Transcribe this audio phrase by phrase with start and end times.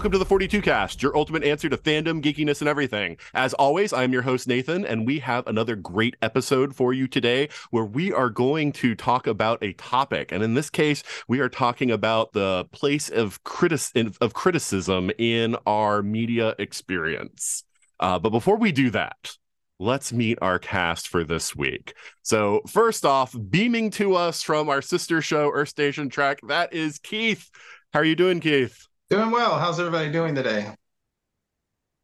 [0.00, 3.18] Welcome to the 42 Cast, your ultimate answer to fandom, geekiness, and everything.
[3.34, 7.50] As always, I'm your host, Nathan, and we have another great episode for you today
[7.70, 10.32] where we are going to talk about a topic.
[10.32, 15.54] And in this case, we are talking about the place of, critic- of criticism in
[15.66, 17.64] our media experience.
[18.00, 19.36] Uh, but before we do that,
[19.78, 21.92] let's meet our cast for this week.
[22.22, 26.98] So, first off, beaming to us from our sister show, Earth Station Trek, that is
[26.98, 27.50] Keith.
[27.92, 28.86] How are you doing, Keith?
[29.10, 29.58] Doing well.
[29.58, 30.72] How's everybody doing today?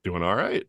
[0.03, 0.67] Doing all right.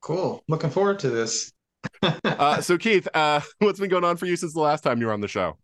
[0.00, 0.44] Cool.
[0.46, 1.50] Looking forward to this.
[2.02, 5.08] uh, so, Keith, uh, what's been going on for you since the last time you
[5.08, 5.58] were on the show?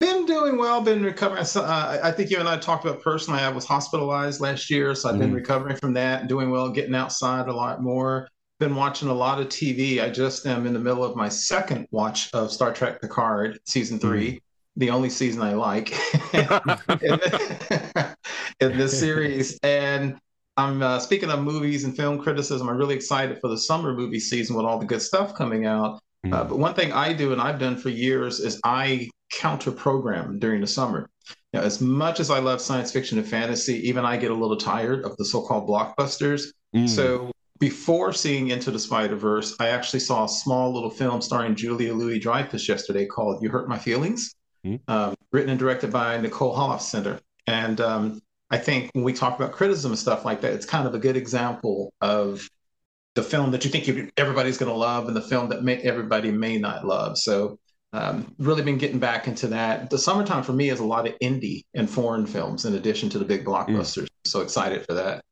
[0.00, 0.80] Been doing well.
[0.80, 1.44] Been recovering.
[1.54, 3.38] Uh, I think you and I talked about personally.
[3.38, 5.22] I was hospitalized last year, so I've mm-hmm.
[5.22, 6.26] been recovering from that.
[6.26, 8.28] Doing well, getting outside a lot more.
[8.58, 10.02] Been watching a lot of TV.
[10.02, 14.00] I just am in the middle of my second watch of Star Trek Picard season
[14.00, 14.38] 3 mm-hmm
[14.78, 15.92] the only season I like
[16.32, 16.48] in,
[18.60, 19.58] in, this series.
[19.62, 20.18] And
[20.56, 22.68] I'm uh, speaking of movies and film criticism.
[22.68, 26.00] I'm really excited for the summer movie season with all the good stuff coming out.
[26.24, 26.32] Mm.
[26.32, 30.38] Uh, but one thing I do and I've done for years is I counter program
[30.38, 31.10] during the summer.
[31.52, 34.56] Know, as much as I love science fiction and fantasy, even I get a little
[34.56, 36.52] tired of the so-called blockbusters.
[36.74, 36.88] Mm.
[36.88, 41.56] So before seeing Into the Spider Verse, I actually saw a small little film starring
[41.56, 44.34] Julia Louis Dreyfus yesterday called "You Hurt My Feelings."
[44.64, 44.90] Mm-hmm.
[44.90, 47.20] um, written and directed by Nicole Holofcener.
[47.46, 48.20] And um,
[48.50, 50.98] I think when we talk about criticism and stuff like that, it's kind of a
[50.98, 52.48] good example of
[53.14, 55.76] the film that you think you, everybody's going to love and the film that may,
[55.78, 57.18] everybody may not love.
[57.18, 57.58] So,
[57.94, 59.88] um, really been getting back into that.
[59.88, 63.18] The summertime for me is a lot of indie and foreign films in addition to
[63.18, 64.04] the big blockbusters.
[64.04, 64.08] Mm.
[64.26, 65.24] So excited for that.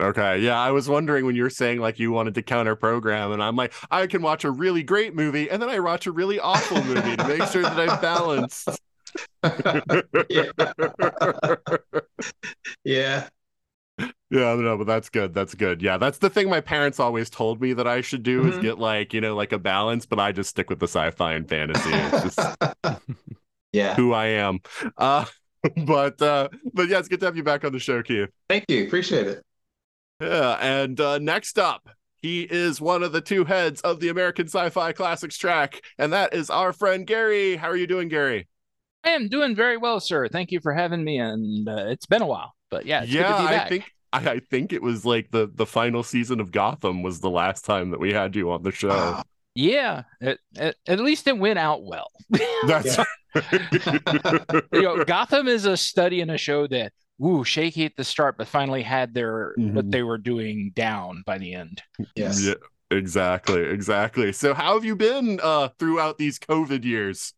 [0.00, 0.40] Okay.
[0.40, 0.58] Yeah.
[0.58, 3.56] I was wondering when you were saying like you wanted to counter program, and I'm
[3.56, 6.82] like, I can watch a really great movie and then I watch a really awful
[6.84, 8.68] movie to make sure that I'm balanced.
[12.84, 13.28] yeah.
[14.30, 15.34] Yeah, no, but that's good.
[15.34, 15.82] That's good.
[15.82, 18.50] Yeah, that's the thing my parents always told me that I should do mm-hmm.
[18.50, 21.32] is get like, you know, like a balance, but I just stick with the sci-fi
[21.32, 21.90] and fantasy.
[21.92, 22.56] It's just
[23.72, 23.94] yeah.
[23.94, 24.60] who I am.
[24.96, 25.24] Uh
[25.84, 28.30] but uh but yeah, it's good to have you back on the show, Keith.
[28.48, 28.86] Thank you.
[28.86, 29.42] Appreciate it.
[30.20, 31.88] Yeah, and uh, next up,
[32.20, 36.34] he is one of the two heads of the American Sci-Fi Classics track, and that
[36.34, 37.56] is our friend Gary.
[37.56, 38.46] How are you doing, Gary?
[39.02, 40.28] I am doing very well, sir.
[40.28, 43.68] Thank you for having me, and uh, it's been a while, but yeah, yeah, I
[43.68, 47.30] think I, I, think it was like the the final season of Gotham was the
[47.30, 49.22] last time that we had you on the show.
[49.54, 52.10] yeah, it, it, at least it went out well.
[52.66, 52.98] That's.
[54.72, 58.38] you know, Gotham is a study and a show that woo shaky at the start,
[58.38, 59.76] but finally had their mm-hmm.
[59.76, 61.82] what they were doing down by the end.
[62.16, 62.42] Yes.
[62.42, 62.54] Yeah,
[62.90, 64.32] exactly, exactly.
[64.32, 67.34] So how have you been uh throughout these COVID years?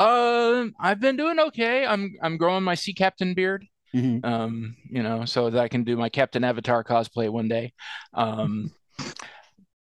[0.00, 1.86] Um, uh, I've been doing okay.
[1.86, 3.64] I'm I'm growing my sea captain beard.
[3.94, 4.28] Mm-hmm.
[4.28, 7.72] Um, you know, so that I can do my Captain Avatar cosplay one day.
[8.12, 8.72] Um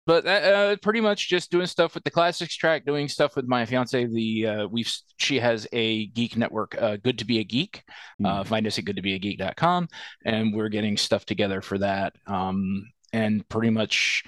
[0.06, 3.48] but uh, uh, pretty much just doing stuff with the classics track, doing stuff with
[3.48, 4.06] my fiance.
[4.06, 7.84] The uh, we've she has a geek network, uh, Good to Be a Geek.
[8.22, 8.48] Mm-hmm.
[8.48, 9.88] find us at goodtobeageek.com,
[10.26, 12.16] and we're getting stuff together for that.
[12.28, 14.24] Um, and pretty much,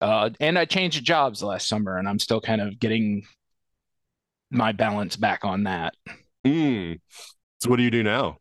[0.00, 3.24] uh, and I changed jobs last summer, and I'm still kind of getting
[4.50, 5.94] my balance back on that.
[6.46, 7.00] Mm.
[7.60, 8.38] So, what do you do now?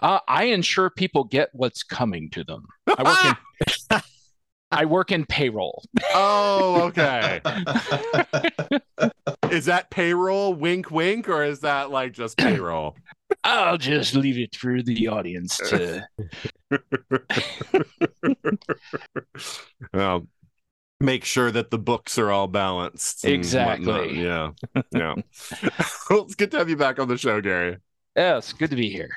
[0.00, 2.66] Uh, I ensure people get what's coming to them.
[2.86, 4.00] I work in.
[4.72, 5.82] I work in payroll.
[6.14, 7.40] Oh, okay.
[9.50, 12.96] is that payroll wink wink or is that like just payroll?
[13.44, 16.06] I'll just leave it for the audience to
[19.92, 20.26] well,
[21.00, 23.24] make sure that the books are all balanced.
[23.24, 24.22] Exactly.
[24.22, 24.52] Yeah.
[24.92, 25.14] Yeah.
[26.08, 27.78] well, it's good to have you back on the show, Gary.
[28.16, 29.16] Yes, good to be here.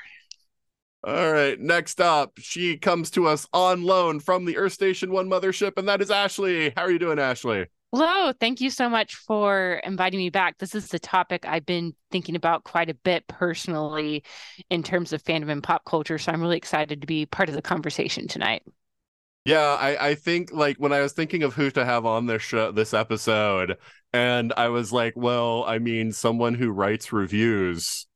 [1.06, 5.28] All right, next up, she comes to us on loan from the Earth Station One
[5.28, 6.72] mothership, and that is Ashley.
[6.74, 7.66] How are you doing, Ashley?
[7.92, 10.56] Hello, thank you so much for inviting me back.
[10.56, 14.24] This is the topic I've been thinking about quite a bit personally
[14.70, 16.16] in terms of fandom and pop culture.
[16.16, 18.62] So I'm really excited to be part of the conversation tonight.
[19.44, 22.40] Yeah, I, I think like when I was thinking of who to have on this
[22.40, 23.76] show this episode,
[24.14, 28.06] and I was like, well, I mean, someone who writes reviews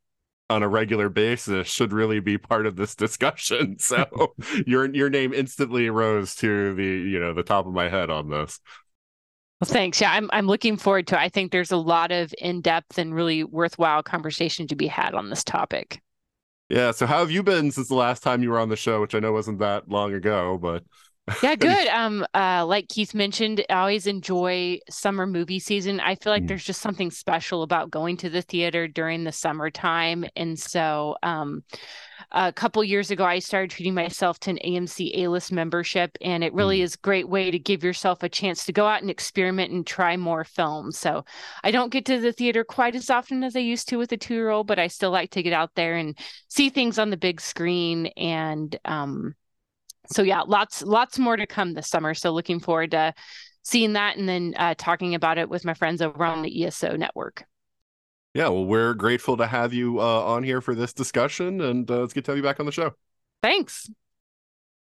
[0.51, 3.77] on a regular basis should really be part of this discussion.
[3.89, 4.35] So
[4.67, 8.29] your your name instantly rose to the you know the top of my head on
[8.29, 8.61] this.
[9.61, 10.01] Well, thanks.
[10.01, 11.21] Yeah, I'm I'm looking forward to it.
[11.21, 15.31] I think there's a lot of in-depth and really worthwhile conversation to be had on
[15.31, 16.01] this topic.
[16.69, 16.91] Yeah.
[16.91, 19.15] So how have you been since the last time you were on the show, which
[19.15, 20.85] I know wasn't that long ago, but
[21.43, 21.87] yeah, good.
[21.89, 26.01] Um, uh, like Keith mentioned, I always enjoy summer movie season.
[26.01, 26.49] I feel like mm.
[26.49, 31.63] there's just something special about going to the theater during the summertime, and so um,
[32.33, 36.45] a couple years ago, I started treating myself to an AMC A list membership, and
[36.45, 36.83] it really mm.
[36.83, 39.87] is a great way to give yourself a chance to go out and experiment and
[39.87, 40.99] try more films.
[40.99, 41.25] So
[41.65, 44.17] I don't get to the theater quite as often as I used to with a
[44.17, 47.11] two year old, but I still like to get out there and see things on
[47.11, 48.07] the big screen.
[48.17, 49.35] And um,
[50.11, 52.15] so yeah, lots lots more to come this summer.
[52.15, 53.15] So looking forward to
[53.63, 56.97] seeing that and then uh, talking about it with my friends over on the ESO
[56.97, 57.45] network.
[58.35, 62.03] Yeah, well, we're grateful to have you uh, on here for this discussion, and uh,
[62.05, 62.93] it's good to have you back on the show.
[63.43, 63.91] Thanks.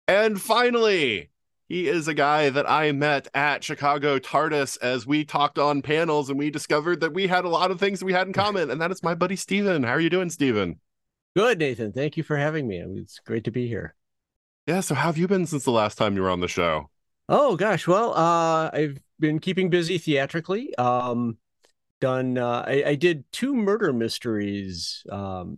[0.08, 1.30] And finally,
[1.68, 6.30] he is a guy that I met at Chicago TARDIS as we talked on panels,
[6.30, 8.82] and we discovered that we had a lot of things we had in common, and
[8.82, 9.84] that is my buddy Stephen.
[9.84, 10.80] How are you doing, Stephen?
[11.36, 11.92] Good, Nathan.
[11.94, 12.78] Thank you for having me.
[12.98, 13.96] It's great to be here.
[14.66, 16.90] Yeah, so how have you been since the last time you were on the show?
[17.28, 20.76] Oh gosh, well, uh, I've been keeping busy theatrically.
[20.76, 21.38] Um,
[22.00, 25.58] done uh, I, I, did two murder mysteries um,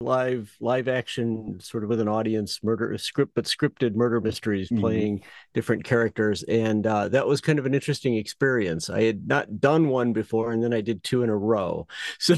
[0.00, 4.80] live live action sort of with an audience murder script but scripted murder mysteries mm-hmm.
[4.80, 5.24] playing
[5.54, 9.88] different characters and uh, that was kind of an interesting experience i had not done
[9.88, 11.84] one before and then i did two in a row
[12.20, 12.36] so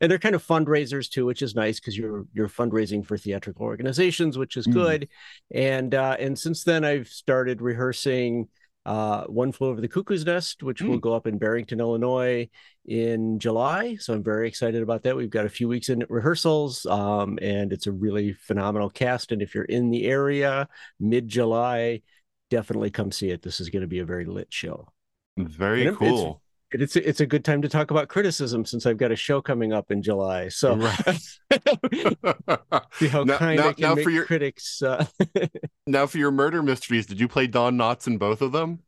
[0.00, 3.66] and they're kind of fundraisers too which is nice because you're you're fundraising for theatrical
[3.66, 4.80] organizations which is mm-hmm.
[4.80, 5.08] good
[5.54, 8.48] and uh, and since then i've started rehearsing
[8.86, 10.88] uh, One Flew Over the Cuckoo's Nest, which mm.
[10.88, 12.48] will go up in Barrington, Illinois
[12.86, 13.96] in July.
[13.96, 15.16] So I'm very excited about that.
[15.16, 19.32] We've got a few weeks in rehearsals, um, and it's a really phenomenal cast.
[19.32, 20.68] And if you're in the area
[20.98, 22.02] mid July,
[22.48, 23.42] definitely come see it.
[23.42, 24.88] This is going to be a very lit show.
[25.36, 26.42] Very cool.
[26.72, 29.42] It's, it's it's a good time to talk about criticism since I've got a show
[29.42, 30.48] coming up in July.
[30.48, 31.18] So right.
[32.92, 34.80] see how now, kind now, I can now make for your, critics.
[34.80, 35.04] Uh...
[35.86, 38.80] now for your murder mysteries, did you play Don Knotts in both of them?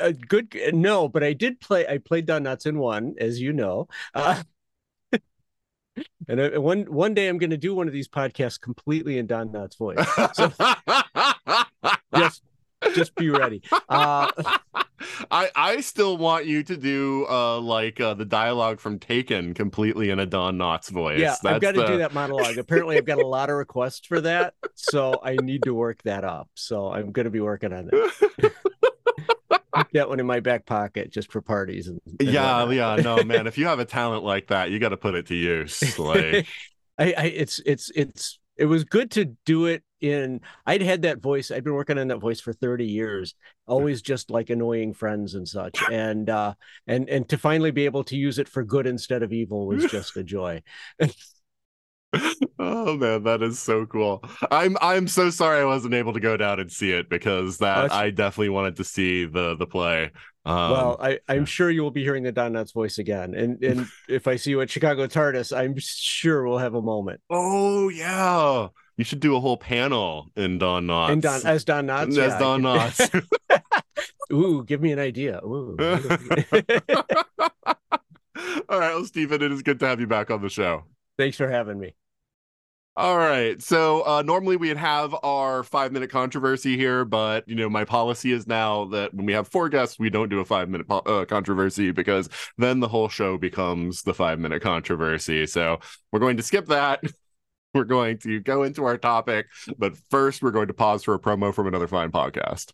[0.00, 1.86] Uh, good, no, but I did play.
[1.86, 3.88] I played Don Knotts in one, as you know.
[4.12, 4.42] Uh,
[6.28, 9.26] and I, one one day I'm going to do one of these podcasts completely in
[9.26, 10.04] Don Knotts' voice.
[10.34, 10.52] So,
[12.14, 12.42] just
[12.94, 13.62] just be ready.
[13.88, 14.30] Uh,
[15.30, 20.10] I I still want you to do uh like uh, the dialogue from Taken completely
[20.10, 21.20] in a Don Knotts voice.
[21.20, 21.86] Yeah, That's I've got to the...
[21.86, 22.58] do that monologue.
[22.58, 26.24] Apparently, I've got a lot of requests for that, so I need to work that
[26.24, 26.48] up.
[26.54, 28.52] So I'm going to be working on that.
[29.92, 31.88] Get one in my back pocket just for parties.
[31.88, 33.46] And, and yeah, yeah, no, man.
[33.46, 35.80] If you have a talent like that, you got to put it to use.
[35.98, 36.46] Like,
[36.98, 41.20] I, I, it's, it's, it's it was good to do it in i'd had that
[41.20, 43.34] voice i'd been working on that voice for 30 years
[43.70, 45.82] always just like annoying friends and such.
[45.90, 46.54] And uh
[46.86, 49.84] and and to finally be able to use it for good instead of evil was
[49.90, 50.62] just a joy.
[52.58, 54.22] Oh man that is so cool.
[54.50, 57.92] I'm i'm so sorry i wasn't able to go down and see it because that
[57.92, 60.10] oh, i definitely wanted to see the the play.
[60.44, 63.62] Um, well, I, I'm sure you will be hearing the Don Knotts voice again, and
[63.70, 67.20] and if I see you at Chicago TARDIS, I'm sure we'll have a moment.
[67.28, 68.68] Oh yeah,
[69.00, 71.10] you should do a whole panel in Don Knotts.
[71.10, 73.26] In Don as Don Knotts, as yeah, Don Knotts.
[74.32, 75.40] Ooh, give me an idea.
[75.44, 75.76] Ooh.
[78.68, 80.84] All right, well, Stephen, it is good to have you back on the show.
[81.18, 81.94] Thanks for having me.
[82.96, 83.62] All right.
[83.62, 88.32] So uh, normally we'd have our five minute controversy here, but you know my policy
[88.32, 90.98] is now that when we have four guests, we don't do a five minute po-
[90.98, 92.28] uh, controversy because
[92.58, 95.46] then the whole show becomes the five minute controversy.
[95.46, 95.78] So
[96.12, 97.02] we're going to skip that.
[97.74, 99.46] We're going to go into our topic,
[99.78, 102.72] but first we're going to pause for a promo from another fine podcast.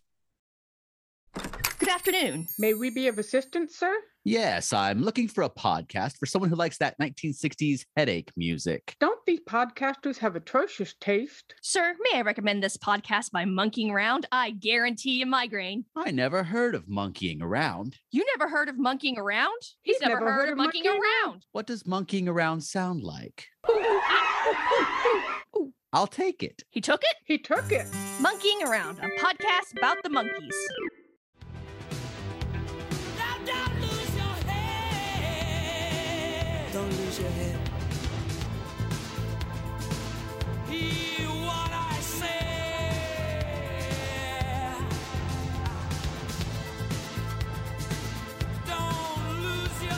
[2.07, 2.47] Good afternoon.
[2.57, 3.93] May we be of assistance, sir?
[4.23, 8.95] Yes, I'm looking for a podcast for someone who likes that 1960s headache music.
[9.01, 11.53] Don't these podcasters have atrocious taste?
[11.61, 14.25] Sir, may I recommend this podcast by Monkeying Around?
[14.31, 15.83] I guarantee a migraine.
[15.97, 17.97] I never heard of monkeying around.
[18.11, 19.61] You never heard of monkeying around?
[19.81, 21.31] He's, He's never, never, heard, heard of monkeying, monkeying around.
[21.33, 21.45] around.
[21.51, 23.47] What does monkeying around sound like?
[25.91, 26.63] I'll take it.
[26.69, 27.17] He took it?
[27.25, 27.85] He took it.
[28.21, 30.55] Monkeying Around, a podcast about the Monkees.
[37.07, 37.57] Raise your head.
[40.67, 42.33] Hear what I say.
[48.65, 49.93] Don't lose your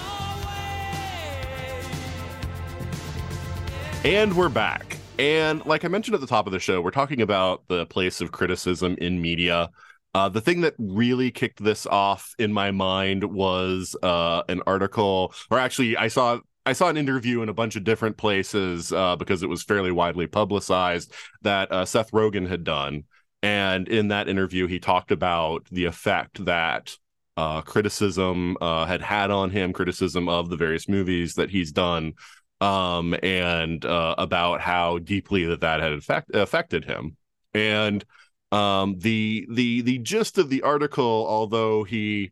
[4.05, 4.11] way.
[4.17, 4.97] And we're back.
[5.17, 8.21] And like I mentioned at the top of the show, we're talking about the place
[8.21, 9.71] of criticism in media.
[10.13, 15.33] Uh, the thing that really kicked this off in my mind was uh, an article,
[15.51, 19.15] or actually, I saw I saw an interview in a bunch of different places uh,
[19.15, 23.05] because it was fairly widely publicized that uh, Seth Rogen had done.
[23.41, 26.95] And in that interview, he talked about the effect that
[27.37, 32.13] uh, criticism uh, had had on him, criticism of the various movies that he's done,
[32.59, 37.15] um, and uh, about how deeply that that had affect- affected him.
[37.53, 38.03] And
[38.51, 42.31] um, the the the gist of the article, although he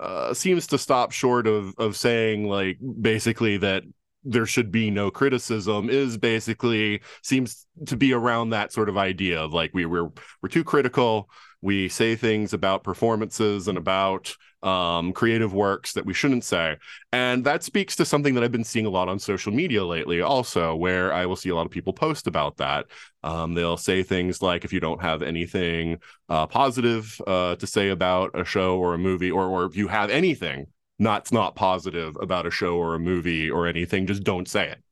[0.00, 3.82] uh, seems to stop short of of saying like basically that
[4.24, 9.40] there should be no criticism is basically seems to be around that sort of idea
[9.40, 10.10] of like we we're
[10.42, 11.30] we're too critical.
[11.62, 16.76] We say things about performances and about um, creative works that we shouldn't say.
[17.12, 20.20] And that speaks to something that i've been seeing a lot on social media lately
[20.20, 22.86] also where i will see a lot of people post about that.
[23.22, 27.88] Um, they'll say things like if you don't have anything uh, positive uh, to say
[27.90, 30.66] about a show or a movie or, or if you have anything
[30.98, 34.82] not not positive about a show or a movie or anything just don't say it.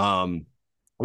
[0.00, 0.46] Um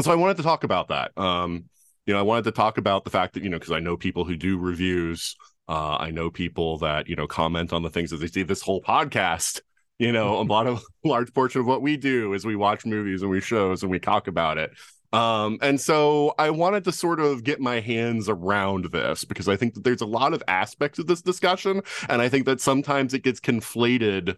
[0.01, 1.18] so i wanted to talk about that.
[1.18, 1.65] Um
[2.06, 3.96] you know i wanted to talk about the fact that you know because i know
[3.96, 5.36] people who do reviews
[5.72, 8.44] uh i know people that you know comment on the things that they see.
[8.44, 9.62] This whole podcast
[9.98, 13.22] you know a lot of large portion of what we do is we watch movies
[13.22, 14.72] and we shows and we talk about it.
[15.13, 19.56] Um and so i wanted to sort of get my hands around this because i
[19.56, 23.13] think that there's a lot of aspects of this discussion and i think that sometimes
[23.13, 24.38] it gets conflated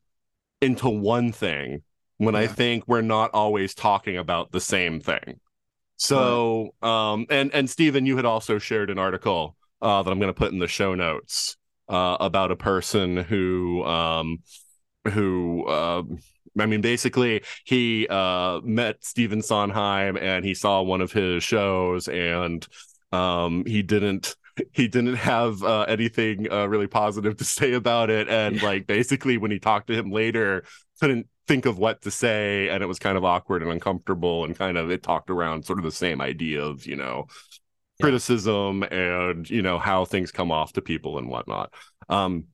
[0.61, 1.83] into one thing
[2.17, 5.39] when i think we're not always talking about the same thing.
[5.97, 10.33] So um and and Stephen you had also shared an article uh that I'm going
[10.33, 11.57] to put in the show notes
[11.89, 14.39] uh about a person who um
[15.11, 16.03] who uh
[16.59, 22.07] I mean basically he uh met Stephen Sondheim and he saw one of his shows
[22.07, 22.65] and
[23.11, 24.35] um he didn't
[24.71, 28.29] he didn't have uh, anything uh, really positive to say about it.
[28.29, 30.63] And like basically when he talked to him later
[31.01, 34.57] couldn't think of what to say and it was kind of awkward and uncomfortable and
[34.57, 37.25] kind of it talked around sort of the same idea of you know
[38.01, 41.73] criticism and you know how things come off to people and whatnot.
[42.09, 42.45] Um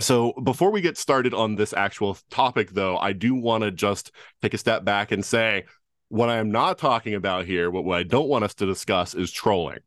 [0.00, 4.12] so before we get started on this actual topic though i do want to just
[4.42, 5.64] take a step back and say
[6.08, 9.14] what i am not talking about here what, what i don't want us to discuss
[9.14, 9.78] is trolling.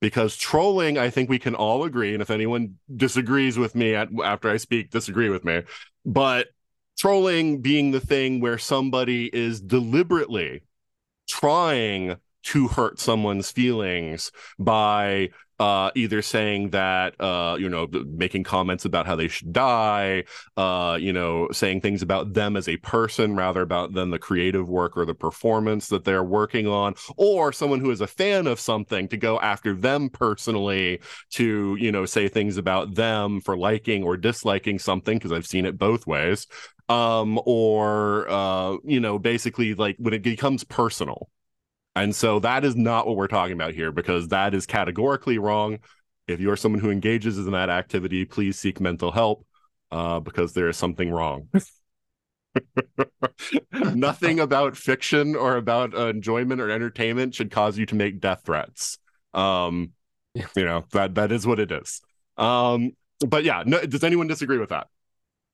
[0.00, 4.08] Because trolling i think we can all agree and if anyone disagrees with me at,
[4.22, 5.62] after i speak disagree with me
[6.04, 6.48] but
[6.98, 10.62] trolling being the thing where somebody is deliberately
[11.26, 18.84] trying to hurt someone's feelings by uh, either saying that uh, you know making comments
[18.84, 20.24] about how they should die
[20.56, 24.68] uh, you know saying things about them as a person rather about than the creative
[24.68, 28.58] work or the performance that they're working on or someone who is a fan of
[28.58, 34.02] something to go after them personally to you know say things about them for liking
[34.02, 36.46] or disliking something because i've seen it both ways
[36.88, 41.28] um or uh you know basically like when it becomes personal
[41.96, 45.78] and so that is not what we're talking about here because that is categorically wrong.
[46.26, 49.46] If you are someone who engages in that activity please seek mental help
[49.90, 51.48] uh because there is something wrong.
[53.72, 58.42] Nothing about fiction or about uh, enjoyment or entertainment should cause you to make death
[58.44, 58.98] threats.
[59.32, 59.92] Um
[60.56, 62.00] you know that that is what it is.
[62.36, 62.92] Um
[63.26, 64.88] but yeah no, does anyone disagree with that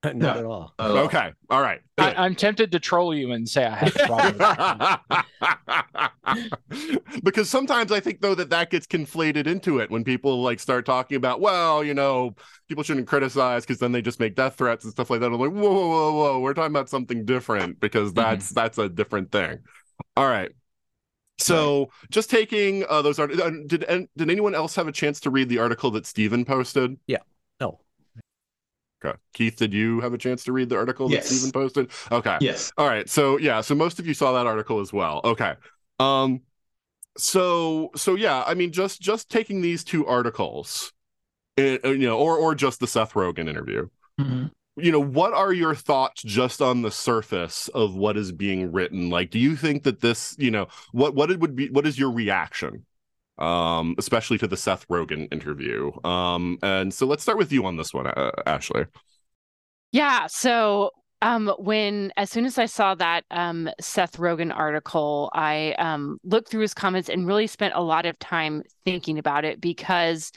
[0.04, 0.30] Not No.
[0.30, 0.74] at all.
[0.78, 1.32] Uh, okay.
[1.50, 1.80] All right.
[1.98, 4.98] I, I'm tempted to troll you and say I have a problem.
[7.22, 10.86] because sometimes I think though that that gets conflated into it when people like start
[10.86, 12.34] talking about well you know
[12.68, 15.26] people shouldn't criticize because then they just make death threats and stuff like that.
[15.26, 18.88] I'm like whoa whoa whoa whoa we're talking about something different because that's that's a
[18.88, 19.58] different thing.
[20.16, 20.50] All right.
[21.38, 25.20] So just taking uh, those art uh, did and did anyone else have a chance
[25.20, 26.96] to read the article that Stephen posted?
[27.06, 27.18] No.
[29.04, 31.28] Okay Keith did you have a chance to read the article Yes.
[31.28, 32.70] that Stephen posted okay Yes.
[32.76, 33.08] all right.
[33.08, 35.20] So yeah, so most of you saw that article as well.
[35.24, 35.54] Okay.
[35.98, 36.42] Um
[37.18, 40.92] so so yeah, I mean just just taking these two articles
[41.56, 43.88] it, you know or or just the Seth Rogen interview.
[44.20, 44.46] Mm-hmm.
[44.76, 49.10] You know, what are your thoughts just on the surface of what is being written?
[49.10, 51.98] Like do you think that this, you know, what what it would be what is
[51.98, 52.86] your reaction?
[53.40, 55.90] Um especially to the Seth Rogen interview.
[56.04, 58.86] Um and so let's start with you on this one, uh, Ashley.
[59.92, 60.26] Yeah.
[60.28, 60.90] So
[61.22, 66.48] Um, when as soon as I saw that um, Seth Rogen article, I um, looked
[66.48, 70.32] through his comments and really spent a lot of time thinking about it because,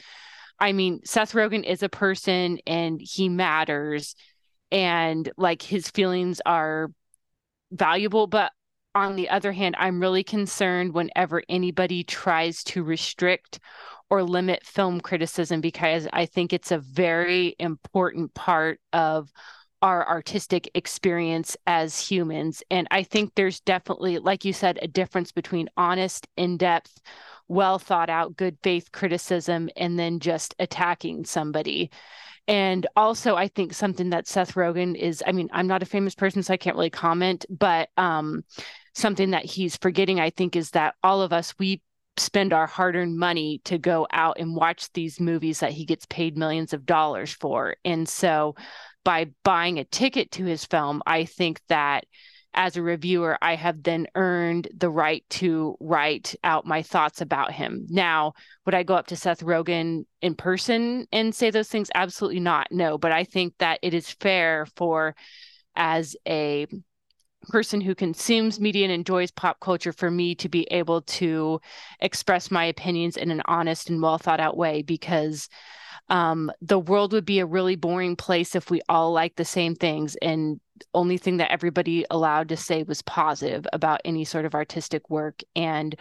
[0.59, 4.15] I mean, Seth Rogen is a person and he matters,
[4.71, 6.91] and like his feelings are
[7.71, 8.27] valuable.
[8.27, 8.51] But
[8.95, 13.59] on the other hand, I'm really concerned whenever anybody tries to restrict
[14.09, 19.31] or limit film criticism because I think it's a very important part of
[19.81, 22.63] our artistic experience as humans.
[22.71, 27.01] And I think there's definitely, like you said, a difference between honest, in depth,
[27.49, 31.91] well thought out, good faith criticism and then just attacking somebody.
[32.47, 36.15] And also, I think something that Seth Rogen is, I mean, I'm not a famous
[36.15, 38.43] person, so I can't really comment, but um,
[38.93, 41.81] something that he's forgetting, I think, is that all of us, we
[42.17, 46.05] spend our hard earned money to go out and watch these movies that he gets
[46.05, 47.75] paid millions of dollars for.
[47.83, 48.55] And so
[49.03, 52.05] by buying a ticket to his film, I think that
[52.53, 57.51] as a reviewer, I have then earned the right to write out my thoughts about
[57.51, 57.87] him.
[57.89, 58.33] Now,
[58.65, 61.89] would I go up to Seth Rogen in person and say those things?
[61.95, 62.67] Absolutely not.
[62.69, 65.15] No, but I think that it is fair for,
[65.75, 66.67] as a
[67.49, 71.59] person who consumes media and enjoys pop culture, for me to be able to
[71.99, 75.49] express my opinions in an honest and well thought out way because
[76.09, 79.75] um, the world would be a really boring place if we all liked the same
[79.75, 80.59] things and
[80.93, 85.41] only thing that everybody allowed to say was positive about any sort of artistic work
[85.55, 85.95] and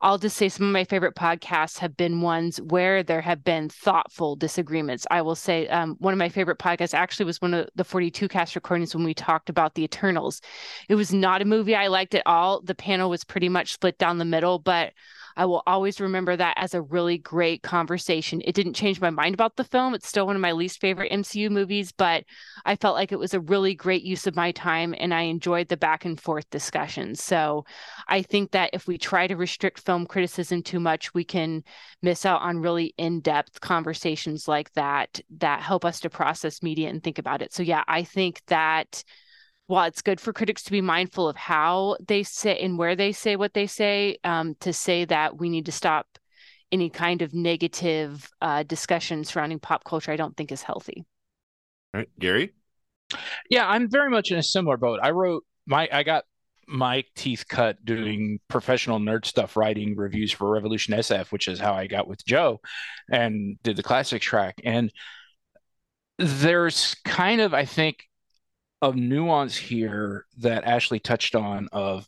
[0.00, 3.68] I'll just say some of my favorite podcasts have been ones where there have been
[3.68, 5.06] thoughtful disagreements.
[5.10, 8.28] I will say um, one of my favorite podcasts actually was one of the 42
[8.28, 10.40] cast recordings when we talked about The Eternals.
[10.88, 12.60] It was not a movie I liked at all.
[12.62, 14.92] The panel was pretty much split down the middle, but
[15.36, 18.40] I will always remember that as a really great conversation.
[18.44, 19.94] It didn't change my mind about the film.
[19.94, 22.24] It's still one of my least favorite MCU movies, but
[22.64, 25.68] I felt like it was a really great use of my time and I enjoyed
[25.68, 27.22] the back and forth discussions.
[27.22, 27.64] So
[28.08, 31.62] I think that if we try to restrict film criticism too much, we can
[32.02, 36.88] miss out on really in depth conversations like that that help us to process media
[36.88, 37.52] and think about it.
[37.52, 39.04] So, yeah, I think that
[39.66, 43.12] while it's good for critics to be mindful of how they say and where they
[43.12, 46.06] say what they say, um, to say that we need to stop
[46.72, 51.04] any kind of negative uh, discussion surrounding pop culture, I don't think is healthy.
[51.94, 52.54] All right, Gary.
[53.50, 55.00] Yeah, I'm very much in a similar boat.
[55.02, 56.24] I wrote my, I got
[56.68, 61.74] my teeth cut doing professional nerd stuff, writing reviews for Revolution SF, which is how
[61.74, 62.60] I got with Joe,
[63.10, 64.60] and did the classics track.
[64.64, 64.92] And
[66.18, 68.04] there's kind of, I think,
[68.82, 72.06] of nuance here that Ashley touched on of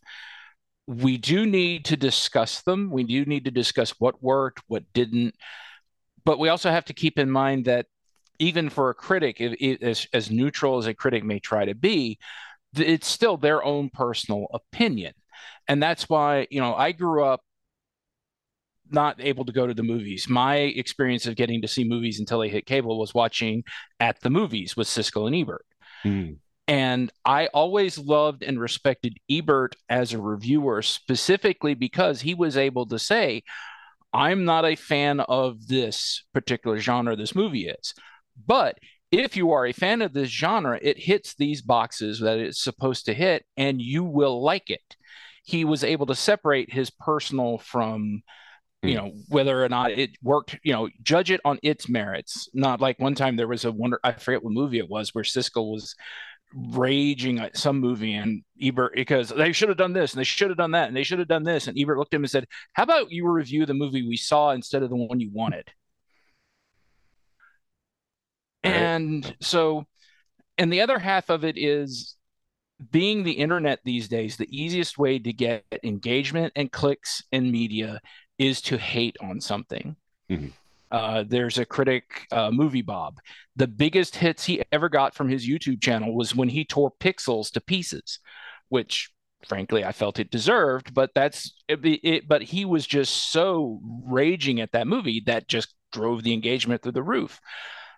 [0.87, 2.89] we do need to discuss them.
[2.89, 5.35] We do need to discuss what worked, what didn't.
[6.25, 7.85] But we also have to keep in mind that
[8.39, 11.75] even for a critic, it, it, as, as neutral as a critic may try to
[11.75, 12.17] be,
[12.75, 15.13] it's still their own personal opinion.
[15.67, 17.41] And that's why, you know, I grew up
[18.89, 20.27] not able to go to the movies.
[20.27, 23.63] My experience of getting to see movies until they hit cable was watching
[23.99, 25.65] at the movies with Siskel and Ebert.
[26.03, 26.37] Mm.
[26.69, 32.85] And I always loved and respected Ebert as a reviewer, specifically because he was able
[32.89, 33.41] to say,
[34.13, 37.95] I'm not a fan of this particular genre this movie is.
[38.45, 38.77] But
[39.11, 43.07] if you are a fan of this genre, it hits these boxes that it's supposed
[43.07, 44.95] to hit, and you will like it.
[45.43, 48.21] He was able to separate his personal from
[48.83, 48.95] you hmm.
[48.95, 52.97] know whether or not it worked you know judge it on its merits not like
[52.97, 55.95] one time there was a wonder i forget what movie it was where siskel was
[56.53, 60.49] raging at some movie and Ebert because they should have done this and they should
[60.49, 62.31] have done that and they should have done this and Ebert looked at him and
[62.31, 65.67] said, "How about you review the movie we saw instead of the one you wanted?"
[68.63, 68.73] Right.
[68.73, 69.85] And so,
[70.57, 72.15] and the other half of it is
[72.91, 78.01] being the internet these days, the easiest way to get engagement and clicks in media
[78.37, 79.95] is to hate on something.
[80.29, 80.53] Mhm.
[80.91, 83.19] Uh, there's a critic, uh, Movie Bob.
[83.55, 87.51] The biggest hits he ever got from his YouTube channel was when he tore Pixels
[87.51, 88.19] to pieces,
[88.69, 89.11] which
[89.47, 90.93] frankly I felt it deserved.
[90.93, 92.27] But that's it, it.
[92.27, 96.93] But he was just so raging at that movie that just drove the engagement through
[96.93, 97.39] the roof.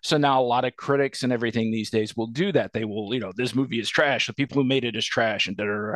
[0.04, 2.74] So now a lot of critics and everything these days will do that.
[2.74, 4.28] They will, you know, this movie is trash.
[4.28, 5.96] The people who made it is trash, and da, da, da.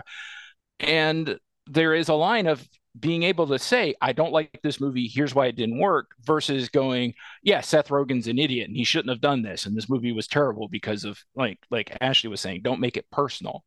[0.80, 2.66] and there is a line of
[3.00, 5.08] being able to say, I don't like this movie.
[5.08, 9.10] Here's why it didn't work, versus going, yeah, Seth Rogen's an idiot and he shouldn't
[9.10, 12.62] have done this, and this movie was terrible because of like like Ashley was saying,
[12.64, 13.64] don't make it personal.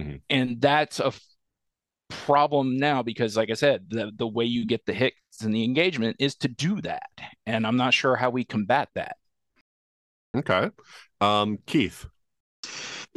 [0.00, 0.22] Mhm.
[0.30, 1.12] And that's a
[2.08, 5.64] problem now because, like I said, the the way you get the hits and the
[5.64, 7.10] engagement is to do that,
[7.46, 9.16] and I'm not sure how we combat that.
[10.36, 10.70] Okay.
[11.20, 12.06] Um, Keith.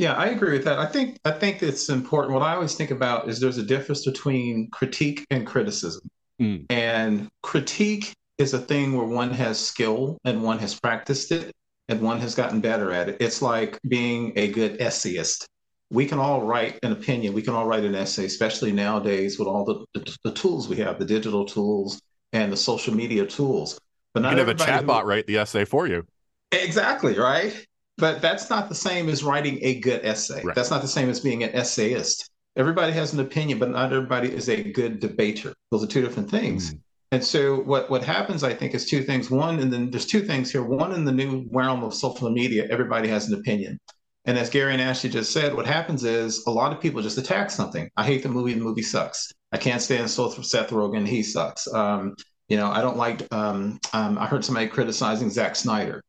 [0.01, 0.79] Yeah, I agree with that.
[0.79, 2.33] I think I think it's important.
[2.33, 6.01] What I always think about is there's a difference between critique and criticism.
[6.41, 6.65] Mm.
[6.71, 11.51] And critique is a thing where one has skill and one has practiced it
[11.87, 13.17] and one has gotten better at it.
[13.19, 15.45] It's like being a good essayist.
[15.91, 17.33] We can all write an opinion.
[17.33, 20.77] We can all write an essay, especially nowadays with all the, the, the tools we
[20.77, 22.01] have, the digital tools
[22.33, 23.77] and the social media tools.
[24.15, 26.07] But You not can have a everybody who- chatbot write the essay for you.
[26.51, 27.53] Exactly, right?
[28.01, 30.41] But that's not the same as writing a good essay.
[30.43, 30.55] Right.
[30.55, 32.31] That's not the same as being an essayist.
[32.57, 35.53] Everybody has an opinion, but not everybody is a good debater.
[35.69, 36.75] Those are two different things.
[37.11, 39.29] And so what what happens, I think, is two things.
[39.29, 40.63] One, and then there's two things here.
[40.63, 43.79] One, in the new realm of social media, everybody has an opinion.
[44.25, 47.17] And as Gary and Ashley just said, what happens is a lot of people just
[47.19, 47.89] attack something.
[47.97, 48.53] I hate the movie.
[48.53, 49.31] The movie sucks.
[49.51, 51.07] I can't stand Seth Seth Rogen.
[51.07, 51.71] He sucks.
[51.71, 52.15] Um,
[52.49, 53.31] you know, I don't like.
[53.31, 56.01] Um, um, I heard somebody criticizing Zack Snyder.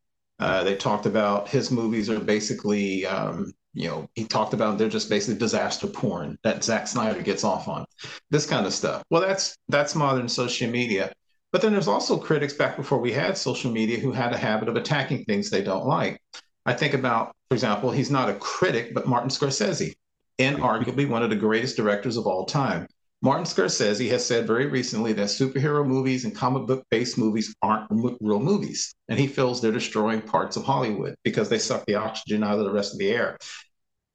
[0.43, 4.89] Uh, they talked about his movies are basically, um, you know, he talked about they're
[4.89, 7.85] just basically disaster porn that Zack Snyder gets off on,
[8.31, 9.05] this kind of stuff.
[9.09, 11.13] Well, that's that's modern social media.
[11.53, 14.69] But then there's also critics back before we had social media who had a habit
[14.69, 16.21] of attacking things they don't like.
[16.67, 19.95] I think about, for example, he's not a critic, but Martin Scorsese,
[20.41, 22.89] and arguably one of the greatest directors of all time.
[23.25, 27.87] Martin Scorsese has said very recently that superhero movies and comic book based movies aren't
[28.21, 28.93] real movies.
[29.09, 32.65] And he feels they're destroying parts of Hollywood because they suck the oxygen out of
[32.65, 33.39] the rest of the air.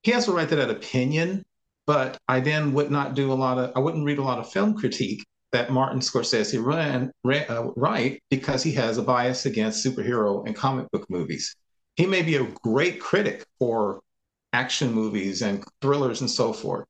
[0.04, 1.46] He has a right to that opinion,
[1.86, 4.52] but I then would not do a lot of, I wouldn't read a lot of
[4.52, 9.86] film critique that Martin Scorsese ran, ran uh, right because he has a bias against
[9.86, 11.56] superhero and comic book movies.
[11.96, 14.02] He may be a great critic for
[14.52, 16.88] action movies and thrillers and so forth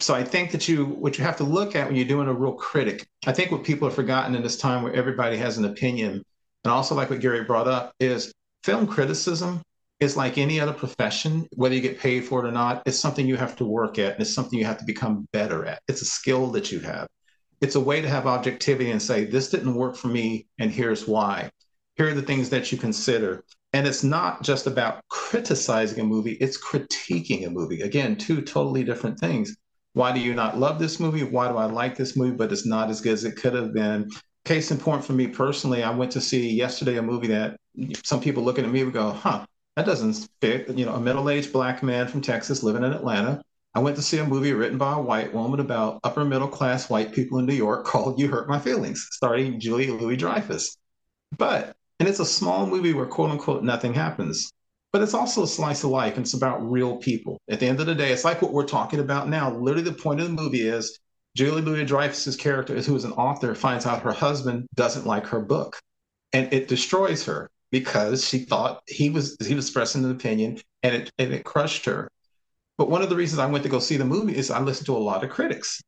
[0.00, 2.32] so I think that you what you have to look at when you're doing a
[2.32, 5.64] real critic, I think what people have forgotten in this time where everybody has an
[5.64, 6.22] opinion,
[6.64, 8.32] and also like what Gary brought up, is
[8.62, 9.62] film criticism
[10.00, 13.26] is like any other profession, whether you get paid for it or not, it's something
[13.26, 15.80] you have to work at and it's something you have to become better at.
[15.88, 17.06] It's a skill that you have.
[17.62, 21.08] It's a way to have objectivity and say, this didn't work for me, and here's
[21.08, 21.50] why.
[21.94, 23.42] Here are the things that you consider.
[23.72, 27.80] And it's not just about criticizing a movie, it's critiquing a movie.
[27.80, 29.56] Again, two totally different things.
[29.96, 31.22] Why do you not love this movie?
[31.22, 33.72] Why do I like this movie, but it's not as good as it could have
[33.72, 34.10] been?
[34.44, 37.56] Case in point for me personally, I went to see yesterday a movie that
[38.04, 40.68] some people looking at me would go, huh, that doesn't fit.
[40.68, 43.40] You know, a middle aged black man from Texas living in Atlanta.
[43.74, 46.90] I went to see a movie written by a white woman about upper middle class
[46.90, 50.76] white people in New York called You Hurt My Feelings, starring Julia Louis Dreyfus.
[51.38, 54.52] But, and it's a small movie where quote unquote nothing happens
[54.96, 57.38] but it's also a slice of life and it's about real people.
[57.50, 59.54] At the end of the day, it's like what we're talking about now.
[59.54, 60.98] Literally, the point of the movie is
[61.36, 65.40] Julie Louis Dreyfus's character, who is an author, finds out her husband doesn't like her
[65.40, 65.78] book,
[66.32, 70.94] and it destroys her because she thought he was he was expressing an opinion, and
[70.94, 72.08] it and it crushed her.
[72.78, 74.86] But one of the reasons I went to go see the movie is I listened
[74.86, 75.82] to a lot of critics,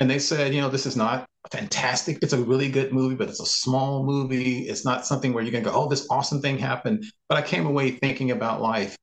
[0.00, 2.18] and they said, you know, this is not fantastic.
[2.22, 4.60] It's a really good movie, but it's a small movie.
[4.60, 7.04] It's not something where you can go, oh, this awesome thing happened.
[7.28, 8.96] But I came away thinking about life.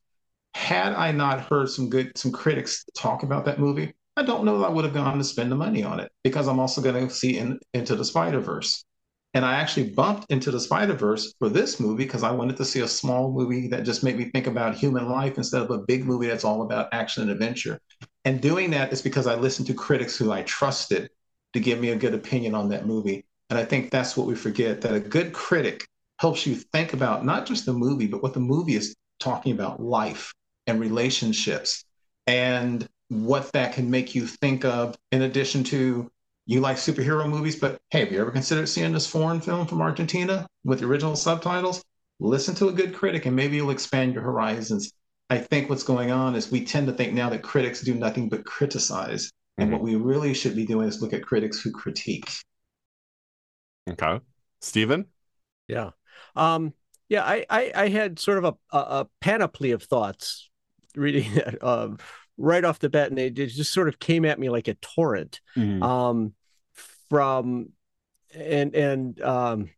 [0.54, 4.60] Had I not heard some good some critics talk about that movie, I don't know
[4.60, 7.08] that I would have gone to spend the money on it because I'm also going
[7.08, 8.84] to see in, into the Spider Verse.
[9.34, 12.66] And I actually bumped into the Spider Verse for this movie because I wanted to
[12.66, 15.78] see a small movie that just made me think about human life instead of a
[15.78, 17.80] big movie that's all about action and adventure.
[18.26, 21.10] And doing that is because I listened to critics who I trusted
[21.54, 23.26] to give me a good opinion on that movie.
[23.50, 25.88] And I think that's what we forget that a good critic
[26.20, 29.82] helps you think about not just the movie, but what the movie is talking about
[29.82, 30.34] life
[30.68, 31.84] and relationships
[32.28, 36.10] and what that can make you think of, in addition to
[36.46, 39.82] you like superhero movies, but hey, have you ever considered seeing this foreign film from
[39.82, 41.84] Argentina with the original subtitles?
[42.20, 44.92] Listen to a good critic and maybe you'll expand your horizons.
[45.30, 48.28] I think what's going on is we tend to think now that critics do nothing
[48.28, 49.32] but criticize.
[49.58, 52.30] And what we really should be doing is look at critics who critique.
[53.90, 54.20] Okay.
[54.60, 55.06] Stephen?
[55.68, 55.92] Yeah.
[56.36, 56.74] Um,
[57.10, 60.50] yeah, I, I, I had sort of a, a, a panoply of thoughts
[60.96, 61.98] reading that um,
[62.42, 65.42] right off the bat, and it just sort of came at me like a torrent.
[65.56, 65.84] Mhm.
[65.84, 66.34] Um,
[67.10, 67.74] from
[68.34, 69.70] and and um,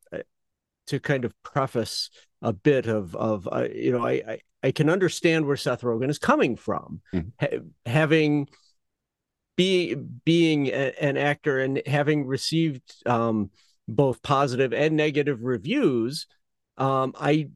[0.87, 2.09] to kind of preface
[2.41, 6.09] a bit of of uh, you know, I, I I can understand where Seth Rogen
[6.09, 7.01] is coming from,
[7.39, 8.47] ha- having
[9.55, 13.51] be being a, an actor and having received um,
[13.87, 16.27] both positive and negative reviews,
[16.77, 17.49] um, I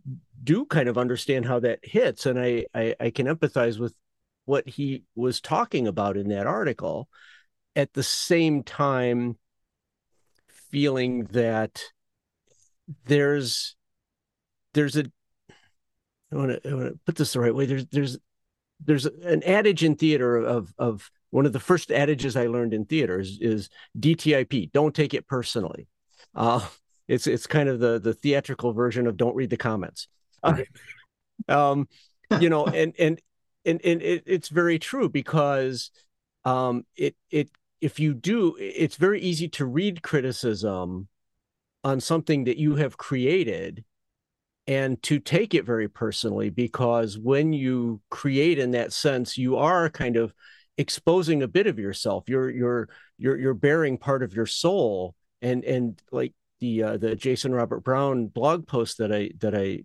[0.43, 3.93] do kind of understand how that hits, and I, I I can empathize with
[4.47, 7.10] what he was talking about in that article.
[7.75, 9.38] At the same time,
[10.71, 11.83] feeling that
[13.05, 13.75] there's
[14.73, 15.05] there's a
[16.31, 17.65] I want to I want to put this the right way.
[17.65, 18.17] There's there's
[18.83, 22.86] there's an adage in theater of of one of the first adages I learned in
[22.86, 25.88] theater is, is DTIP, don't take it personally.
[26.33, 26.65] Uh,
[27.07, 30.07] it's it's kind of the the theatrical version of don't read the comments.
[31.49, 31.88] um,
[32.39, 33.21] you know, and and
[33.67, 35.91] and and it, it's very true because
[36.45, 37.49] um, it it
[37.80, 41.08] if you do, it's very easy to read criticism
[41.84, 43.84] on something that you have created
[44.65, 49.89] and to take it very personally because when you create in that sense you are
[49.89, 50.34] kind of
[50.77, 52.25] exposing a bit of yourself.
[52.27, 55.15] You're you're you're you're bearing part of your soul.
[55.41, 59.84] And and like the uh, the Jason Robert Brown blog post that I that I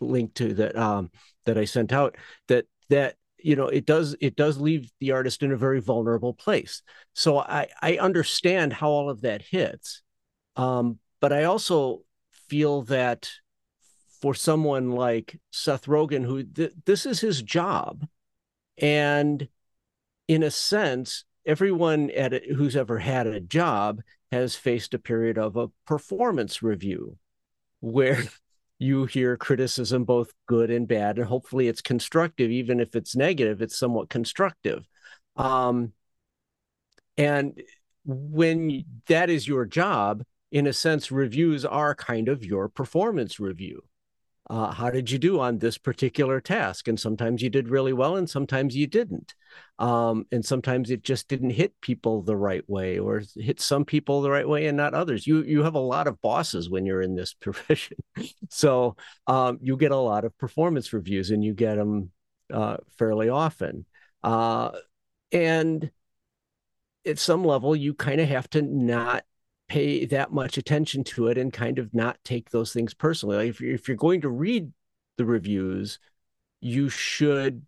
[0.00, 1.10] linked to that um
[1.44, 5.42] that I sent out that that you know it does it does leave the artist
[5.42, 6.82] in a very vulnerable place.
[7.14, 10.02] So I I understand how all of that hits.
[10.56, 12.02] Um but I also
[12.48, 13.30] feel that
[14.20, 18.06] for someone like Seth Rogen, who th- this is his job,
[18.76, 19.48] and
[20.26, 25.38] in a sense, everyone at it who's ever had a job has faced a period
[25.38, 27.16] of a performance review,
[27.80, 28.22] where
[28.78, 33.60] you hear criticism, both good and bad, and hopefully it's constructive, even if it's negative,
[33.60, 34.86] it's somewhat constructive.
[35.36, 35.92] Um,
[37.16, 37.60] and
[38.04, 43.82] when that is your job, in a sense, reviews are kind of your performance review
[44.50, 46.88] uh, how did you do on this particular task?
[46.88, 49.34] And sometimes you did really well, and sometimes you didn't.
[49.78, 54.22] Um, and sometimes it just didn't hit people the right way, or hit some people
[54.22, 55.26] the right way and not others.
[55.26, 57.98] You you have a lot of bosses when you're in this profession,
[58.48, 62.10] so um, you get a lot of performance reviews, and you get them
[62.52, 63.84] uh, fairly often.
[64.22, 64.70] Uh,
[65.30, 65.90] and
[67.06, 69.24] at some level, you kind of have to not
[69.68, 73.36] pay that much attention to it and kind of not take those things personally.
[73.36, 74.72] Like if you're, if you're going to read
[75.16, 75.98] the reviews,
[76.60, 77.62] you should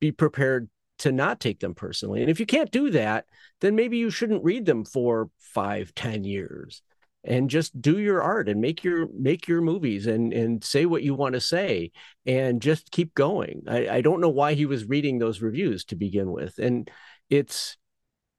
[0.00, 0.68] be prepared
[1.00, 2.20] to not take them personally.
[2.20, 3.26] And if you can't do that,
[3.60, 6.82] then maybe you shouldn't read them for five, ten years
[7.24, 11.02] and just do your art and make your make your movies and and say what
[11.02, 11.92] you want to say
[12.26, 13.62] and just keep going.
[13.68, 16.58] I, I don't know why he was reading those reviews to begin with.
[16.58, 16.90] And
[17.30, 17.76] it's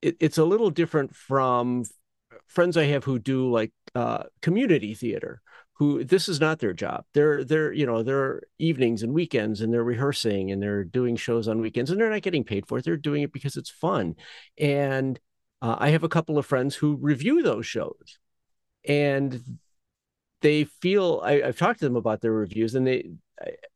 [0.02, 1.84] it, it's a little different from
[2.46, 5.40] friends I have who do like uh, community theater,
[5.74, 7.04] who this is not their job.
[7.14, 11.48] They're they're you know they're evenings and weekends and they're rehearsing and they're doing shows
[11.48, 12.84] on weekends and they're not getting paid for it.
[12.84, 14.14] They're doing it because it's fun.
[14.58, 15.18] And
[15.60, 18.18] uh, I have a couple of friends who review those shows,
[18.86, 19.58] and
[20.42, 23.10] they feel I, I've talked to them about their reviews, and they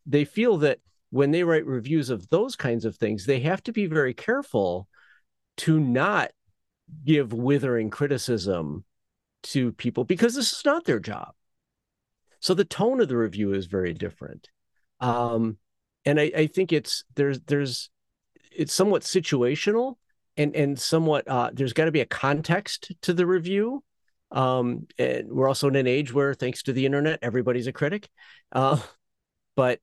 [0.07, 0.79] they feel that
[1.11, 4.89] when they write reviews of those kinds of things, they have to be very careful
[5.59, 6.31] to not
[7.05, 8.85] give withering criticism
[9.43, 11.33] to people because this is not their job.
[12.41, 14.49] So the tone of the review is very different.
[15.01, 15.59] Um,
[16.05, 17.91] and I, I think it's there's there's
[18.51, 19.97] it's somewhat situational
[20.37, 23.83] and and somewhat uh, there's got to be a context to the review.
[24.31, 28.09] Um, and we're also in an age where, thanks to the internet, everybody's a critic.
[28.53, 28.79] Uh,
[29.57, 29.81] but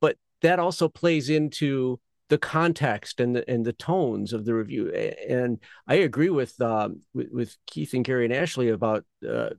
[0.00, 4.92] but that also plays into the context and the and the tones of the review.
[4.92, 9.50] And I agree with um, with, with, Keith and Gary and Ashley about uh,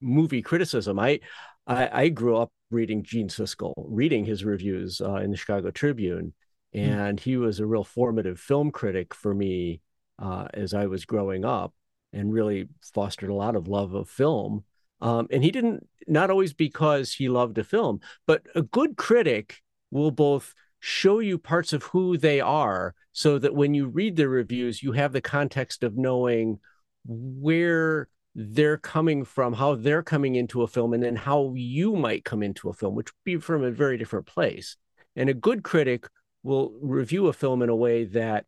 [0.00, 0.98] movie criticism.
[0.98, 1.20] I,
[1.66, 6.32] I, I grew up reading Gene Siskel, reading his reviews uh, in the Chicago Tribune,
[6.72, 6.78] hmm.
[6.78, 7.22] and mm.
[7.22, 9.80] he was a real formative film critic for me
[10.18, 11.74] uh, as I was growing up,
[12.12, 14.64] and really fostered a lot of love of film.
[15.00, 19.60] Um, and he didn't not always because he loved a film, but a good critic
[19.90, 20.54] will both
[20.86, 24.92] show you parts of who they are so that when you read the reviews, you
[24.92, 26.58] have the context of knowing
[27.06, 32.22] where they're coming from, how they're coming into a film, and then how you might
[32.26, 34.76] come into a film, which would be from a very different place.
[35.16, 36.06] And a good critic
[36.42, 38.44] will review a film in a way that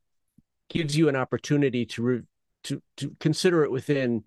[0.69, 2.23] gives you an opportunity to re-
[2.65, 4.25] to to consider it within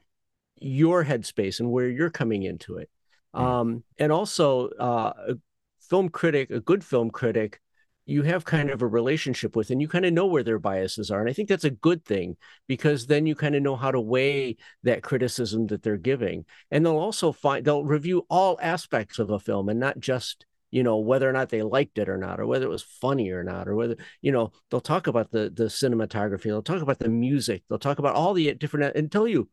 [0.56, 2.89] your headspace and where you're coming into it.
[3.36, 3.45] Mm-hmm.
[3.45, 5.36] Um, and also, uh, a
[5.80, 7.62] film critic, a good film critic,
[8.10, 11.12] you have kind of a relationship with and you kind of know where their biases
[11.12, 12.36] are and i think that's a good thing
[12.67, 16.86] because then you kind of know how to weigh that criticism that they're giving and
[16.86, 20.98] they'll also find they'll review all aspects of a film and not just you know
[20.98, 23.67] whether or not they liked it or not or whether it was funny or not
[23.67, 27.63] or whether you know they'll talk about the the cinematography they'll talk about the music
[27.69, 29.50] they'll talk about all the different and tell you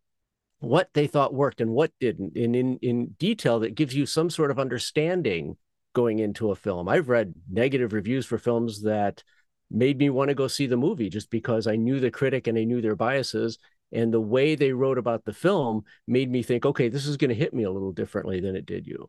[0.61, 4.31] what they thought worked and what didn't and in in detail that gives you some
[4.31, 5.57] sort of understanding
[5.97, 6.91] going into a film.
[6.91, 9.25] I've read negative reviews for films that
[9.71, 12.59] made me want to go see the movie just because I knew the critic and
[12.59, 13.57] I knew their biases.
[13.93, 17.31] And the way they wrote about the film made me think, okay, this is going
[17.31, 19.09] to hit me a little differently than it did you.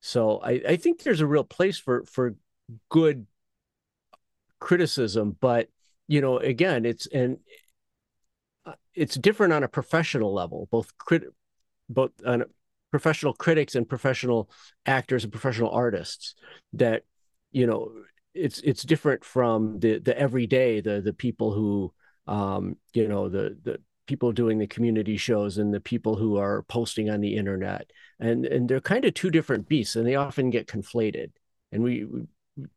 [0.00, 2.34] So I, I think there's a real place for for
[2.88, 3.26] good
[4.58, 5.68] criticism, but
[6.08, 7.40] you know, again, it's and
[8.94, 11.24] it's different on a professional level, both crit,
[11.90, 12.44] both on
[12.98, 14.50] professional critics and professional
[14.86, 16.34] actors and professional artists.
[16.72, 17.02] That
[17.52, 17.92] you know,
[18.34, 21.92] it's it's different from the the everyday the the people who
[22.26, 26.62] um you know the the people doing the community shows and the people who are
[26.64, 30.50] posting on the internet and and they're kind of two different beasts and they often
[30.50, 31.30] get conflated
[31.72, 32.06] and we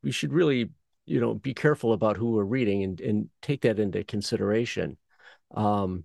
[0.01, 0.69] we, should really
[1.05, 4.97] you know be careful about who we're reading and and take that into consideration
[5.55, 6.03] um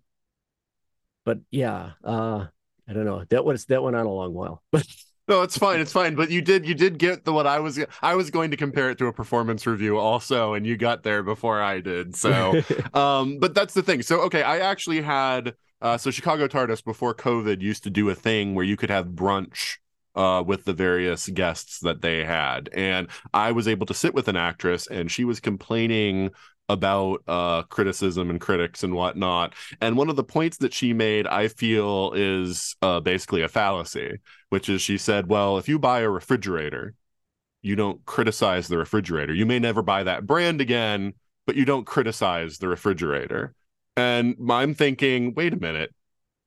[1.24, 2.46] but yeah uh
[2.88, 4.86] i don't know that was that went on a long while but
[5.26, 5.80] No, it's fine.
[5.80, 6.14] It's fine.
[6.14, 8.90] But you did you did get the what I was I was going to compare
[8.90, 12.14] it to a performance review also, and you got there before I did.
[12.14, 12.60] So
[12.94, 14.02] um, but that's the thing.
[14.02, 18.14] So okay, I actually had uh so Chicago TARDIS before COVID used to do a
[18.14, 19.78] thing where you could have brunch
[20.14, 22.68] uh, with the various guests that they had.
[22.74, 26.30] And I was able to sit with an actress, and she was complaining
[26.68, 29.54] about uh, criticism and critics and whatnot.
[29.80, 34.18] And one of the points that she made, I feel, is uh, basically a fallacy,
[34.48, 36.94] which is she said, well, if you buy a refrigerator,
[37.62, 39.34] you don't criticize the refrigerator.
[39.34, 41.14] You may never buy that brand again,
[41.46, 43.54] but you don't criticize the refrigerator.
[43.96, 45.94] And I'm thinking, wait a minute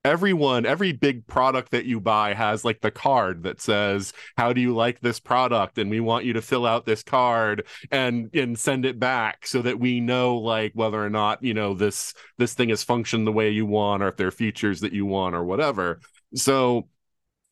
[0.08, 4.62] everyone every big product that you buy has like the card that says how do
[4.62, 5.78] you like this product?
[5.78, 9.62] And we want you to fill out this card and and send it back so
[9.62, 13.32] that we know like whether or not you know this this thing has functioned the
[13.32, 16.00] way you want or if there are features that you want or whatever.
[16.36, 16.88] So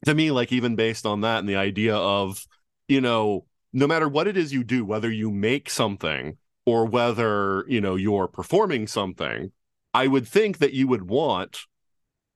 [0.05, 2.45] to me like even based on that and the idea of
[2.87, 7.65] you know no matter what it is you do whether you make something or whether
[7.67, 9.51] you know you're performing something
[9.93, 11.65] i would think that you would want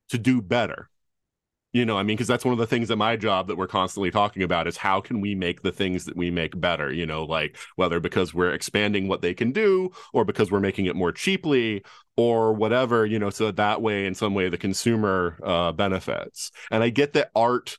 [0.09, 0.89] to do better.
[1.71, 3.67] You know i mean because that's one of the things at my job that we're
[3.67, 6.91] constantly talking about is how can we make the things that we make better?
[6.91, 10.87] You know like whether because we're expanding what they can do or because we're making
[10.87, 11.83] it more cheaply
[12.17, 16.51] or whatever you know so that way in some way the consumer uh, benefits.
[16.71, 17.77] And i get that art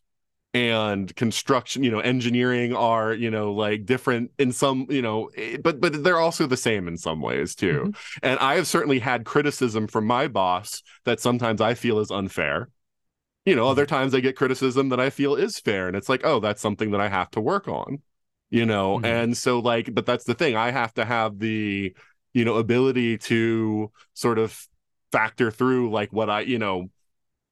[0.52, 5.56] and construction you know engineering are you know like different in some you know eh,
[5.62, 7.84] but but they're also the same in some ways too.
[7.84, 8.18] Mm-hmm.
[8.24, 12.68] and i have certainly had criticism from my boss that sometimes i feel is unfair.
[13.46, 16.22] You know other times i get criticism that i feel is fair and it's like
[16.24, 18.02] oh that's something that i have to work on
[18.50, 18.96] you know?
[18.96, 19.06] Mm-hmm.
[19.06, 20.56] and so like but that's the thing.
[20.56, 21.94] I have to have the
[22.32, 24.66] you know ability to sort of
[25.12, 26.88] factor through like what i you know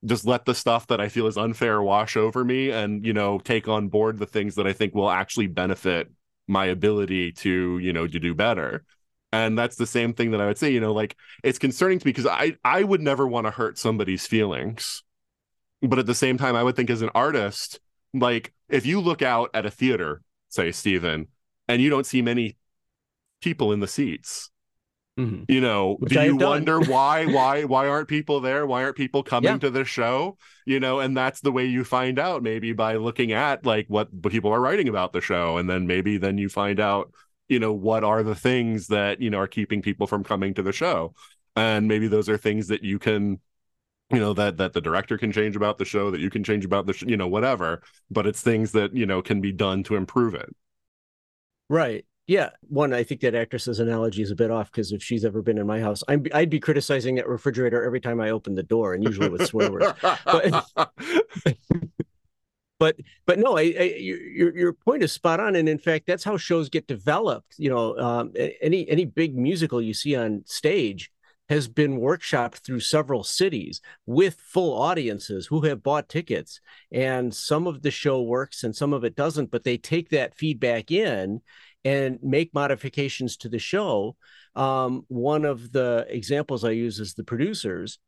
[0.05, 3.39] just let the stuff that I feel is unfair wash over me and, you know,
[3.39, 6.09] take on board the things that I think will actually benefit
[6.47, 8.83] my ability to, you know, to do better.
[9.31, 12.05] And that's the same thing that I would say, you know, like it's concerning to
[12.05, 15.03] me because I I would never want to hurt somebody's feelings.
[15.81, 17.79] But at the same time, I would think as an artist,
[18.13, 21.27] like if you look out at a theater, say Stephen,
[21.67, 22.57] and you don't see many
[23.41, 24.49] people in the seats,
[25.19, 25.51] Mm-hmm.
[25.51, 28.65] You know, Which do you wonder why why why aren't people there?
[28.65, 29.57] Why aren't people coming yeah.
[29.57, 30.37] to the show?
[30.65, 34.13] You know, and that's the way you find out maybe by looking at like what,
[34.13, 37.11] what people are writing about the show and then maybe then you find out,
[37.49, 40.63] you know, what are the things that, you know, are keeping people from coming to
[40.63, 41.13] the show.
[41.55, 43.39] And maybe those are things that you can
[44.11, 46.65] you know that that the director can change about the show that you can change
[46.65, 49.83] about the sh- you know whatever but it's things that you know can be done
[49.83, 50.49] to improve it
[51.69, 55.25] right yeah, one, I think that actress's analogy is a bit off because if she's
[55.25, 58.53] ever been in my house, i would be criticizing that refrigerator every time I open
[58.53, 59.91] the door, and usually with swear words.
[59.99, 60.63] But,
[62.79, 66.23] but, but no, I, I, your your point is spot on, and in fact, that's
[66.23, 67.55] how shows get developed.
[67.57, 71.11] You know, um, any any big musical you see on stage
[71.49, 76.61] has been workshopped through several cities with full audiences who have bought tickets,
[76.91, 80.35] and some of the show works and some of it doesn't, but they take that
[80.35, 81.41] feedback in
[81.85, 84.15] and make modifications to the show.
[84.55, 87.99] Um, one of the examples I use is the producers,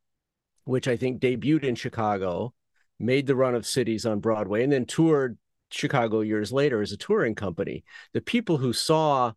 [0.66, 2.54] which I think debuted in Chicago,
[3.00, 5.38] made the run of cities on Broadway, and then toured
[5.70, 7.84] Chicago years later as a touring company.
[8.14, 9.34] The people who saw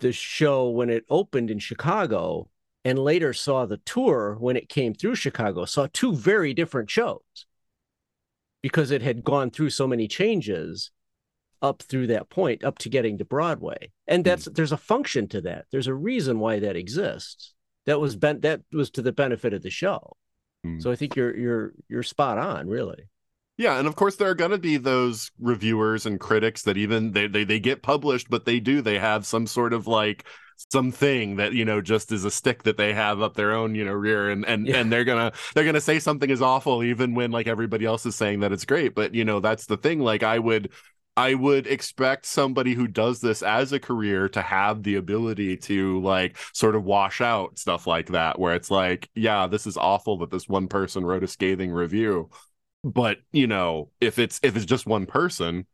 [0.00, 2.48] the show when it opened in Chicago
[2.84, 7.46] and later saw the tour when it came through Chicago saw two very different shows
[8.62, 10.90] because it had gone through so many changes
[11.62, 14.28] up through that point up to getting to broadway and hmm.
[14.28, 14.54] that's mm.
[14.54, 17.54] there's a function to that there's a reason why that exists
[17.86, 20.16] that was bent that was to the benefit of the show
[20.66, 20.82] mm.
[20.82, 23.04] so i think you're you're you're spot on really
[23.58, 27.12] yeah, and of course there are going to be those reviewers and critics that even
[27.12, 30.24] they, they they get published, but they do they have some sort of like
[30.70, 33.84] something that you know just is a stick that they have up their own you
[33.84, 34.76] know rear and and yeah.
[34.76, 38.14] and they're gonna they're gonna say something is awful even when like everybody else is
[38.14, 40.70] saying that it's great but you know that's the thing like i would
[41.16, 46.00] I would expect somebody who does this as a career to have the ability to
[46.00, 50.18] like sort of wash out stuff like that, where it's like, yeah, this is awful
[50.18, 52.30] that this one person wrote a scathing review.
[52.84, 55.66] But you know, if it's if it's just one person,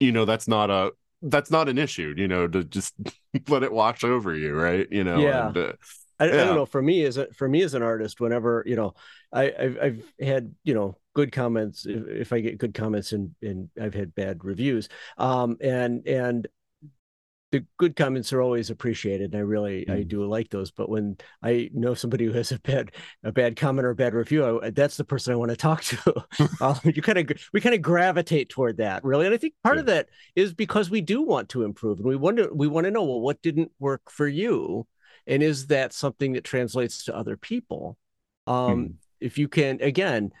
[0.00, 2.94] you know, that's not a that's not an issue, you know, to just
[3.48, 4.86] let it wash over you, right?
[4.90, 5.38] You know, Yeah.
[5.38, 5.72] and, uh,
[6.20, 6.66] I, I don't know.
[6.66, 8.94] For me, as a for me as an artist, whenever you know,
[9.32, 11.86] I I've, I've had you know good comments.
[11.86, 14.88] If, if I get good comments and and I've had bad reviews,
[15.18, 16.48] um, and and
[17.50, 19.32] the good comments are always appreciated.
[19.32, 20.08] And I really I Mm.
[20.08, 20.70] do like those.
[20.70, 22.92] But when I know somebody who has a bad
[23.24, 25.82] a bad comment or a bad review, I, that's the person I want to talk
[25.84, 26.24] to.
[26.62, 29.76] uh, you kind of we kind of gravitate toward that really, and I think part
[29.78, 32.90] of that is because we do want to improve and we wonder we want to
[32.90, 34.86] know well what didn't work for you
[35.26, 37.96] and is that something that translates to other people
[38.46, 40.32] um if you can again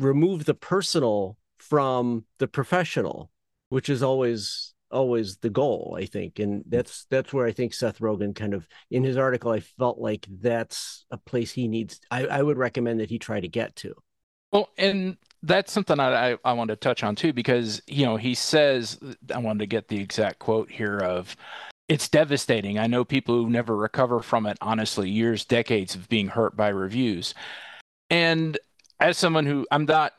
[0.00, 3.30] remove the personal from the professional
[3.68, 6.70] which is always always the goal i think and mm-hmm.
[6.70, 10.26] that's that's where i think seth rogen kind of in his article i felt like
[10.40, 13.94] that's a place he needs i, I would recommend that he try to get to
[14.52, 18.16] Well, and that's something I, I, I want to touch on too, because, you know,
[18.16, 18.98] he says,
[19.34, 21.36] I wanted to get the exact quote here of,
[21.88, 22.78] it's devastating.
[22.78, 26.68] I know people who never recover from it, honestly, years, decades of being hurt by
[26.68, 27.34] reviews.
[28.08, 28.56] And
[29.00, 30.12] as someone who, I'm not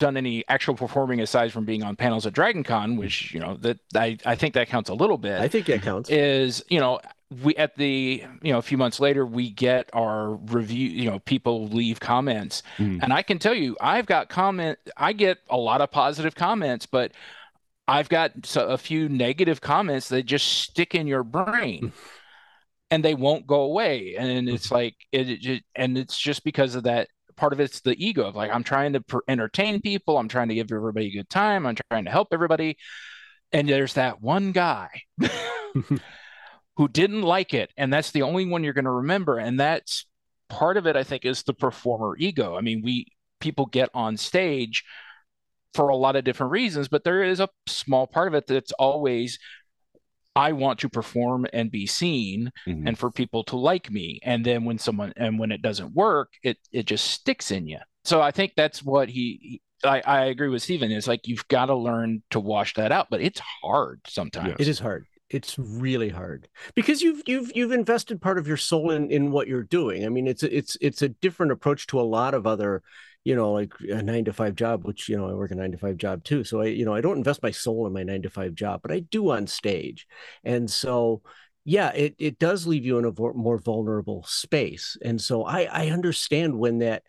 [0.00, 3.56] done any actual performing aside from being on panels at Dragon Con, which, you know,
[3.58, 6.10] that I, I think that counts a little bit i think that counts.
[6.10, 6.98] is you know
[7.42, 11.20] we at the you know a few months later we get our review you know
[11.20, 12.62] people leave comments.
[12.78, 13.02] Mhm.
[13.02, 16.86] and i can tell you i've got comment i get a lot of positive comments
[16.86, 17.12] but
[17.88, 21.92] i've got so- a few negative comments that just stick in your brain.
[22.90, 24.14] And they won't go away.
[24.16, 27.96] And it's like it, it and it's just because of that part of it's the
[28.04, 31.12] ego of like i'm trying to per- entertain people i'm trying to give everybody a
[31.12, 32.76] good time i'm trying to help everybody.
[33.52, 34.88] And there's that one guy
[36.76, 40.06] who didn't like it and that's the only one you're going to remember and that's
[40.48, 42.56] part of it i think is the performer ego.
[42.56, 43.06] I mean we
[43.40, 44.84] people get on stage
[45.72, 48.72] for a lot of different reasons but there is a small part of it that's
[48.72, 49.38] always
[50.36, 52.88] i want to perform and be seen Mhm.
[52.88, 56.32] and for people to like me and then when someone and when it doesn't work
[56.42, 60.24] it it just sticks in you so i think that's what he, he- I, I
[60.26, 60.90] agree with Stephen.
[60.90, 64.54] It's like you've got to learn to wash that out, but it's hard sometimes.
[64.58, 65.04] It is hard.
[65.28, 69.46] It's really hard because you've you've you've invested part of your soul in in what
[69.46, 70.06] you're doing.
[70.06, 72.82] I mean, it's it's it's a different approach to a lot of other,
[73.24, 75.72] you know, like a nine to five job, which you know I work a nine
[75.72, 76.44] to five job too.
[76.44, 78.80] So I you know I don't invest my soul in my nine to five job,
[78.82, 80.06] but I do on stage,
[80.44, 81.22] and so
[81.64, 85.86] yeah, it it does leave you in a more vulnerable space, and so I I
[85.88, 87.02] understand when that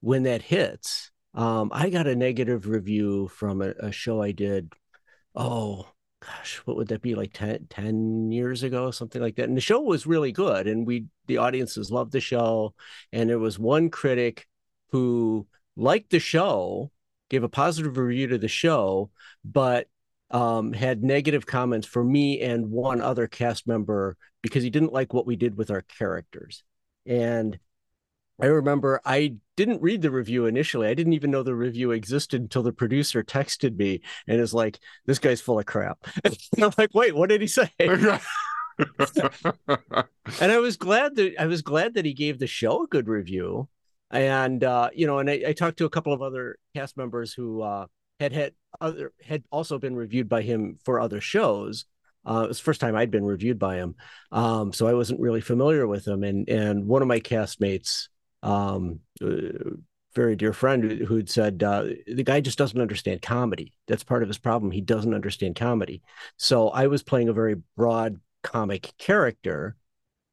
[0.00, 1.10] when that hits.
[1.34, 4.72] Um, I got a negative review from a, a show I did.
[5.34, 5.86] Oh,
[6.20, 9.48] gosh, what would that be like 10, 10 years ago, something like that.
[9.48, 12.74] And the show was really good, and we the audiences loved the show.
[13.12, 14.46] And there was one critic
[14.90, 15.46] who
[15.76, 16.90] liked the show,
[17.28, 19.10] gave a positive review to the show,
[19.44, 19.88] but
[20.30, 25.12] um, had negative comments for me and one other cast member because he didn't like
[25.12, 26.64] what we did with our characters.
[27.04, 27.58] And
[28.40, 30.88] I remember I didn't read the review initially.
[30.88, 34.78] I didn't even know the review existed until the producer texted me and is like,
[35.06, 38.20] "This guy's full of crap." And I'm like, "Wait, what did he say?" and
[40.40, 43.68] I was glad that I was glad that he gave the show a good review.
[44.10, 47.32] And uh, you know, and I, I talked to a couple of other cast members
[47.32, 47.86] who uh,
[48.20, 51.86] had had other had also been reviewed by him for other shows.
[52.28, 53.94] Uh, it was the first time I'd been reviewed by him,
[54.32, 56.22] um, so I wasn't really familiar with him.
[56.22, 58.08] And and one of my castmates,
[58.42, 59.76] um, uh,
[60.14, 63.74] very dear friend, who- who'd said uh, the guy just doesn't understand comedy.
[63.86, 64.70] That's part of his problem.
[64.70, 66.02] He doesn't understand comedy.
[66.36, 69.76] So I was playing a very broad comic character,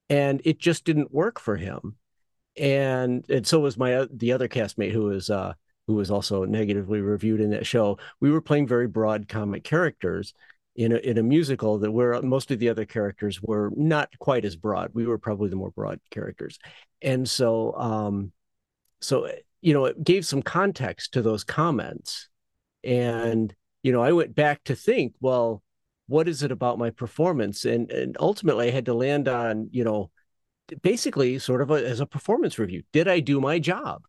[0.10, 1.98] and it just didn't work for him.
[2.58, 5.54] And and so was my the other castmate who was uh,
[5.88, 7.98] who was also negatively reviewed in that show.
[8.20, 10.34] We were playing very broad comic characters
[10.76, 14.46] in a in a musical that where most of the other characters were not quite
[14.46, 14.92] as broad.
[14.94, 16.58] We were probably the more broad characters,
[17.02, 18.32] and so um,
[19.02, 19.30] so
[19.62, 22.30] you know it gave some context to those comments,
[22.84, 25.62] and you know I went back to think, well,
[26.08, 29.84] what is it about my performance, and and ultimately I had to land on you
[29.84, 30.12] know
[30.82, 32.84] basically sort of a, as a performance review.
[32.92, 34.04] Did I do my job?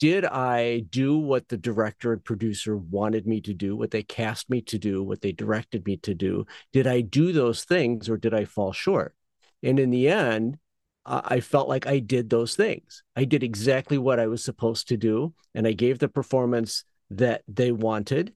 [0.00, 4.48] Did I do what the director and producer wanted me to do, what they cast
[4.48, 6.46] me to do, what they directed me to do?
[6.72, 9.14] Did I do those things or did I fall short?
[9.62, 10.58] And in the end,
[11.04, 13.02] I I felt like I did those things.
[13.16, 17.42] I did exactly what I was supposed to do, and I gave the performance that
[17.48, 18.34] they wanted.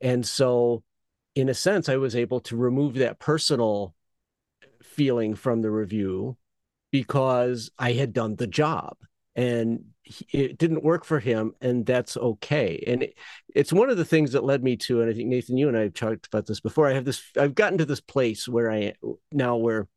[0.00, 0.82] And so
[1.34, 3.94] in a sense, I was able to remove that personal
[4.82, 6.36] feeling from the review
[6.94, 8.96] because I had done the job
[9.34, 9.86] and
[10.32, 12.84] it didn't work for him and that's okay.
[12.86, 13.18] And it,
[13.52, 15.76] it's one of the things that led me to and i think nathan you and
[15.76, 18.70] i have talked about this before i have this i've gotten to this place where
[18.70, 18.92] i
[19.32, 19.88] now where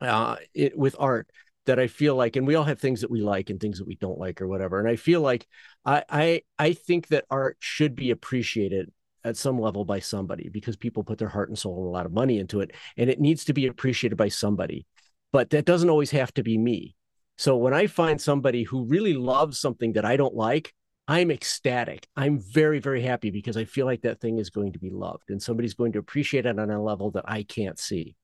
[0.00, 1.30] uh it, with art
[1.66, 3.86] that i feel like and we all have things that we like and things that
[3.86, 5.46] we don't like or whatever and i feel like
[5.84, 8.90] i i i think that art should be appreciated
[9.24, 12.06] at some level by somebody because people put their heart and soul and a lot
[12.06, 14.86] of money into it and it needs to be appreciated by somebody
[15.32, 16.94] but that doesn't always have to be me
[17.36, 20.72] so when I find somebody who really loves something that I don't like,
[21.08, 22.06] I'm ecstatic.
[22.16, 25.30] I'm very, very happy because I feel like that thing is going to be loved
[25.30, 28.14] and somebody's going to appreciate it on a level that I can't see.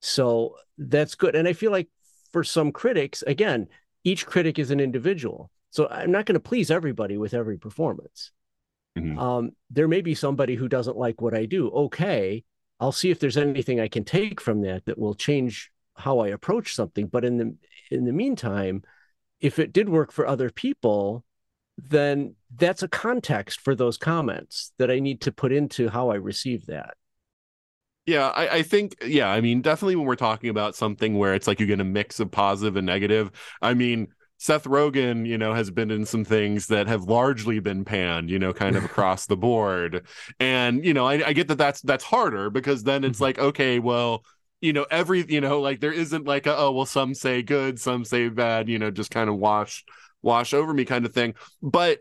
[0.00, 1.34] So that's good.
[1.34, 1.88] And I feel like
[2.32, 3.66] for some critics, again,
[4.04, 5.50] each critic is an individual.
[5.70, 8.30] So I'm not going to please everybody with every performance.
[8.96, 9.18] Mhm.
[9.18, 11.68] Um, there may be somebody who doesn't like what I do.
[11.70, 12.44] Okay,
[12.78, 16.28] I'll see if there's anything I can take from that that will change how I
[16.28, 17.06] approach something.
[17.06, 17.56] But in the
[17.90, 18.82] in the meantime,
[19.40, 21.24] if it did work for other people,
[21.76, 26.16] then that's a context for those comments that I need to put into how I
[26.16, 26.94] receive that.
[28.06, 31.46] Yeah, I, I think, yeah, I mean, definitely when we're talking about something where it's
[31.46, 33.30] like you get a mix of positive and negative.
[33.60, 37.84] I mean, Seth Rogen, you know, has been in some things that have largely been
[37.84, 40.04] panned, you know, kind of across the board.
[40.40, 43.22] And, you know, I, I get that that's that's harder because then it's mm-hmm.
[43.22, 44.24] like, okay, well,
[44.62, 47.78] you know, every, you know, like there isn't like a, oh, well, some say good,
[47.78, 49.84] some say bad, you know, just kind of wash
[50.22, 51.34] wash over me kind of thing.
[51.60, 51.98] But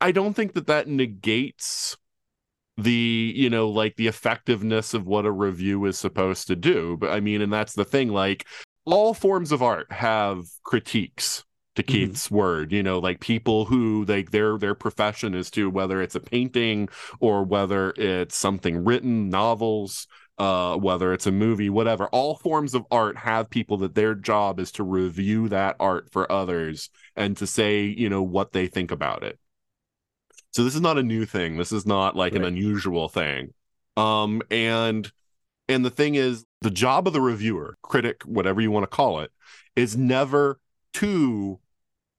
[0.00, 1.96] I don't think that that negates
[2.82, 7.10] the you know like the effectiveness of what a review is supposed to do but
[7.10, 8.46] i mean and that's the thing like
[8.86, 11.44] all forms of art have critiques
[11.76, 11.92] to mm-hmm.
[11.92, 16.14] keith's word you know like people who like their their profession is to whether it's
[16.14, 20.06] a painting or whether it's something written novels
[20.40, 24.58] uh whether it's a movie whatever all forms of art have people that their job
[24.58, 28.90] is to review that art for others and to say you know what they think
[28.90, 29.38] about it
[30.52, 31.56] so this is not a new thing.
[31.56, 33.54] This is not like an unusual thing.
[33.96, 35.10] Um and
[35.68, 39.20] and the thing is the job of the reviewer, critic, whatever you want to call
[39.20, 39.30] it,
[39.76, 40.60] is never
[40.94, 41.60] to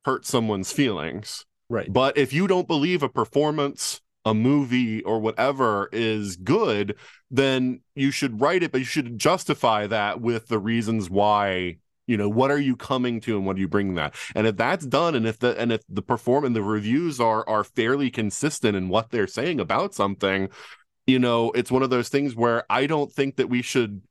[0.05, 1.45] hurt someone's feelings.
[1.69, 1.91] Right.
[1.91, 6.95] But if you don't believe a performance, a movie or whatever is good,
[7.29, 12.17] then you should write it, but you should justify that with the reasons why you
[12.17, 14.15] know what are you coming to and what are you bringing that?
[14.35, 17.47] And if that's done and if the and if the perform and the reviews are
[17.47, 20.49] are fairly consistent in what they're saying about something
[21.07, 24.01] you know it's one of those things where i don't think that we should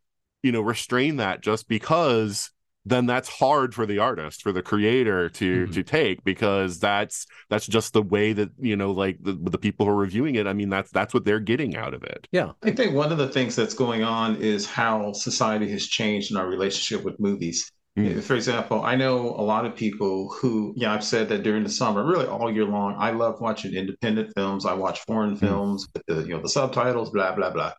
[0.42, 2.50] you know restrain that just because
[2.90, 5.72] then that's hard for the artist for the creator to Mhm.
[5.74, 9.86] to take because that's that's just the way that you know like the, the people
[9.86, 12.52] who are reviewing it i mean that's that's what they're getting out of it Yeah.
[12.62, 16.36] I think one of the things that's going on is how society has changed in
[16.36, 17.70] our relationship with movies.
[17.98, 18.22] Mm.
[18.22, 21.68] For example, I know a lot of people who, yeah, I've said that during the
[21.68, 24.64] summer, really all year long, I love watching independent films.
[24.64, 27.72] I watch foreign films with the, you know, the subtitles, blah blah blah.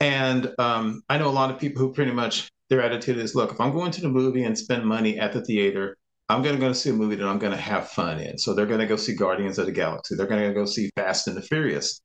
[0.00, 3.52] And um, I know a lot of people who pretty much their attitude is, look,
[3.52, 5.96] if I'm going to the movie and spend money at the theater,
[6.28, 8.36] I'm going to go see a movie that I'm going to have fun in.
[8.38, 10.16] So they're going to go see Guardians of the Galaxy.
[10.16, 12.00] They're going to go see Fast and the Furious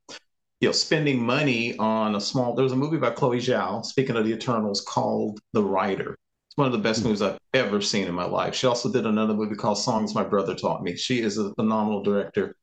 [0.62, 2.54] you know, spending money on a small.
[2.54, 6.16] There was a movie by Chloe Zhao, speaking of the Eternals, called The Rider.
[6.48, 7.08] It's one of the best hmm.
[7.08, 8.54] movies I've ever seen in my life.
[8.56, 10.96] She also did another movie called Songs My Brother Taught Me.
[10.96, 12.56] She is a phenomenal director.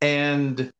[0.00, 0.70] And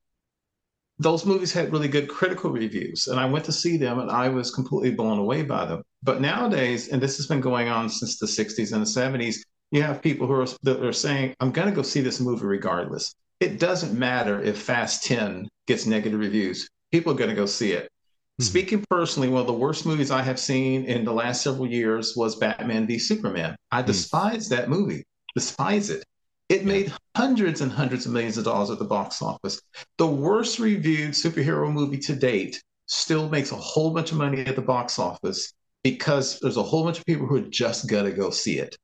[0.99, 3.07] those movies had really good critical reviews.
[3.07, 5.83] And I went to see them and I was completely blown away by them.
[6.07, 9.39] But nowadays, and this has been going on since the 60s and the 70s,
[9.73, 12.47] you have people who are, that are saying, I'm going to go see this movie
[12.47, 13.13] regardless.
[13.41, 16.71] It doesn't matter if Fast 10 gets negative reviews.
[16.93, 17.87] People are going to go see it.
[17.87, 18.45] Mm-hmm.
[18.45, 22.15] Speaking personally, one of the worst movies I have seen in the last several years
[22.17, 23.57] was Batman v Superman.
[23.73, 23.87] I mm.
[23.87, 25.03] despise that movie,
[25.35, 26.05] despise it.
[26.49, 29.61] It made hundreds and hundreds of millions of dollars at the box office.
[29.99, 34.55] The worst reviewed superhero movie to date still makes a whole bunch of money at
[34.55, 35.53] the box office
[35.91, 38.77] because there's a whole bunch of people who are just going to go see it.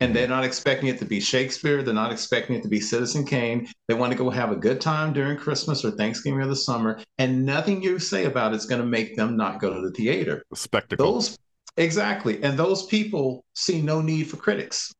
[0.00, 1.82] And they're not expecting it to be Shakespeare.
[1.82, 3.66] They're not expecting it to be Citizen Kane.
[3.88, 7.00] They want to go have a good time during Christmas or Thanksgiving or the summer.
[7.16, 10.42] And nothing you say about it's going to make them not go to the theater.
[10.52, 11.38] spectacle Those
[11.78, 12.42] exactly.
[12.42, 14.92] And those people see no need for critics.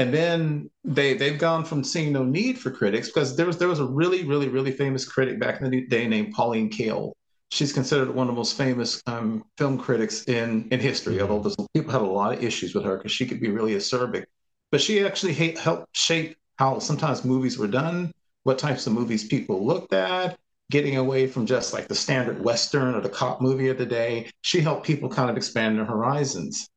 [0.00, 3.68] And then they they've gone from seeing no need for critics because there was there
[3.68, 7.12] was a really really really famous critic back in the day named Pauline Kael.
[7.50, 11.20] She's considered one of the most famous um, film critics in in history.
[11.20, 14.26] Although people had a lot of issues with her because she could be really acerbic,
[14.72, 18.12] but she actually ha- helped shape how sometimes movies were done,
[18.44, 20.38] what types of movies people looked at,
[20.70, 24.30] getting away from just like the standard Western or the cop movie of the day.
[24.42, 26.68] She helped people kind of expand their horizons.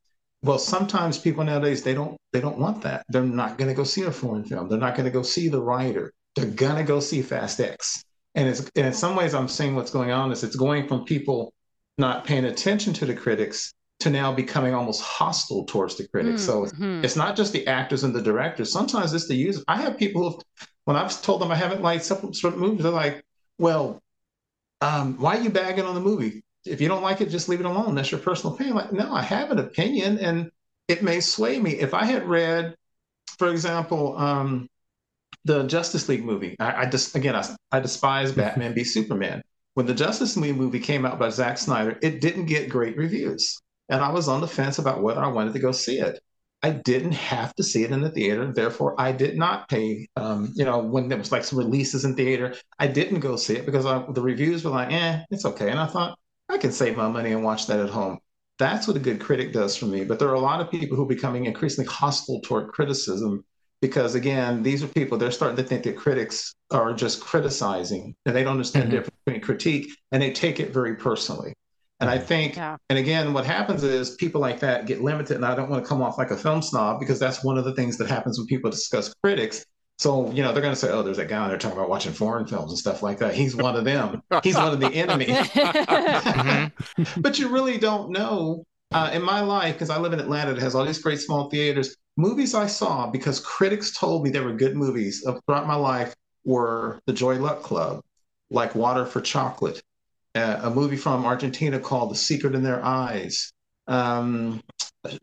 [0.44, 3.06] Well, sometimes people nowadays they don't they don't want that.
[3.10, 4.70] They're not going to go see a foreign film.
[4.70, 6.12] They're not going to go see The Rider.
[6.38, 8.04] They're gonna go see Fast X.
[8.38, 11.04] And it's and in some ways I'm seeing what's going on is it's going from
[11.06, 11.54] people
[11.98, 16.44] not paying attention to the critics to now becoming almost hostile towards the critics.
[16.44, 17.04] So Mhm.
[17.04, 18.72] it's not just the actors and the directors.
[18.72, 19.64] Sometimes it's the users.
[19.68, 20.40] I have people who,
[20.86, 23.26] when I've told them I haven't liked some certain movies, they're like,
[23.58, 24.04] "Well,
[24.82, 26.44] um, why are you bagging on the movie?
[26.64, 27.96] If you don't like it, just leave it alone.
[27.96, 30.52] That's your personal opinion." Like, no, I have an opinion, and
[30.88, 31.72] it may sway me.
[31.72, 32.76] If I had read,
[33.40, 34.70] for example, um,
[35.48, 39.42] the Justice League movie, I, I just again, I, I despise Batman v Superman.
[39.76, 43.60] When the Justice League movie came out by Zack Snyder, it didn't get great reviews,
[43.90, 46.20] and I was on the fence about whether I wanted to go see it.
[46.64, 48.52] I didn't have to see it in the theater.
[48.52, 50.08] Therefore, I did not pay.
[50.16, 53.56] Um, you know, when there was like some releases in theater, I didn't go see
[53.56, 56.18] it because I, the reviews were like, "eh, it's okay." And I thought
[56.50, 58.18] I can save my money and watch that at home.
[58.60, 60.04] That's what a good critic does for me.
[60.04, 63.46] But there are a lot of people who are becoming increasingly hostile toward criticism
[63.82, 68.36] because, again, these are people they're starting to think that critics are just criticizing and
[68.36, 68.96] they don't understand the mm-hmm.
[68.98, 71.54] difference between critique and they take it very personally.
[72.00, 72.26] And I mm-hmm.
[72.26, 72.78] think, Yeah.
[72.90, 75.36] and again, what happens is people like that get limited.
[75.36, 77.66] And I don't want to come off like a film snob because that's one of
[77.66, 79.66] the things that happens when people discuss critics.
[80.00, 81.90] So, you know, they're going to say, oh, there's that guy on there talking about
[81.90, 83.34] watching foreign films and stuff like that.
[83.34, 84.22] He's one of them.
[84.44, 85.26] He's one of the enemy.
[86.38, 87.22] Mm-hmm.
[87.22, 88.64] but you really don't know.
[88.92, 91.50] Uh, in my life, because I live in Atlanta, it has all these great small
[91.50, 91.96] theaters.
[92.18, 96.16] Movies I saw because critics told me they were good movies uh, throughout my life
[96.46, 98.02] were The Joy Luck Club,
[98.50, 99.82] like Water for Chocolate,
[100.34, 103.52] uh, a movie from Argentina called The Secret in Their Eyes,
[103.88, 104.62] um,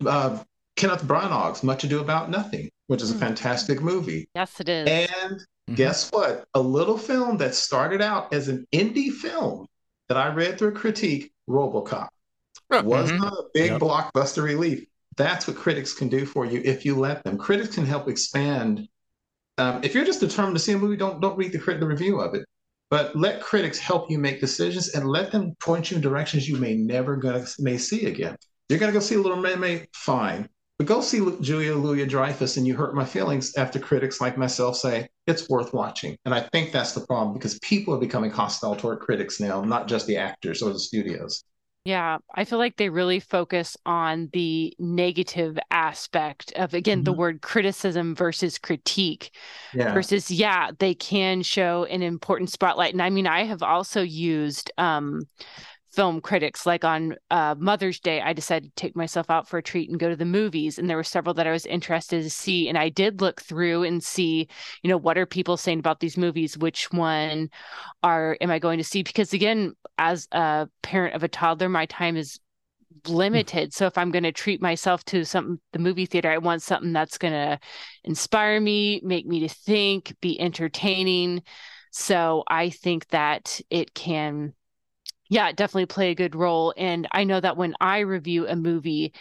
[0.07, 0.43] uh,
[0.77, 4.29] Kenneth Branagh's Much Ado About Nothing, which is a fantastic movie.
[4.35, 5.09] yes, it is.
[5.11, 6.45] And guess what?
[6.55, 9.67] A little film that started out as an indie film
[10.09, 12.09] that I read through a critique, Robocop,
[12.71, 13.81] was not a big Yep.
[13.81, 14.85] blockbuster relief.
[15.17, 17.39] That's what critics can do for you if you let them.
[17.39, 18.89] Critics can help expand.
[19.59, 21.87] Um, if you're just determined to see a movie, don't don't read the crit the
[21.87, 22.45] review of it.
[22.91, 26.57] But let critics help you make decisions and let them point you in directions you
[26.57, 28.37] may never gonna may see again.
[28.69, 30.49] You're gonna go see Little Mermaid, fine.
[30.79, 34.77] But go see Julia Louis Dreyfus and you hurt my feelings after critics like myself
[34.77, 36.17] say it's worth watching.
[36.25, 39.87] And I think that's the problem because people are becoming hostile toward critics now, not
[39.87, 41.45] just the actors or the studios.
[41.85, 47.15] Yeah, I feel like they really focus on the negative aspect of, again, the Mhm.
[47.15, 49.37] word criticism versus critique
[49.73, 49.93] Yeah.
[49.93, 52.95] versus, yeah, they can show an important spotlight.
[52.95, 55.25] And I mean, I have also used um,
[55.95, 59.63] film critics, like on uh, Mother's Day, I decided to take myself out for a
[59.63, 60.79] treat and go to the movies.
[60.79, 62.69] And there were several that I was interested to see.
[62.69, 64.49] And I did look through and see,
[64.83, 66.59] you know, what are people saying about these movies?
[66.59, 67.51] Which one
[68.03, 69.03] are am I going to see?
[69.03, 72.41] Because again, as a parent of a toddler, my time is
[73.07, 73.75] limited.
[73.75, 76.93] So if I'm going to treat myself to something, the movie theater, I want something
[76.93, 77.59] that's going to
[78.05, 81.43] inspire me, make me to think, be entertaining.
[81.91, 84.55] So I think that it can,
[85.29, 86.75] yeah, definitely play a good role.
[86.77, 89.13] And I know that when I review a movie,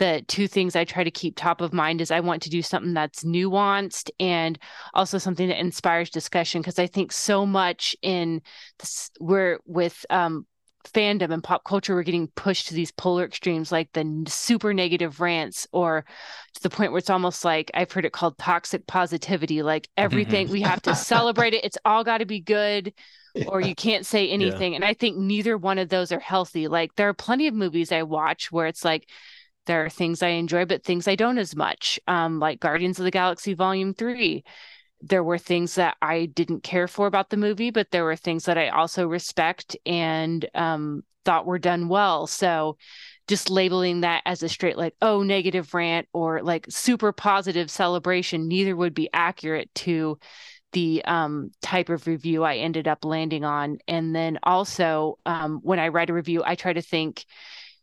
[0.00, 2.62] the two things I try to keep top of mind is I want to do
[2.62, 4.58] something that's nuanced and
[4.94, 8.40] also something that inspires discussion because I think so much in
[8.78, 10.46] this we're with um
[10.88, 15.20] fandom and pop culture we're getting pushed to these polar extremes like the super negative
[15.20, 16.06] rants or
[16.54, 20.48] to the point where it's almost like I've heard it called toxic positivity like everything
[20.48, 22.94] we have to celebrate it it's all got to be good
[23.46, 26.94] or you can't say anything and I think neither one of those are healthy like
[26.96, 29.06] there are plenty of movies I watch where it's like
[29.66, 32.00] there are things I enjoy, but things I don't as much.
[32.08, 34.42] Um, like Guardians of the Galaxy Volume 3.
[35.02, 38.44] There were things that I didn't care for about the movie, but there were things
[38.44, 42.26] that I also respect and um, thought were done well.
[42.26, 42.76] So
[43.28, 48.48] just labeling that as a straight, like, oh, negative rant or like super positive celebration,
[48.48, 50.18] neither would be accurate to
[50.72, 53.78] the um, type of review I ended up landing on.
[53.88, 57.24] And then also, um, when I write a review, I try to think,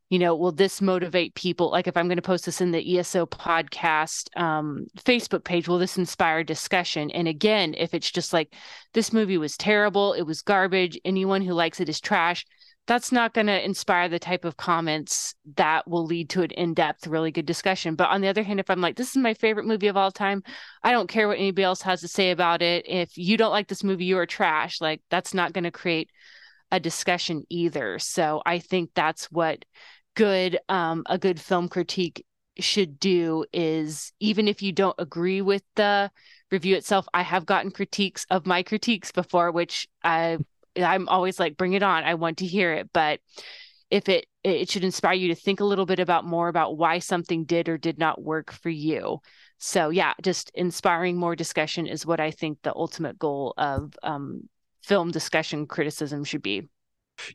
[0.09, 1.69] you know, will this motivate people?
[1.69, 5.79] Like if I'm going to post this in the ESO podcast um, Facebook page, will
[5.79, 7.11] this inspire discussion?
[7.11, 8.53] And again, if it's just like
[8.93, 12.45] this movie was terrible, it was garbage, anyone who likes it is trash,
[12.87, 17.05] that's not going to inspire the type of comments that will lead to an in-depth,
[17.07, 17.95] really good discussion.
[17.95, 20.11] But on the other hand, if I'm like, this is my favorite movie of all
[20.11, 20.41] time,
[20.83, 22.85] I don't care what anybody else has to say about it.
[22.87, 24.81] If you don't like this movie, you are trash.
[24.81, 26.09] Like that's not going to create
[26.71, 27.99] a discussion either.
[27.99, 29.65] So I think that's what
[30.15, 32.25] good um a good film critique
[32.57, 36.09] should do is even if you don't agree with the
[36.49, 40.39] review itself i have gotten critiques of my critiques before which i
[40.79, 42.03] I'm always like, bring it on.
[42.03, 42.89] I want to hear it.
[42.93, 43.19] But
[43.89, 46.99] if it it should inspire you to think a little bit about more about why
[46.99, 49.19] something did or did not work for you.
[49.57, 54.47] So yeah, just inspiring more discussion is what I think the ultimate goal of um,
[54.83, 56.67] film discussion criticism should be.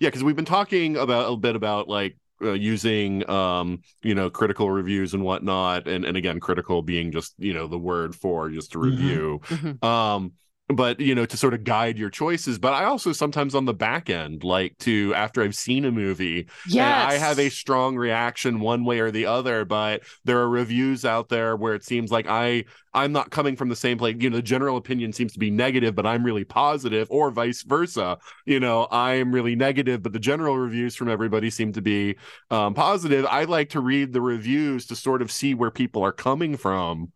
[0.00, 4.30] Yeah, because we've been talking about a bit about like uh, using um you know
[4.30, 8.50] critical reviews and whatnot and and again critical being just you know the word for
[8.50, 8.82] just a Mhm.
[8.90, 9.84] review Mhm.
[9.84, 10.32] um
[10.68, 13.74] but you know to sort of guide your choices but i also sometimes on the
[13.74, 18.60] back end like to after i've seen a movie yeah i have a strong reaction
[18.60, 22.26] one way or the other but there are reviews out there where it seems like
[22.28, 25.38] i i'm not coming from the same place you know the general opinion seems to
[25.38, 28.16] be negative but i'm really positive or vice versa.
[28.46, 32.16] You know i'm really negative but the general reviews from everybody seem to be
[32.50, 33.26] um, positive.
[33.26, 37.12] I like to read the reviews to sort of see where people are coming from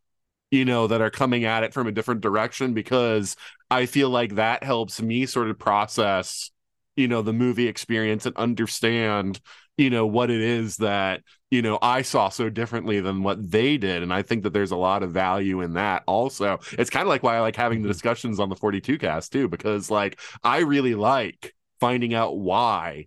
[0.56, 3.36] you know that are coming at it from a different direction because
[3.70, 6.50] i feel like that helps me sort of process
[6.96, 9.40] you know the movie experience and understand
[9.76, 13.76] you know what it is that you know i saw so differently than what they
[13.76, 14.02] did.
[14.02, 16.58] And i think that there's a lot of value in that also.
[16.72, 17.92] It's kind of like why i like having the mm-hmm.
[17.92, 23.06] discussions on the 42 cast too because like i really like finding out why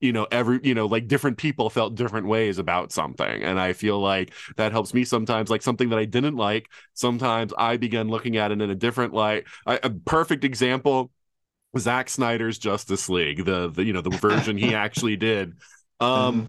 [0.00, 3.72] you know every you know like different people felt different ways about something and i
[3.72, 8.08] feel like that helps me sometimes like something that i didn't like sometimes i began
[8.08, 11.10] looking at it in a different light I, a perfect example
[11.78, 15.54] Zack Snyder's Justice League, the the you know the version he actually did.
[16.00, 16.48] Um,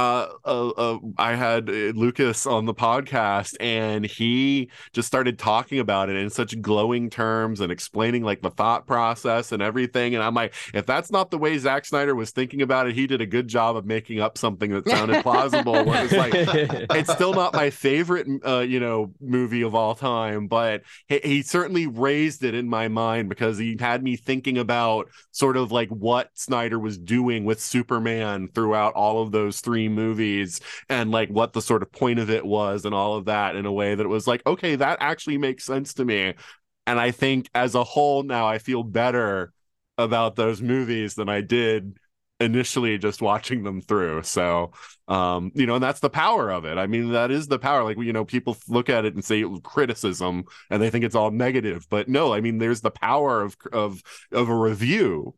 [0.00, 5.78] uh, uh, uh, I had uh, Lucas on the podcast, and he just started talking
[5.78, 10.14] about it in such glowing terms and explaining like the thought process and everything.
[10.14, 13.06] And I'm like, if that's not the way Zack Snyder was thinking about it, he
[13.06, 15.74] did a good job of making up something that sounded plausible.
[15.76, 16.32] It's like,
[16.90, 21.42] it's still not my favorite uh you know movie of all time but he, he
[21.42, 25.88] certainly raised it in my mind because he had me thinking about sort of like
[25.90, 31.52] what snyder was doing with superman throughout all of those three movies and like what
[31.52, 34.04] the sort of point of it was and all of that in a way that
[34.04, 36.34] it was like okay that actually makes sense to me.
[36.86, 39.52] And i think as a whole now i feel better
[39.98, 41.96] about those movies than i did
[42.40, 44.22] initially just watching them through.
[44.22, 44.72] So
[45.08, 46.78] um you know and that's the power of it.
[46.78, 47.84] I mean that is the power.
[47.84, 51.30] Like you know people look at it and say criticism and they think it's all
[51.30, 51.86] negative.
[51.90, 55.34] But no i mean there's the power of of of a review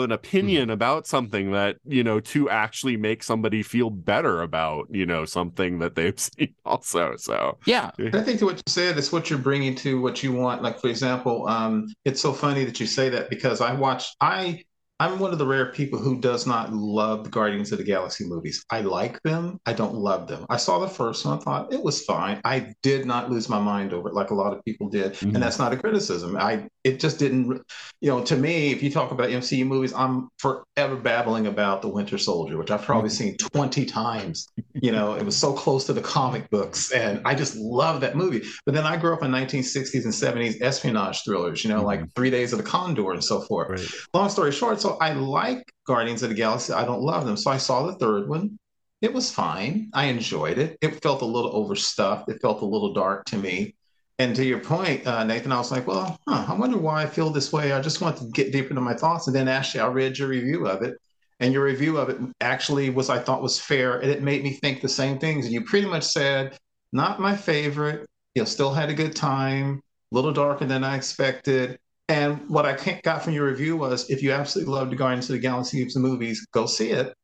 [0.00, 5.04] an opinion about something that you know to actually make somebody feel better about you
[5.04, 8.96] know something that they've seen also so yeah And I think to what you said
[8.98, 10.62] is what you're bringing to what you want.
[10.62, 14.16] Like for example, um, it's so funny that you say that because I watched.
[14.20, 14.64] I
[15.02, 18.24] I'm one of the rare people who does not love the Guardians of the Galaxy
[18.24, 18.64] movies.
[18.70, 19.58] I like them.
[19.66, 20.46] I don't love them.
[20.48, 21.38] I saw the first one.
[21.38, 22.40] I thought it was fine.
[22.44, 25.34] I did not lose my mind over it like a lot of people did, Mhm.
[25.34, 26.36] and that's not a criticism.
[26.36, 27.62] I it just didn't.
[28.00, 31.88] You know, to me, if you talk about MCU movies, I'm forever babbling about the
[31.88, 35.92] Winter Soldier, which I've probably seen 20 times you know it was so close to
[35.92, 39.30] the comic books and i just love that movie but then i grew up in
[39.30, 43.42] 1960s and 70s espionage thrillers you know like three days of the condor and so
[43.42, 43.86] forth Right.
[44.14, 47.50] long story short so i like guardians of the galaxy i don't love them so
[47.50, 48.58] i saw the third one
[49.00, 52.92] it was fine i enjoyed it it felt a little overstuffed it felt a little
[52.92, 53.74] dark to me
[54.22, 57.06] and to your point, uh, Nathan, I was like, well, huh, I wonder why I
[57.06, 57.72] feel this way.
[57.72, 59.26] I just want to get deeper into my thoughts.
[59.26, 60.96] And then actually, I read your review of it,
[61.40, 64.52] and your review of it actually was, I thought, was fair, and it made me
[64.52, 65.46] think the same things.
[65.46, 66.56] And you pretty much said,
[66.92, 68.06] not my favorite.
[68.34, 69.80] You know, still had a good time.
[70.12, 71.78] A little darker than I expected.
[72.12, 75.32] And what I got from your review was, if you absolutely love the Guardians of
[75.32, 77.14] the Galaxy movies, go see it.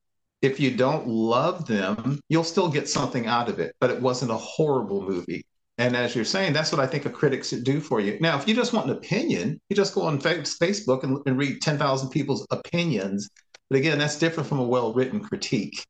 [0.40, 3.74] If you don't love them, you'll still get something out of it.
[3.80, 5.44] But it wasn't a horrible movie.
[5.76, 8.16] And as you're saying, that's what I think a critic should do for you.
[8.20, 11.60] Now, if you just want an opinion, you just go on Facebook and, and read
[11.60, 13.28] 10,000 people's opinions.
[13.68, 15.84] But again, that's different from a well written critique.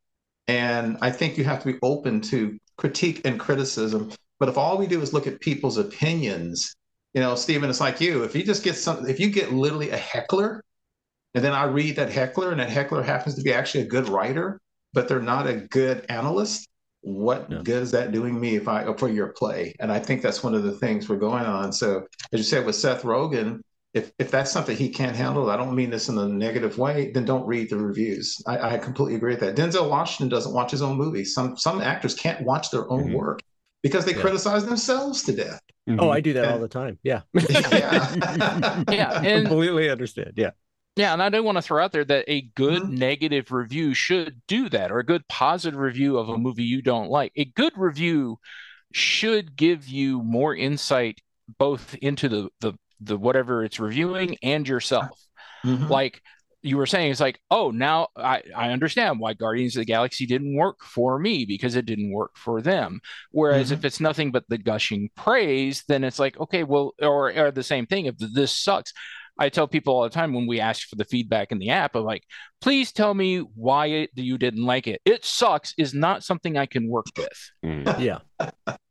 [0.49, 4.11] And I think you have to be open to critique and criticism.
[4.41, 6.75] But if all we do is look at people's opinions,
[7.15, 8.23] you know, Stephen, it's like you.
[8.23, 10.63] If you just get some, if you get literally a heckler,
[11.35, 14.09] and then I read that heckler, and that heckler happens to be actually a good
[14.09, 14.61] writer,
[14.93, 16.69] but they're not a good analyst,
[17.03, 19.75] what good is that doing me if I for your play?
[19.81, 21.73] And I think that's one of the things we're going on.
[21.73, 23.61] So as you said with Seth Rogen,
[23.95, 27.11] if if that's something he can't handle, I don't mean this in a negative way,
[27.13, 28.37] then don't read the reviews.
[28.47, 29.57] I, I completely agree with that.
[29.57, 31.35] Denzel Washington doesn't watch his own movies.
[31.35, 33.15] Some some actors can't watch their own Mhm.
[33.15, 33.41] work
[33.83, 34.21] because they Yeah.
[34.21, 35.61] criticize themselves to death.
[35.99, 36.99] Oh, I do that all the time.
[37.03, 37.23] Yeah.
[37.33, 38.83] Yeah.
[38.91, 40.33] Yeah, and completely understand.
[40.37, 40.51] Yeah.
[40.97, 42.91] Yeah, and I do want to throw out there that a good Mhm.
[42.99, 47.09] negative review should do that, or a good positive review of a movie you don't
[47.09, 47.33] like.
[47.37, 48.39] A good review
[48.93, 51.21] should give you more insight
[51.59, 55.19] both into the the, the whatever it's reviewing and yourself.
[55.65, 55.89] Mhm.
[55.89, 56.21] Like
[56.63, 60.27] you were saying it's like, oh, now I, I understand why Guardians of the Galaxy
[60.27, 63.01] didn't work for me because it didn't work for them.
[63.31, 63.73] Whereas Mhm.
[63.75, 67.63] if it's nothing but the gushing praise, then it's like, okay, well, or, or the
[67.63, 68.07] same thing.
[68.07, 68.93] If this sucks,
[69.41, 71.95] I tell people all the time when we ask for the feedback in the app,
[71.95, 72.25] I'm like,
[72.61, 75.01] please tell me why it, you didn't like it.
[75.05, 77.51] It sucks is not something I can work with.
[77.65, 77.85] Mm.
[78.01, 78.19] Yeah.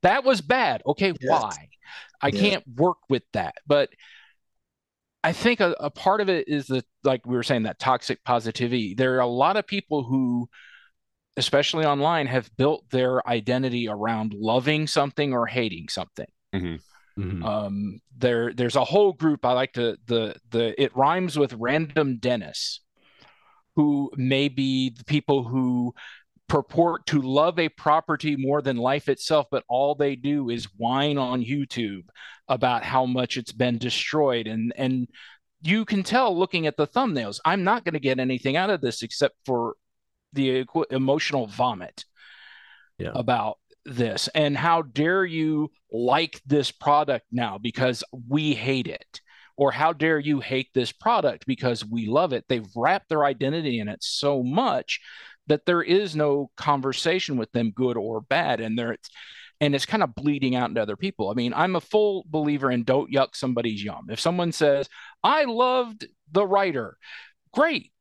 [0.04, 0.84] That was bad.
[0.88, 1.30] Okay, Yes.
[1.30, 1.52] why?
[2.22, 2.40] I Yeah.
[2.40, 3.56] can't work with that.
[3.68, 3.90] But
[5.28, 8.24] I think a, a part of it is that, like we were saying, that toxic
[8.24, 8.94] positivity.
[8.94, 10.48] There are a lot of people who,
[11.36, 16.28] especially online, have built their identity around loving something or hating something.
[17.20, 17.44] Mhm.
[17.44, 22.20] Um, there, there's a whole group I like to the the it rhymes with random
[22.20, 22.80] Dennis,
[23.76, 25.94] who may be the people who
[26.48, 31.18] purport to love a property more than life itself, but all they do is whine
[31.18, 32.04] on YouTube
[32.48, 34.48] about how much it's been destroyed.
[34.48, 35.08] And and
[35.62, 38.80] you can tell looking at the thumbnails, I'm not going to get anything out of
[38.82, 39.76] this except for
[40.34, 42.06] the equ- emotional vomit
[43.00, 43.12] Yeah.
[43.16, 44.28] about this.
[44.36, 49.22] And how dare you like this product now because we hate it?
[49.56, 52.46] Or how dare you hate this product because we love it?
[52.48, 55.00] They've wrapped their identity in it so much
[55.48, 58.98] that there is no conversation with them, good or bad, and there
[59.60, 61.30] and it's kind of bleeding out into other people.
[61.30, 64.08] I mean, I'm a full believer in don't yuck somebody's yum.
[64.10, 64.88] If someone says,
[65.24, 66.98] I loved the Rider,
[67.54, 67.92] great.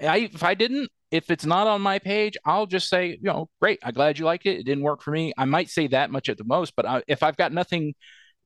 [0.00, 3.48] I if I didn't, if it's not on my page, I'll just say, you know,
[3.60, 3.78] great.
[3.82, 4.58] I'm glad you liked it.
[4.58, 5.32] It didn't work for me.
[5.38, 7.94] I might say that much at the most, but I, if I've got nothing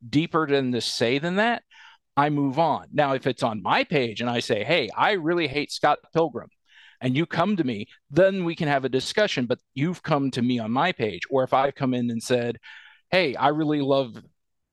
[0.08, 1.62] deeper than to say than that,
[2.16, 2.86] I move on.
[2.92, 6.50] Now, if it's on my page and I say, hey, I really hate Scott Pilgrim,
[7.00, 9.46] and you come to me, then we can have a discussion.
[9.46, 11.22] But you've come to me on my page.
[11.30, 12.58] Or if I've come in and said,
[13.10, 14.16] hey, I really love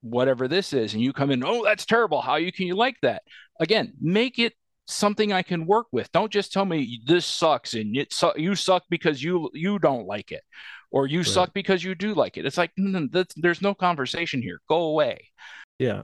[0.01, 2.21] whatever this is, and you come in, oh, that's terrible.
[2.21, 3.23] How you can you like that?
[3.59, 4.53] Again, make it
[4.85, 6.11] something I can work with.
[6.11, 10.07] Don't just tell me this sucks and it su- you suck because you you don't
[10.07, 10.43] like it,
[10.91, 12.45] or you suck because you do like it.
[12.45, 12.71] It's like
[13.11, 14.61] that's, there's no conversation here.
[14.69, 15.31] Go away.
[15.79, 16.03] Yeah.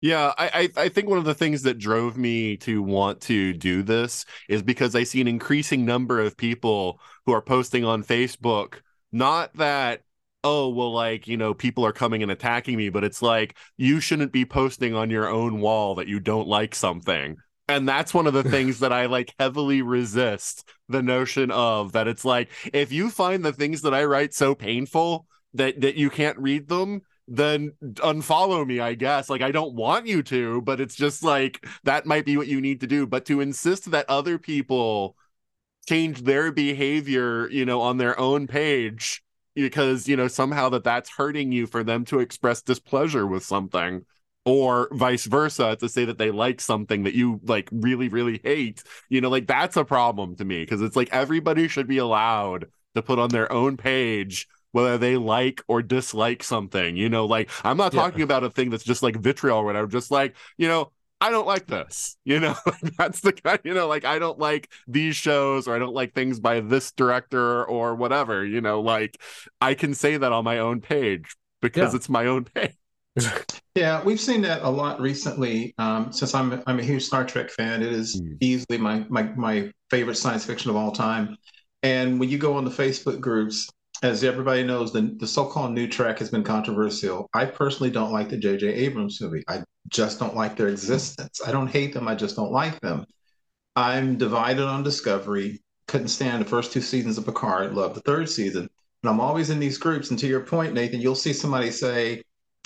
[0.00, 3.52] Yeah, I, I I think one of the things that drove me to want to
[3.52, 8.02] do this is because I see an increasing number of people who are posting on
[8.02, 8.76] Facebook,
[9.12, 10.02] not that,
[10.42, 14.00] oh, well, like, you know, people are coming and attacking me, but it's like you
[14.00, 17.36] shouldn't be posting on your own wall that you don't like something.
[17.68, 22.08] And that's one of the things that I like heavily resist the notion of that
[22.08, 26.10] it's like if you find the things that I write so painful that that you
[26.10, 29.30] can't read them, then unfollow me, I guess.
[29.30, 32.60] Like I don't want you to, but it's just like that might be what you
[32.60, 33.06] need to do.
[33.06, 35.16] But to insist that other people
[35.88, 39.22] change their behavior, you know, on their own page
[39.54, 44.04] because, you know, somehow that that's hurting you for them to express displeasure with something
[44.44, 48.82] or vice versa to say that they like something that you like really really hate
[49.10, 52.64] you know like that's a problem to me because it's like everybody should be allowed
[52.94, 57.50] to put on their own page whether they like or dislike something you know like
[57.64, 58.00] i'm not Yeah.
[58.02, 60.90] talking about a thing that's just like vitriol or whatever just like you know
[61.22, 62.54] I don't like this, you know.
[62.96, 63.88] That's the kind, you know.
[63.88, 67.94] Like I don't like these shows, or I don't like things by this director, or
[67.94, 68.80] whatever, you know.
[68.80, 69.20] Like
[69.60, 71.96] I can say that on my own page because Yeah.
[71.98, 72.72] it's my own page.
[73.74, 75.74] Yeah, we've seen that a lot recently.
[75.78, 78.36] Um, since I'm I'm a huge Star Trek fan, it is Mm.
[78.40, 81.36] easily my, my my favorite science fiction of all time.
[81.82, 83.68] And when you go on the Facebook groups,
[84.02, 87.28] as everybody knows, the, the so-called new Trek has been controversial.
[87.34, 88.66] I personally don't like the J.J.
[88.66, 89.44] Abrams movie.
[89.48, 91.40] I just don't like their existence.
[91.46, 92.08] I don't hate them.
[92.08, 93.04] I just don't like them.
[93.76, 95.60] I'm divided on Discovery.
[95.86, 97.74] Couldn't stand the first two seasons of Picard.
[97.74, 98.68] Love the third season.
[99.02, 100.10] And I'm always in these groups.
[100.10, 102.22] And to your point, Nathan, you'll see somebody say,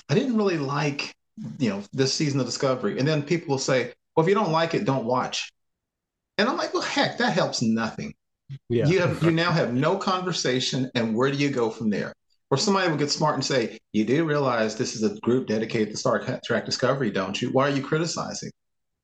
[0.09, 1.15] I didn't really like,
[1.59, 2.99] you know, this season of Discovery.
[2.99, 5.53] And then people will say, well, if you don't like it, don't watch.
[6.39, 8.15] And I'm like, well, heck, that helps nothing.
[8.69, 8.87] Yeah.
[8.87, 12.13] You have you now have no conversation, and where do you go from there?
[12.51, 15.91] Or somebody will get smart and say, you do realize this is a group dedicated
[15.91, 17.51] to Star Trek Discovery, don't you?
[17.51, 18.51] Why are you criticizing?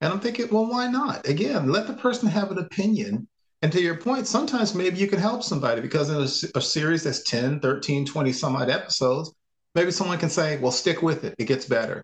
[0.00, 1.26] And I'm thinking, well, why not?
[1.26, 3.26] Again, let the person have an opinion.
[3.62, 7.22] And to your point, sometimes maybe you can help somebody because in a series that's
[7.24, 9.32] 10, 13, 20 some odd episodes,
[9.74, 11.34] maybe someone can say, well, stick with it.
[11.38, 12.02] It gets better.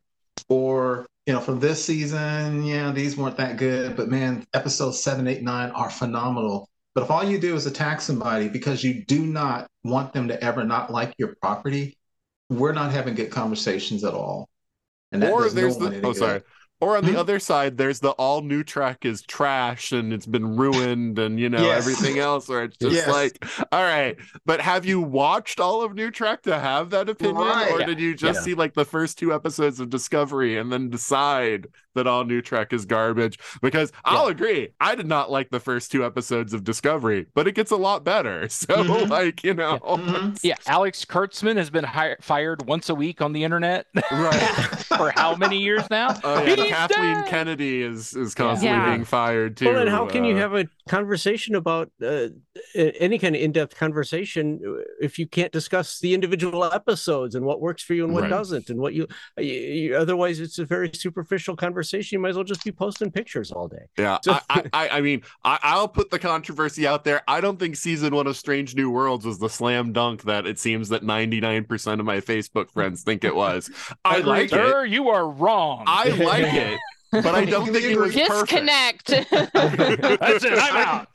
[0.49, 5.26] Or, you know, from this season, yeah, these weren't that good, but man, episodes seven,
[5.26, 6.68] eight, nine are phenomenal.
[6.97, 10.42] But if all you do is attack somebody because you do not want them to
[10.42, 11.94] ever not like your property,
[12.49, 14.49] we're not having good conversations at all.
[15.12, 16.18] And that or does no there's the oh good.
[16.18, 16.40] sorry
[16.80, 17.20] Or on the Hmm?
[17.20, 21.49] other side, there's the all new Trek is trash and it's been ruined and you
[21.51, 21.78] know Yes.
[21.78, 22.49] everything else.
[22.49, 23.07] Where it's just Yes.
[23.07, 24.16] like, all right,
[24.47, 27.72] but have you watched all of New Trek to have that opinion, Right.
[27.72, 28.44] or did you just Yeah.
[28.44, 32.72] see like the first two episodes of Discovery and then decide that all New Trek
[32.72, 33.38] is garbage?
[33.61, 37.53] Because I'll agree, I did not like the first two episodes of Discovery, but it
[37.57, 38.49] gets a lot better.
[38.57, 39.09] So Mhm.
[39.20, 40.38] like you know, Mhm.
[40.42, 44.34] Yeah, Alex Kurtzman has been hi- fired once a week on the internet right.
[44.97, 46.16] for how many years now?
[46.24, 47.26] Oh yeah, Kathleen dead!
[47.28, 48.90] Kennedy is is constantly Yeah.
[48.90, 49.66] being fired too.
[49.66, 52.28] Well, then how can you uh, have a conversation about uh,
[52.74, 57.61] any kind of in-depth conversation uh, if you can't discuss the individual episodes and what
[57.61, 58.30] works for you and what Right.
[58.30, 59.07] doesn't and what you,
[59.38, 61.86] you, you- otherwise it's a very superficial conversation.
[61.93, 63.84] You might as well just be posting pictures all day.
[63.99, 67.22] Yeah, So- I, I, I, I mean, I, I'll put the controversy out there.
[67.28, 70.59] I don't think season one of Strange New Worlds was the slam dunk that it
[70.59, 73.70] seems that 99% of my Facebook friends think it was.
[74.05, 74.26] I Agreed.
[74.28, 74.51] like it.
[74.51, 75.84] Sir, you are wrong.
[75.87, 76.78] I like it,
[77.22, 79.06] but I don't think it was perfect.
[79.06, 79.06] Disconnect.
[79.06, 80.52] That's it.
[80.58, 81.08] I'm out.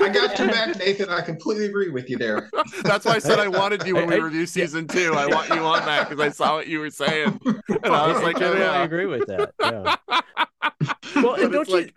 [0.00, 1.08] I got your back, Nathan.
[1.08, 2.50] I completely agree with you there.
[2.82, 5.14] That's why I said I wanted you when we I- I- review season two.
[5.14, 8.22] I want you on that because I saw what you were saying, and I was
[8.22, 8.82] like, oh, generally yeah.
[8.84, 9.52] agree with that.
[9.60, 9.96] Yeah.
[11.22, 11.90] well, and don't you-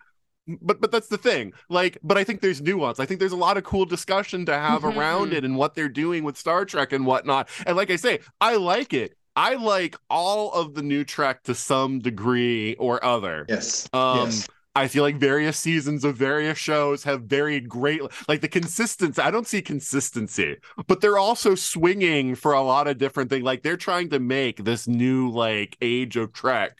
[0.62, 3.36] but but that's the thing like but i think there's nuance i think there's a
[3.36, 4.96] lot of cool discussion to have Mhm.
[4.96, 8.20] around it and what they're doing with star trek and whatnot and like i say
[8.40, 13.46] i like it i like all of the new trek to some degree or other
[13.48, 13.88] Yes.
[13.94, 14.48] um yes.
[14.76, 19.20] I feel like various seasons of various shows have varied great like the consistency.
[19.20, 23.44] I don't see consistency, but they're also swinging for a lot of different things.
[23.44, 26.78] Like they're trying to make this new like age of Trek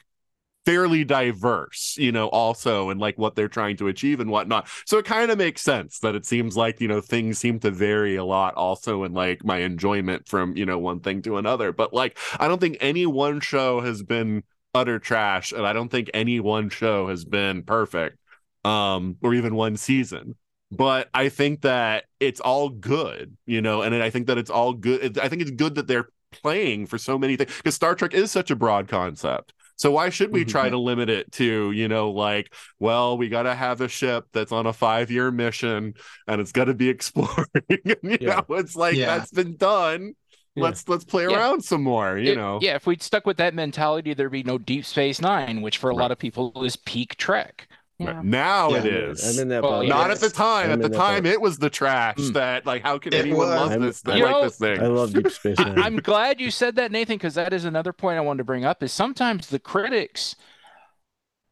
[0.68, 4.68] fairly diverse, you know, also and like what they're trying to achieve and whatnot.
[4.84, 7.70] So it kind of makes sense that it seems like, you know, things seem to
[7.70, 11.72] vary a lot also in like my enjoyment from, you know, one thing to another.
[11.72, 14.42] But like I don't think any one show has been
[14.74, 18.18] utter trash and i don't think any one show has been perfect
[18.64, 20.36] um or even one season
[20.70, 24.74] but i think that it's all good you know and i think that it's all
[24.74, 28.12] good i think it's good that they're playing for so many things because star trek
[28.12, 30.72] is such a broad concept so why should we try mm-hmm.
[30.72, 34.52] to limit it to you know like well we got to have a ship that's
[34.52, 35.94] on a five year mission
[36.26, 38.42] and it's got to be exploring and, you Yeah.
[38.48, 39.16] know it's like Yeah.
[39.18, 40.14] that's been done
[40.56, 40.64] Yeah.
[40.64, 41.36] let's let's play Yeah.
[41.36, 44.42] around some more you If- know Yeah, if we'd stuck with that mentality, there'd be
[44.42, 46.02] no Deep Space Nine, which for a Right.
[46.02, 47.67] lot of people is peak Trek.
[47.98, 48.20] Yeah.
[48.22, 48.78] now Yeah.
[48.78, 49.80] it is I'm in that Well, boat.
[49.82, 49.94] yeah.
[49.94, 50.70] not at the time.
[50.70, 51.32] I'm at the time, boat.
[51.32, 52.32] it was the trash Mm.
[52.34, 53.48] that like how can It anyone was.
[53.60, 54.80] love I'm- this thing You like this thing?
[54.80, 55.78] I love Deep Space Nine.
[55.78, 58.64] I'm glad you said that, Nathan, because that is another point I wanted to bring
[58.64, 58.82] up.
[58.82, 60.36] Is sometimes the critics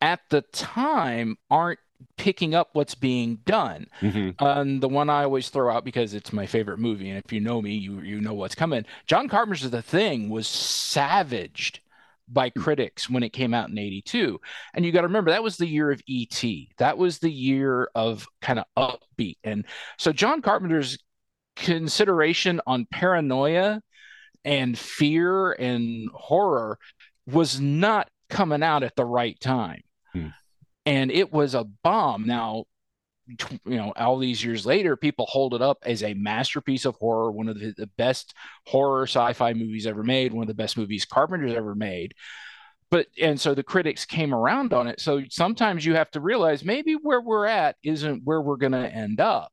[0.01, 1.79] at the time aren't
[2.19, 3.87] picking up what's being done.
[4.03, 4.35] Mhm.
[4.39, 7.41] And the one I always throw out because it's my favorite movie, and if you
[7.41, 8.85] know me, you you know what's coming.
[9.07, 11.81] John Carpenter's The Thing was savaged
[12.29, 14.41] by critics when it came out in 82.
[14.75, 16.45] And you got to remember that was the year of ET.
[16.79, 19.39] That was the year of kind of upbeat.
[19.45, 19.65] And
[19.99, 20.99] so John Carpenter's
[21.55, 23.81] consideration on paranoia
[24.45, 26.79] and fear and horror
[27.27, 29.83] was not coming out at the right time.
[30.13, 30.29] Hmm.
[30.85, 32.27] And it was a bomb.
[32.27, 32.65] Now,
[33.27, 37.31] you know, all these years later, people hold it up as a masterpiece of horror,
[37.33, 38.35] one of the, the best
[38.67, 42.15] horror sci-fi movies ever made, one of the best movies Carpenter's ever made.
[42.91, 45.01] But and so the critics came around on it.
[45.01, 48.89] So sometimes you have to realize maybe where we're at isn't where we're going to
[48.89, 49.51] end up.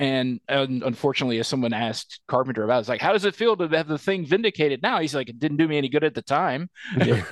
[0.00, 3.56] And, and unfortunately, as someone asked Carpenter about, it, it's like, how does it feel
[3.56, 4.98] to have the thing vindicated now?
[4.98, 6.68] He's like, it didn't do me any good at the time.
[6.96, 7.22] yeah,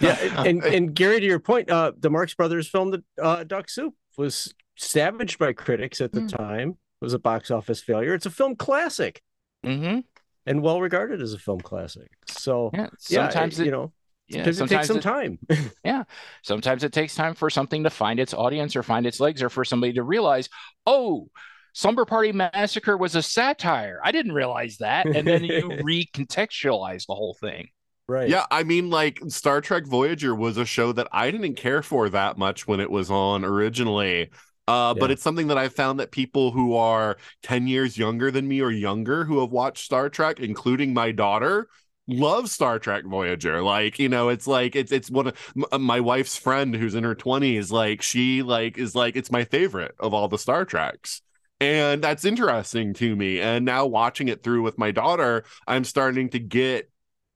[0.44, 3.92] and and Gary, to your point, uh, the Marx Brothers filmed the uh, Duck Soup,
[4.18, 6.36] was savaged by critics at the Mm.
[6.36, 6.68] time.
[6.70, 8.14] It was a box office failure.
[8.14, 9.22] It's a film classic
[9.64, 10.00] Mm-hmm.
[10.46, 12.08] and well regarded as a film classic.
[12.26, 12.88] So Yeah.
[13.08, 13.92] yeah, Sometimes it, it, you know,
[14.28, 15.38] yeah, sometimes it takes some it- time.
[15.84, 16.04] Yeah.
[16.42, 19.48] Sometimes it takes time for something to find its audience or find its legs, or
[19.48, 20.48] for somebody to realize,
[20.86, 21.28] oh,
[21.74, 24.00] Slumber Party Massacre was a satire.
[24.02, 25.06] I didn't realize that.
[25.06, 27.68] And then you recontextualize the whole thing.
[28.08, 28.28] Right.
[28.28, 32.08] Yeah, I mean, like Star Trek Voyager was a show that I didn't care for
[32.10, 34.30] that much when it was on originally.
[34.66, 38.46] Uh, but it's something that I found that people who are 10 years younger than
[38.46, 41.68] me or younger who have watched Star Trek, including my daughter,
[42.06, 43.62] love Star Trek Voyager.
[43.62, 46.94] Like, you know, it's like it's it's one of m- uh, my wife's friend who's
[46.94, 50.66] in her 20s, like she like is like it's my favorite of all the Star
[50.66, 51.22] Treks.
[51.60, 53.40] And that's interesting to me.
[53.40, 56.88] And now watching it through with my daughter, I'm starting to get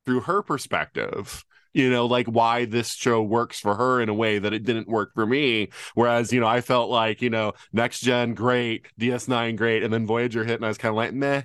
[0.07, 1.45] through her perspective
[1.75, 4.89] you know like why this show works for her in a way that it didn't
[4.89, 5.69] work for me.
[5.95, 10.07] Whereas you know i felt like you know next gen great ds9 great and then
[10.07, 11.43] voyager hit and i was kind of like meh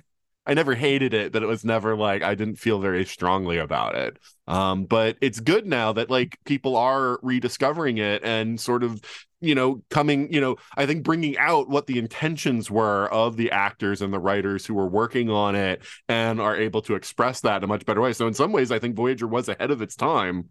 [0.48, 3.94] I never hated it, but it was never like I didn't feel very strongly about
[3.94, 4.18] it.
[4.46, 9.02] Um, but it's good now that like people are rediscovering it and sort of
[9.40, 13.52] you know coming you know i think bringing out what the intentions were of the
[13.52, 17.58] actors and the writers who were working on it and are able to express that
[17.58, 19.80] in a much better way so in some ways i think voyager was ahead of
[19.80, 20.48] its time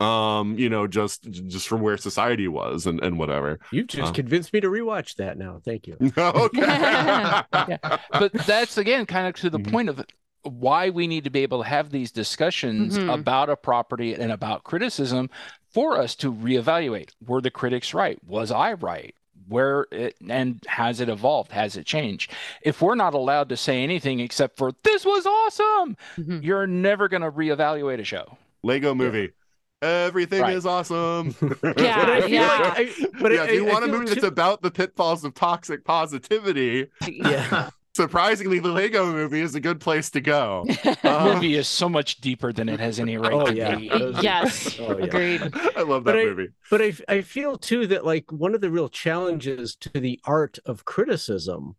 [0.00, 3.58] um you know just just from where society was and and whatever.
[3.72, 5.60] You've just Um, convinced me to rewatch that now.
[5.64, 5.96] Thank you.
[6.16, 7.38] okay.
[8.12, 9.70] But that's again kind of to the Mhm.
[9.72, 10.04] point of
[10.42, 13.12] why we need to be able to have these discussions Mhm.
[13.12, 15.30] about a property and about criticism
[15.72, 17.10] for us to reevaluate.
[17.26, 18.18] Were the critics right?
[18.24, 19.14] Was i right?
[19.48, 21.50] Where it and has it evolved?
[21.52, 22.30] Has it changed?
[22.62, 26.44] If we're not allowed to say anything except for this was awesome Mhm.
[26.44, 28.38] you're never going to reevaluate a show.
[28.62, 29.30] Lego movie
[29.82, 30.56] everything Right.
[30.56, 32.48] is awesome Yeah, But yeah.
[32.58, 34.62] like I, but yeah, I, if you I- I want a movie too- that's about
[34.62, 37.70] the pitfalls of toxic positivity, yeah.
[37.96, 40.64] surprisingly, the Lego movie is a good place to go.
[40.68, 43.74] the Uh, movie is so much deeper than it has any right Oh, to yeah.
[43.76, 43.86] be
[44.22, 45.04] yes, Oh, yeah.
[45.04, 45.40] agreed.
[45.76, 46.48] I love But that I- movie.
[46.70, 50.58] But I, I feel too that like one of the real challenges to the art
[50.64, 51.74] of criticism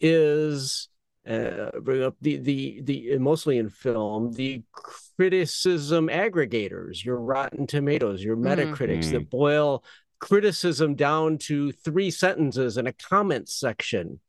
[0.00, 0.88] is
[1.30, 8.22] uh, bring up the the the mostly in film the criticism aggregators, your Rotten Tomatoes,
[8.22, 8.44] your Mm.
[8.44, 9.12] Metacritics Mm.
[9.12, 9.84] that boil
[10.18, 14.20] criticism down to three sentences in a comment section.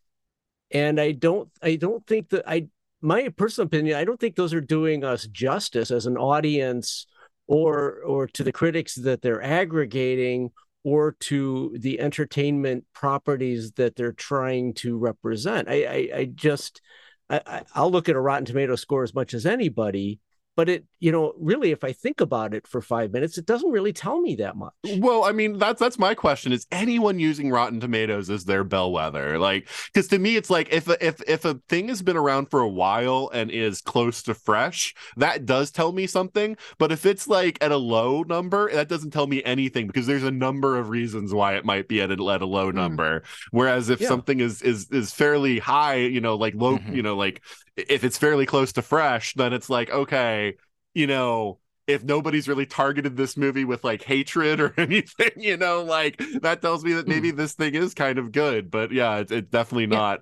[0.71, 2.67] And I don't I don't think that I
[3.01, 7.07] my personal opinion, I don't think those are doing us justice as an audience
[7.47, 10.51] or or to the critics that they're aggregating
[10.83, 15.69] or to the entertainment properties that they're trying to represent.
[15.69, 16.81] I I, I just
[17.29, 20.19] I, I'll look at a Rotten Tomato score as much as anybody,
[20.61, 23.71] but it you know really if I think about it for five minutes, it doesn't
[23.71, 24.73] really tell me that much.
[24.99, 29.39] Well, I mean, that's that's my question: is anyone using Rotten Tomatoes as their bellwether?
[29.39, 32.51] Like, because to me, it's like if a, if if a thing has been around
[32.51, 36.55] for a while and is close to fresh, that does tell me something.
[36.77, 40.21] But if it's like at a low number, that doesn't tell me anything because there's
[40.21, 43.23] a number of reasons why it might be at a, at a low number.
[43.49, 44.09] Whereas if Yeah.
[44.09, 46.95] something is is is fairly high, you know, like low, Mhm.
[46.95, 47.41] you know, like
[47.89, 50.55] if it's fairly close to fresh, then it's like okay,
[50.93, 55.83] you know if nobody's really targeted this movie with like hatred or anything, you know,
[55.83, 58.71] like that tells me that maybe this thing is kind of good.
[58.71, 60.21] But yeah, it's, it's definitely not.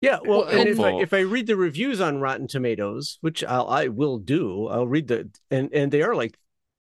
[0.00, 3.42] Yeah, well, Well, and if I, if I read the reviews on Rotten Tomatoes, which
[3.44, 6.36] I'll, I will do, I'll read the and and they are like,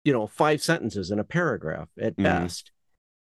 [0.04, 2.22] you know, five sentences in a paragraph at Mhm.
[2.24, 2.72] best,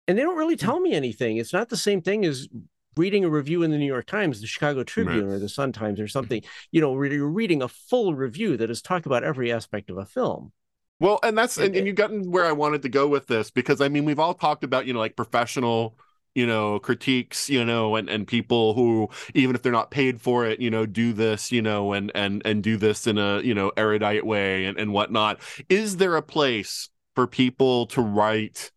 [0.06, 1.36] and they don't really tell me anything.
[1.38, 2.48] It's not the same thing as
[2.96, 6.00] reading a review in the New York Times, the Chicago Tribune, or the Sun Times,
[6.00, 6.10] or mm-hmm.
[6.10, 6.42] something.
[6.70, 9.98] You know, where you're reading a full review that is talking about every aspect of
[9.98, 10.52] a film.
[11.00, 13.80] Well, and that's and, and you've gotten where I wanted to go with this because
[13.80, 15.96] I mean we've all talked about you know like professional
[16.34, 20.46] you know critiques you know and and people who even if they're not paid for
[20.46, 23.54] it you know do this you know and and and do this in a you
[23.54, 25.40] know erudite way and and whatnot.
[25.70, 28.70] Is there a place for people to write?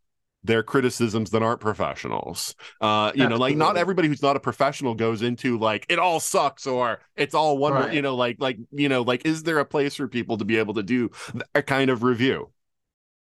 [0.44, 2.56] Their criticisms that aren't professionals.
[2.82, 6.20] Uh, you know, like not everybody who's not a professional goes into like it all
[6.20, 7.94] sucks or it's all one, Right.
[7.94, 10.58] you know, like like you know, like is there a place for people to be
[10.58, 11.12] able to do
[11.56, 12.50] a kind of review?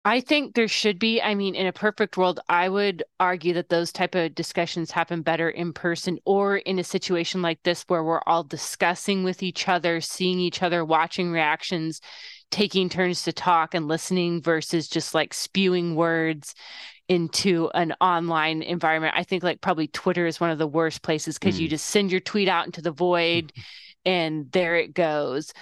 [0.02, 1.20] I think there should be.
[1.20, 5.20] I mean, in a perfect world, I would argue that those type of discussions happen
[5.22, 9.68] better in person or in a situation like this where we're all discussing with each
[9.68, 12.00] other, seeing each other, watching reactions,
[12.50, 16.54] taking turns to talk and listening versus just like spewing words
[17.08, 19.14] into an online environment.
[19.16, 21.70] I think like probably Twitter is one of the worst places because you Mm.
[21.70, 23.52] just send your tweet out into the void
[24.04, 25.52] and there it goes.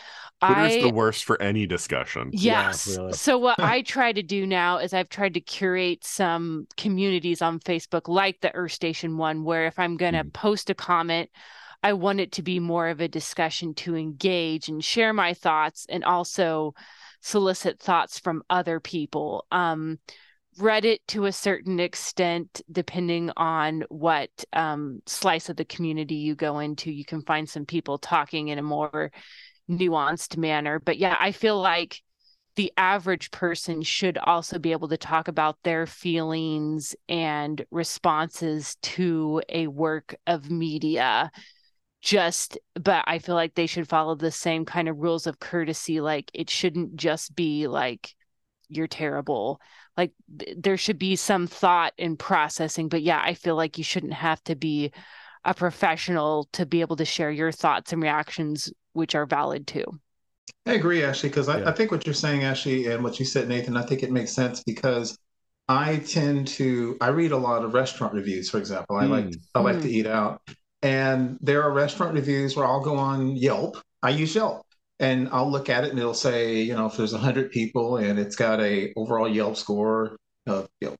[0.46, 2.30] Twitter's I the worst for any discussion.
[2.30, 2.86] Yeah, Yes.
[2.86, 3.12] really.
[3.12, 7.60] So what I try to do now is I've tried to curate some communities on
[7.60, 10.32] Facebook like the Earth Station one where if I'm going to Mhm.
[10.32, 11.30] post a comment
[11.82, 15.86] I want it to be more of a discussion to engage and share my thoughts
[15.88, 16.74] and also
[17.20, 19.46] solicit thoughts from other people.
[19.50, 19.98] Um
[20.58, 26.58] Reddit to a certain extent, depending on what um, slice of the community you go
[26.58, 29.12] into, you can find some people talking in a more
[29.70, 30.80] nuanced manner.
[30.80, 32.02] But yeah, I feel like
[32.56, 39.40] the average person should also be able to talk about their feelings and responses to
[39.48, 41.30] a work of media.
[42.08, 46.00] Just, but I feel like they should follow the same kind of rules of courtesy.
[46.00, 48.14] Like, it shouldn't just be like,
[48.70, 49.60] you're terrible.
[49.94, 52.88] Like, th- there should be some thought and processing.
[52.88, 54.90] But yeah, I feel like you shouldn't have to be
[55.44, 59.84] a professional to be able to share your thoughts and reactions, which are valid too.
[60.64, 61.68] I agree, Ashley, because I, Yeah.
[61.68, 64.32] I think what you're saying, Ashley, and what you said, Nathan, I think it makes
[64.32, 65.18] sense because
[65.68, 68.96] I tend to I read a lot of restaurant reviews, for example.
[68.96, 69.40] I like Mm.
[69.54, 70.40] I like to eat out.
[70.82, 73.78] And there are restaurant reviews where I'll go on Yelp.
[74.02, 74.64] I use Yelp
[75.00, 77.96] and I'll look at it and it'll say, you know, if there's a hundred people
[77.96, 80.96] and it's got a overall Yelp score of you know,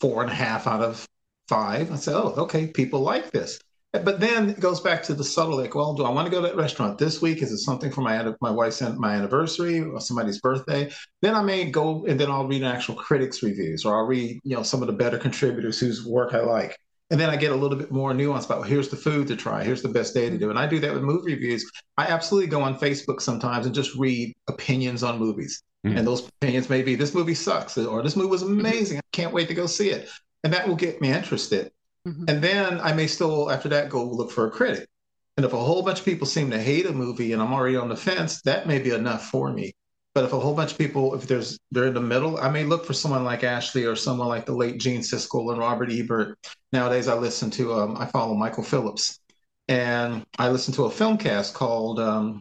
[0.00, 1.06] four and a half out of
[1.48, 3.58] five, I say, oh, okay, people like this.
[3.92, 6.42] But then it goes back to the subtle, like, well, do I want to go
[6.42, 7.40] to that restaurant this week?
[7.40, 10.90] Is it something for my my wife's my anniversary or somebody's birthday?
[11.22, 14.56] Then I may go and then I'll read actual critics reviews or I'll read, you
[14.56, 16.76] know, some of the better contributors whose work I like.
[17.10, 19.36] And then I get a little bit more nuance about well, here's the food to
[19.36, 20.50] try, here's the best day to do.
[20.50, 21.70] And I do that with movie reviews.
[21.96, 25.62] I absolutely go on Facebook sometimes and just read opinions on movies.
[25.86, 25.98] Mm.
[25.98, 28.98] And those opinions may be this movie sucks or this movie was amazing.
[28.98, 30.08] I can't wait to go see it.
[30.42, 31.70] And that will get me interested.
[32.06, 32.28] Mhm.
[32.28, 34.88] And then I may still, after that, go look for a critic.
[35.36, 37.76] And if a whole bunch of people seem to hate a movie and I'm already
[37.76, 39.74] on the fence, that may be enough for me.
[40.16, 42.64] But if a whole bunch of people, if there's they're in the middle, I may
[42.64, 46.38] look for someone like Ashley or someone like the late Gene Siskel and Robert Ebert.
[46.72, 49.20] Nowadays, I listen to um, I follow Michael Phillips,
[49.68, 52.40] and I listen to a film cast called um,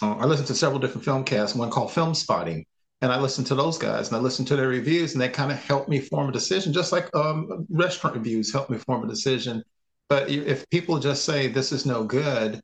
[0.00, 1.54] uh, I listen to several different film casts.
[1.54, 2.64] One called Film Spotting,
[3.02, 5.52] and I listen to those guys and I listen to their reviews, and they kind
[5.52, 9.06] of help me form a decision, just like um, restaurant reviews help me form a
[9.06, 9.62] decision.
[10.08, 12.62] But if people just say this is no good,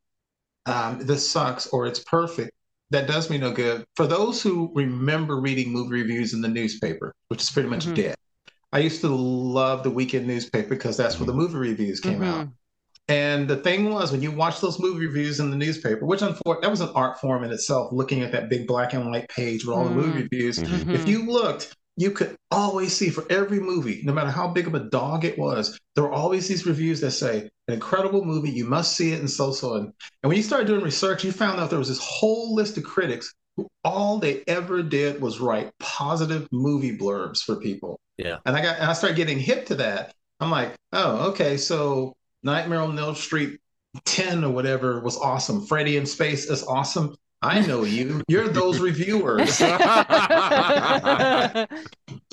[0.64, 2.52] um, this sucks, or it's perfect,
[2.90, 3.84] that does me no good.
[3.96, 7.94] For those who remember reading movie reviews in the newspaper, which is pretty much Mhm.
[7.96, 8.14] dead,
[8.72, 12.48] I used to love the weekend newspaper because that's where the movie reviews came out.
[13.08, 16.62] And the thing was, when you watch those movie reviews in the newspaper, which unfortunately
[16.62, 19.64] that was an art form in itself, looking at that big black and white page
[19.64, 20.22] with all the movie Mm.
[20.30, 20.58] reviews.
[20.58, 20.92] Mhm.
[20.92, 24.74] If you looked, you could always see for every movie, no matter how big of
[24.74, 28.64] a dog it was, there were always these reviews that say, an incredible movie, you
[28.64, 29.74] must see it, and so so.
[29.74, 29.86] And,
[30.22, 32.84] and when you started doing research, you found out there was this whole list of
[32.84, 37.98] critics who all they ever did was write positive movie blurbs for people.
[38.18, 38.38] Yeah.
[38.44, 40.14] And I got and I started getting hip to that.
[40.38, 43.58] I'm like, oh, okay, so Nightmare on Elm Street
[44.04, 45.66] 10 or whatever was awesome.
[45.66, 47.16] Freddy in Space is awesome.
[47.46, 48.22] I know you.
[48.26, 49.60] You're those reviewers.
[49.60, 49.68] and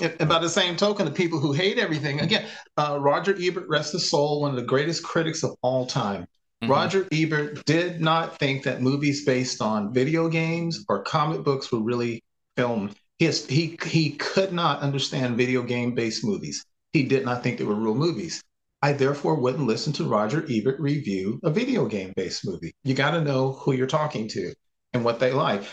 [0.00, 2.44] and by the same token, the people who hate everything, again,
[2.76, 6.26] uh, Roger Ebert, rest his soul, one of the greatest critics of all time.
[6.64, 6.68] Mhm.
[6.68, 11.82] Roger Ebert did not think that movies based on video games or comic books were
[11.82, 12.24] really
[12.56, 12.96] filmed.
[13.20, 16.64] He, has, he, he could not understand video game based movies.
[16.92, 18.42] He did not think they were real movies.
[18.82, 22.74] I therefore wouldn't listen to Roger Ebert review a video game based movie.
[22.82, 24.52] You got to know who you're talking to
[24.94, 25.64] and what they like.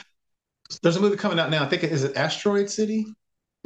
[0.82, 1.64] There's a movie coming out now.
[1.64, 3.06] I think it is it Asteroid City.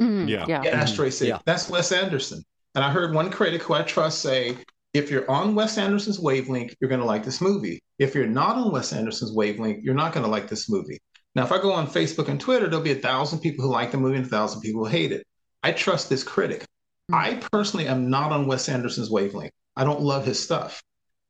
[0.00, 0.28] Mhm.
[0.28, 0.44] Yeah.
[0.48, 0.62] Yeah.
[0.64, 1.30] Yeah, Asteroid City.
[1.30, 1.38] Yeah.
[1.44, 2.44] That's Wes Anderson.
[2.74, 4.58] And I heard one critic who I trust say,
[4.92, 7.82] if you're on Wes Anderson's wavelength, you're going to like this movie.
[7.98, 10.98] If you're not on Wes Anderson's wavelength, you're not going to like this movie.
[11.34, 13.92] Now, if I go on Facebook and Twitter, there'll be a thousand people who like
[13.92, 15.26] the movie and a thousand people who hate it.
[15.62, 16.64] I trust this critic.
[17.12, 19.52] I personally am not on Wes Anderson's wavelength.
[19.76, 20.82] I don't love his stuff.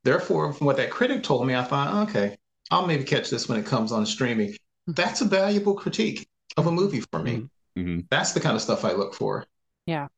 [0.04, 2.36] Therefore, from what that critic told me, I thought, okay,
[2.70, 4.56] I'll maybe catch this when it comes on streaming.
[4.86, 7.48] That's a valuable critique of a movie for me.
[7.76, 8.06] Mhm.
[8.10, 9.47] That's the kind of stuff I look for.
[9.86, 10.09] Yeah,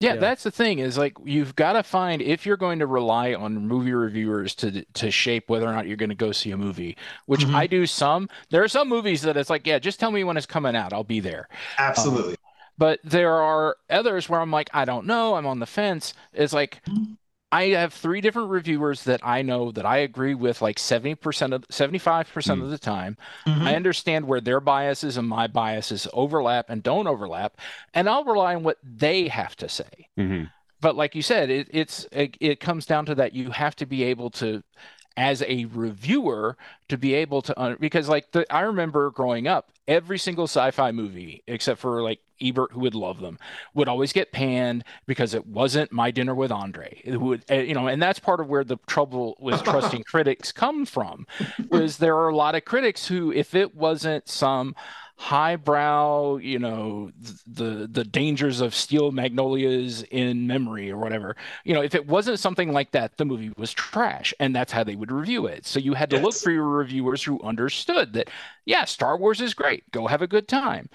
[0.00, 0.16] Yeah.
[0.16, 3.66] that's the thing is like you've got to find if you're going to rely on
[3.68, 6.96] movie reviewers to to shape whether or not you're going to go see a movie,
[7.26, 7.54] which Mhm.
[7.54, 8.28] I do some.
[8.50, 10.92] There are some movies that it's like, yeah, just tell me when it's coming out,
[10.92, 11.48] I'll be there.
[11.78, 12.36] Absolutely.
[12.78, 16.14] But there are others where I'm like, I don't know, I'm on the fence.
[16.32, 16.82] It's like
[17.52, 21.64] I have three different reviewers that I know that I agree with like 70% of
[21.70, 23.18] 75% of the time.
[23.46, 23.66] Mhm.
[23.66, 27.58] I understand where their biases and my biases overlap and don't overlap,
[27.94, 30.08] and I'll rely on what they have to say.
[30.18, 30.50] Mhm.
[30.80, 33.86] But like you said, it, it's it, it comes down to that you have to
[33.86, 34.62] be able to,
[35.16, 36.56] as a reviewer,
[36.88, 40.92] to be able to un- because like the I remember growing up, every single sci-fi
[40.92, 43.38] movie except for like Ebert, who would love them,
[43.74, 47.00] would always get panned because it wasn't My Dinner with Andre.
[47.04, 50.52] It would, uh, you know, and that's part of where the trouble with trusting critics
[50.52, 51.26] come from.
[51.68, 54.74] Was there are a lot of critics who, if it wasn't some
[55.22, 57.12] highbrow, you know,
[57.46, 62.40] the the dangers of steel magnolias in memory or whatever, you know, if it wasn't
[62.40, 65.64] something like that, the movie was trash, and that's how they would review it.
[65.64, 68.30] So you had to look for your reviewers who understood that,
[68.64, 70.88] yeah, Star Wars is great, go have a good time.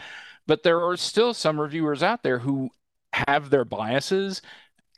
[0.45, 2.69] But there are still some reviewers out there who
[3.13, 4.41] have their biases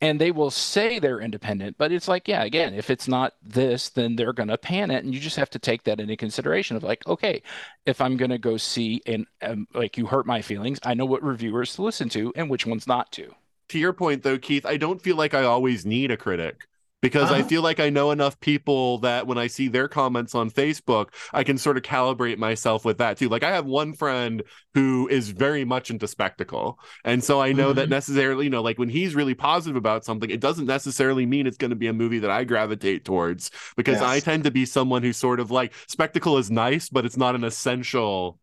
[0.02, 3.90] and they will say they're independent, but it's like, yeah, again, if it's not this,
[3.90, 5.04] then they're going to pan it.
[5.04, 7.42] And you just have to take that into consideration of like, okay,
[7.86, 11.06] if I'm going to go see and um, like you hurt my feelings, I know
[11.06, 13.34] what reviewers to listen to and which ones not to.
[13.70, 16.68] To your point, though, Keith, I don't feel like I always need a critic.
[17.02, 17.44] Because I Uh-huh.
[17.44, 21.44] feel like I know enough people that when I see their comments on Facebook, I
[21.44, 23.30] can sort of calibrate myself with that too.
[23.30, 24.44] Like I have one friend
[24.74, 26.80] who is very much into spectacle.
[27.04, 27.90] And so I know that Mhm.
[27.90, 31.58] necessarily, you know, like when he's really positive about something, it doesn't necessarily mean it's
[31.58, 35.04] going to be a movie that I gravitate towards because I tend to be someone
[35.04, 38.40] who's sort of like spectacle is nice, but it's not an essential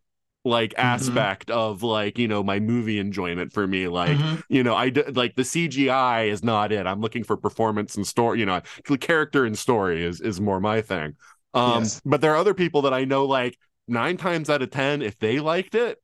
[0.47, 1.27] like Mm-hmm.
[1.27, 4.43] aspect of like you know my movie enjoyment for me like Mhm.
[4.49, 8.07] you know i d- like the cgi is not it i'm looking for performance and
[8.07, 11.15] story you know the character and story is is more my thing
[11.55, 12.01] um Yes.
[12.05, 13.59] but there are other people that i know like
[13.89, 15.99] nine times out of ten if they liked it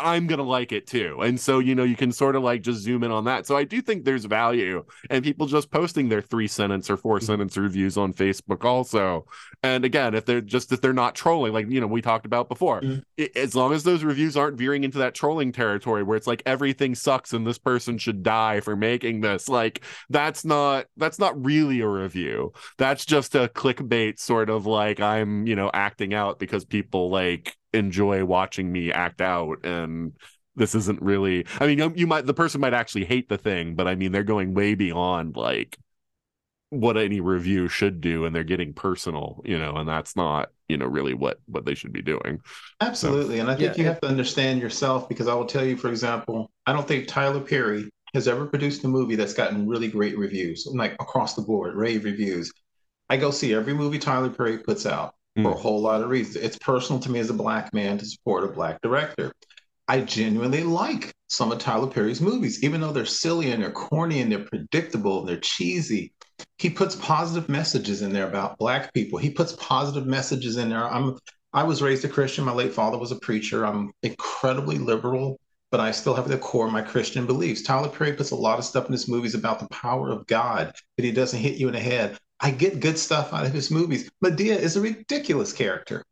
[0.00, 1.20] i'm gonna like it too.
[1.20, 3.46] And so you know you can sort of like just zoom in on that.
[3.46, 7.20] So i do think there's value and people just posting their three sentence or four
[7.20, 9.26] sentence reviews on facebook also.
[9.62, 12.48] And again if they're just if they're not trolling like you know we talked about
[12.48, 13.02] before Mhm.
[13.20, 16.42] i- as long as those reviews aren't veering into that trolling territory where it's like
[16.46, 21.44] everything sucks and this person should die for making this like that's not that's not
[21.44, 22.52] really a review.
[22.78, 27.54] That's just a clickbait sort of like i'm you know acting out because people like
[27.74, 30.12] enjoy watching me act out and
[30.56, 33.74] this isn't really i mean you, you might the person might actually hate the thing
[33.74, 35.78] but i mean they're going way beyond like
[36.70, 40.76] what any review should do and they're getting personal you know and that's not you
[40.76, 42.40] know really what what they should be doing
[42.80, 43.38] Absolutely.
[43.38, 45.88] And I think Yeah, you have to understand yourself because I will tell you, for
[45.88, 50.18] example, I don't think Tyler Perry has ever produced a movie that's gotten really great
[50.18, 52.52] reviews, like across the board, rave reviews.
[53.08, 55.58] I go see every movie Tyler Perry puts out for a mm.
[55.58, 56.36] whole lot of reasons.
[56.36, 59.32] It's personal to me as a black man to support a black director.
[59.88, 64.20] I genuinely like some of Tyler Perry's movies, even though they're silly and they're corny
[64.20, 66.12] and they're predictable and they're cheesy.
[66.58, 69.18] He puts positive messages in there about black people.
[69.18, 70.88] He puts positive messages in there.
[70.88, 71.18] I'm
[71.52, 72.44] I was raised a Christian.
[72.44, 73.64] My late father was a preacher.
[73.64, 75.38] I'm incredibly liberal,
[75.70, 77.62] but I still have the core of my Christian beliefs.
[77.62, 80.72] Tyler Perry puts a lot of stuff in his movies about the power of God,
[80.96, 82.18] but he doesn't hit you in the head.
[82.40, 84.10] I get good stuff out of his movies.
[84.22, 86.04] Madea is a ridiculous character.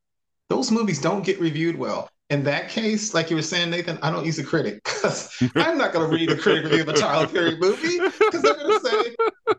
[0.49, 2.09] Those movies don't get reviewed well.
[2.31, 5.77] In that case, like you were saying, Nathan, I don't use a critic because I'm
[5.77, 8.81] not going to read a critic review of a Tyler Perry movie because they're going
[8.81, 9.17] to say,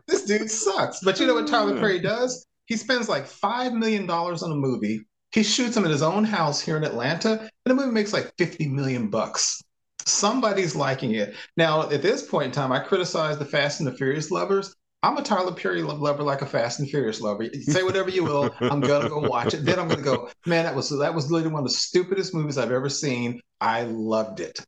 [0.08, 1.00] this dude sucks.
[1.00, 2.46] But you know what Tyler Perry does?
[2.66, 5.06] He spends like $5 million on a movie.
[5.32, 8.32] He shoots him in his own house here in Atlanta, and the movie makes like
[8.38, 9.62] 50 million bucks.
[10.06, 11.34] Somebody's liking it.
[11.56, 14.74] Now, at this point in time, I criticize the Fast and the Furious lovers.
[15.04, 17.46] I'm a Tyler Perry lover, like a Fast and Furious lover.
[17.62, 19.64] Say whatever you will, I'm gonna go watch it.
[19.64, 22.56] Then I'm gonna go, man, that was that was literally one of the stupidest movies
[22.56, 23.40] I've ever seen.
[23.60, 24.58] I loved it.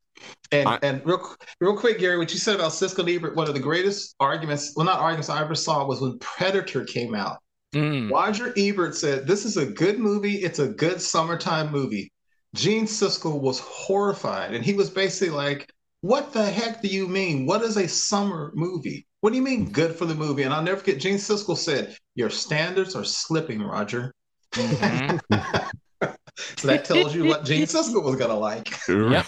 [0.52, 1.26] And I- and real
[1.60, 4.74] real quick, Gary, what you said about Siskel and Ebert, one of the greatest arguments,
[4.76, 7.38] well, not arguments I ever saw was when Predator came out.
[7.74, 8.10] Mm.
[8.10, 10.36] Roger Ebert said, This is a good movie.
[10.36, 12.12] It's a good summertime movie.
[12.54, 14.54] Gene Siskel was horrified.
[14.54, 15.70] And he was basically like,
[16.02, 17.46] What the heck do you mean?
[17.46, 19.06] What is a summer movie?
[19.26, 20.44] What do you mean good for the movie?
[20.44, 24.14] And I'll never forget, Gene Siskel said, Your standards are slipping, Roger.
[24.52, 25.20] Mhm.
[26.56, 28.72] so that tells you what Gene Siskel was going to like.
[28.88, 29.26] Yep.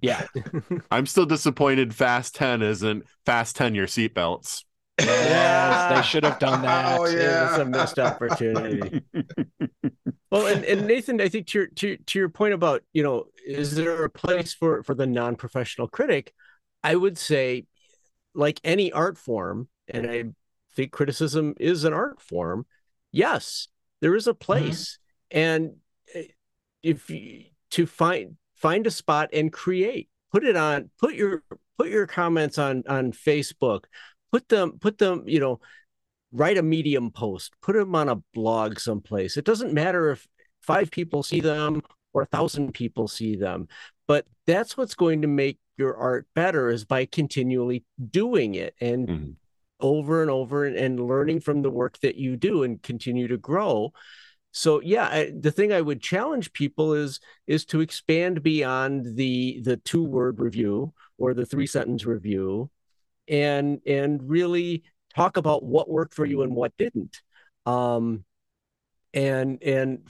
[0.00, 0.24] Yeah.
[0.92, 4.62] i'm still disappointed fast 10 isn't fast 10 your seatbelts
[5.00, 7.00] Yes, they should have done that.
[7.00, 7.48] Oh, Yeah, yeah.
[7.50, 9.02] it's a missed opportunity.
[10.30, 13.24] well, and, and Nathan, I think to your to to your point about you know,
[13.44, 16.32] is there a place for for the non professional critic?
[16.84, 17.64] I would say,
[18.34, 20.24] like any art form, and I
[20.74, 22.66] think criticism is an art form.
[23.12, 23.68] Yes,
[24.00, 24.98] there is a place,
[25.30, 25.76] and
[26.14, 26.24] eh,
[26.82, 31.42] if you, to find find a spot and create, put it on, put your
[31.78, 33.84] put your comments on on Facebook,
[34.30, 35.60] put them put them, you know
[36.32, 40.26] write a medium post put them on a blog someplace it doesn't matter if
[40.60, 41.82] five people see them
[42.12, 43.66] or a thousand people see them
[44.06, 49.08] but that's what's going to make your art better is by continually doing it and
[49.08, 49.36] Mhm.
[49.80, 53.38] over and over and, and learning from the work that you do and continue to
[53.38, 53.92] grow.
[54.52, 59.60] So yeah I, the thing i would challenge people is is to expand beyond the
[59.62, 62.68] the two word review or the three sentence review
[63.28, 64.82] and and really
[65.14, 67.22] talk about what worked for you and what didn't.
[67.64, 68.24] Um
[69.14, 70.06] and and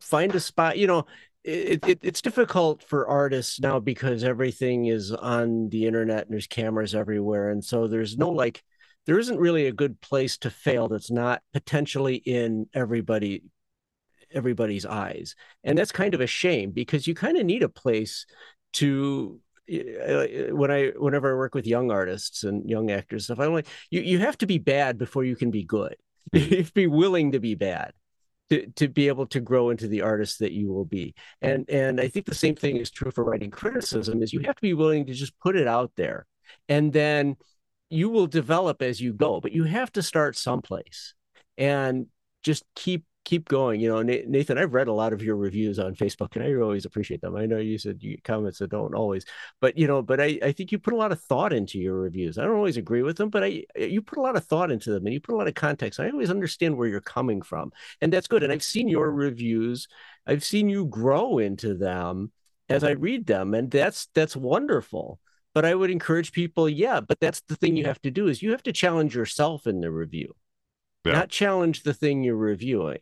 [0.00, 1.06] find a spot you know
[1.44, 6.46] it, it it's difficult for artists now because everything is on the internet and there's
[6.46, 7.50] cameras everywhere.
[7.50, 8.62] And so there's no like
[9.06, 13.42] there isn't really a good place to fail that's not potentially in everybody
[14.32, 15.36] everybody's eyes.
[15.62, 18.26] And that's kind of a shame because you kind of need a place
[18.74, 19.40] to
[19.70, 23.66] uh, when I whenever I work with young artists and young actors stuff, I'm like,
[23.90, 25.96] you you have to be bad before you can be good.
[26.32, 27.92] You have to be willing to be bad
[28.50, 31.14] to to be able to grow into the artist that you will be.
[31.40, 34.56] And and I think the same thing is true for writing criticism is you have
[34.56, 36.26] to be willing to just put it out there
[36.68, 37.36] and then
[37.90, 41.14] you will develop as you go, but you have to start someplace
[41.56, 42.06] and
[42.42, 43.80] just keep keep going.
[43.80, 46.84] You know, Nathan, I've read a lot of your reviews on Facebook, and I always
[46.84, 47.36] appreciate them.
[47.36, 49.24] I know you said you comments that don't always,
[49.60, 51.94] but you know, but I, I think you put a lot of thought into your
[51.94, 52.38] reviews.
[52.38, 54.70] I don't always agree with them, but I eh, you put a lot of thought
[54.70, 56.00] into them, and you put a lot of context.
[56.00, 58.42] I always understand where you're coming from, and that's good.
[58.42, 59.88] And I've seen your reviews.
[60.26, 62.32] I've seen you grow into them
[62.68, 65.20] as I read them, and that's that's wonderful.
[65.54, 68.42] But I would encourage people, yeah, but that's the thing you have to do is
[68.42, 70.34] you have to challenge yourself in the review.
[71.04, 71.12] Yeah.
[71.12, 72.98] Not challenge the thing you're reviewing.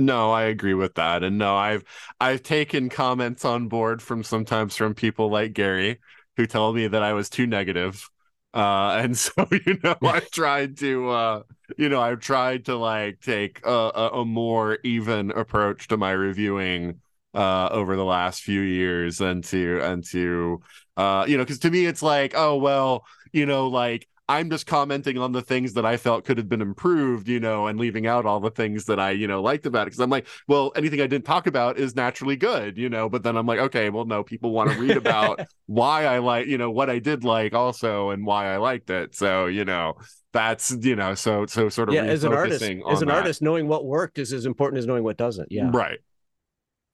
[0.00, 1.22] No, I agree with that.
[1.22, 1.84] And no, I've
[2.20, 5.98] I've taken comments on board from sometimes from people like Gary
[6.36, 8.08] who tell me that I was too negative.
[8.54, 9.32] Uh and so
[9.66, 11.42] you know I've tried to uh
[11.76, 16.12] you know I've tried to like take a, a, a more even approach to my
[16.12, 17.00] reviewing
[17.34, 20.60] uh over the last few years and to and to
[20.96, 24.64] uh you know because to me it's like oh well you know like I'm just
[24.64, 28.06] commenting on the things that I felt could have been improved, you know, and leaving
[28.06, 29.86] out all the things that I, you know, liked about it.
[29.86, 33.08] Because I'm like, well, anything I didn't talk about is naturally good, you know.
[33.08, 36.46] But then I'm like, okay, well, no, people want to read about why I like,
[36.46, 39.16] you know, what I did like also and why I liked it.
[39.16, 39.94] So, you know,
[40.32, 42.04] that's you know, so so sort of yeah.
[42.04, 43.16] As an artist, as an that.
[43.16, 45.50] artist, knowing what worked is as important as knowing what doesn't.
[45.50, 45.98] Yeah, right.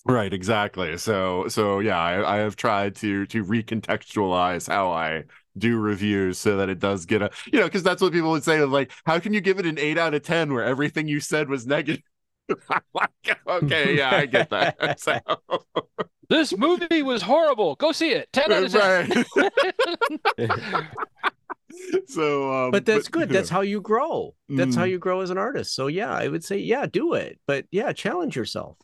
[0.08, 0.96] Right, exactly.
[0.98, 5.24] So, so yeah, I, I have tried to to recontextualize how I
[5.59, 8.45] do reviews so that it does get a you know because that's what people would
[8.45, 11.20] say like how can you give it an 8 out of 10 where everything you
[11.20, 12.03] said was negative?
[13.49, 15.01] Okay yeah i get that.
[15.01, 15.19] So.
[16.28, 17.74] this movie was horrible.
[17.74, 18.28] Go see it.
[18.33, 19.24] 10 out of 10
[20.39, 20.87] right.
[22.07, 23.28] so um, but that's but, good.
[23.31, 24.35] That's how you grow.
[24.49, 24.78] That's mm.
[24.78, 25.74] how you grow as an artist.
[25.74, 27.41] So yeah i would say yeah do it.
[27.47, 28.77] But yeah challenge yourself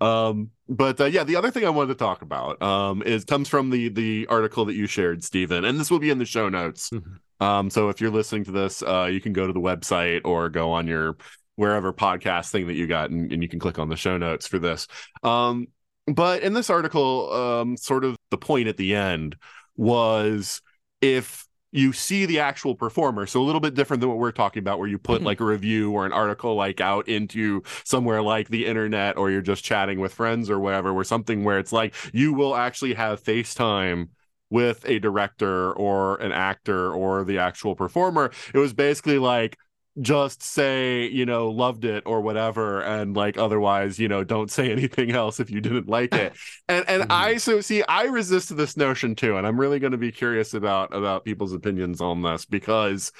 [0.00, 3.48] um but uh, yeah the other thing i wanted to talk about um is comes
[3.48, 6.48] from the the article that you shared stephen and this will be in the show
[6.48, 7.44] notes mm-hmm.
[7.44, 10.48] um so if you're listening to this uh you can go to the website or
[10.48, 11.16] go on your
[11.54, 14.46] wherever podcast thing that you got and, and you can click on the show notes
[14.46, 14.86] for this
[15.22, 15.66] um
[16.06, 19.36] but in this article um sort of the point at the end
[19.76, 20.60] was
[21.00, 21.45] if
[21.76, 23.26] you see the actual performer.
[23.26, 25.26] So a little bit different than what we're talking about, where you put mm-hmm.
[25.26, 29.42] like a review or an article like out into somewhere like the internet, or you're
[29.42, 33.22] just chatting with friends or whatever, where something where it's like you will actually have
[33.22, 34.08] FaceTime
[34.48, 38.30] with a director or an actor or the actual performer.
[38.54, 39.58] It was basically like
[40.00, 44.70] just say you know loved it or whatever and like otherwise you know don't say
[44.72, 46.34] anything else if you didn't like it
[46.68, 47.12] and and mm-hmm.
[47.12, 50.54] i so see i resist this notion too and i'm really going to be curious
[50.54, 53.12] about about people's opinions on this because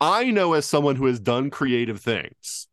[0.00, 2.66] i know as someone who has done creative things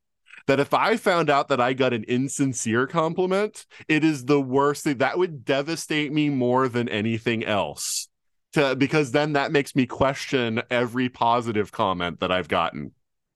[0.48, 4.84] that if I found out that I got an insincere compliment, it is the worst
[4.84, 8.08] thing that would devastate me more than anything else.
[8.54, 12.94] To, because then that makes me question every positive comment that I've gotten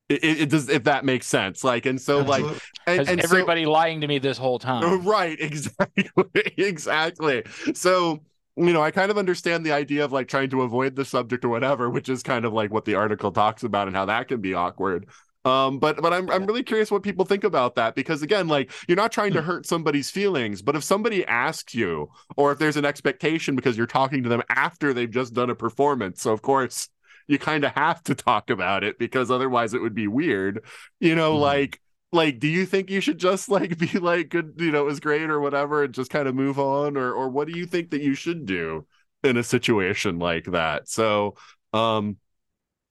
[0.10, 1.64] it, it, does if that makes sense.
[1.64, 2.52] Like and so Absolutely.
[2.52, 5.04] like and, and everybody so, lying to me this whole time.
[5.06, 6.10] Right exactly
[6.58, 7.44] exactly.
[7.74, 8.22] So
[8.56, 11.44] you know i kind of understand the idea of like trying to avoid the subject
[11.44, 14.28] or whatever which is kind of like what the article talks about and how that
[14.28, 15.08] can be awkward.
[15.44, 18.72] Um but but i'm i'm really curious what people think about that because again like
[18.88, 19.48] you're not trying to hmm.
[19.48, 23.88] hurt somebody's feelings but if somebody asks you or if there's an expectation because you're
[23.88, 26.88] talking to them after they've just done a performance so of course
[27.28, 30.64] you kind of have to talk about it because otherwise it would be weird.
[31.00, 31.42] You know, mm.
[31.42, 31.80] like
[32.12, 35.00] like do you think you should just like be like good, you know, it was
[35.00, 37.92] great or whatever and just kind of move on or or what do you think
[37.92, 38.86] that you should do
[39.24, 40.88] in a situation like that?
[40.88, 41.36] So,
[41.74, 42.18] um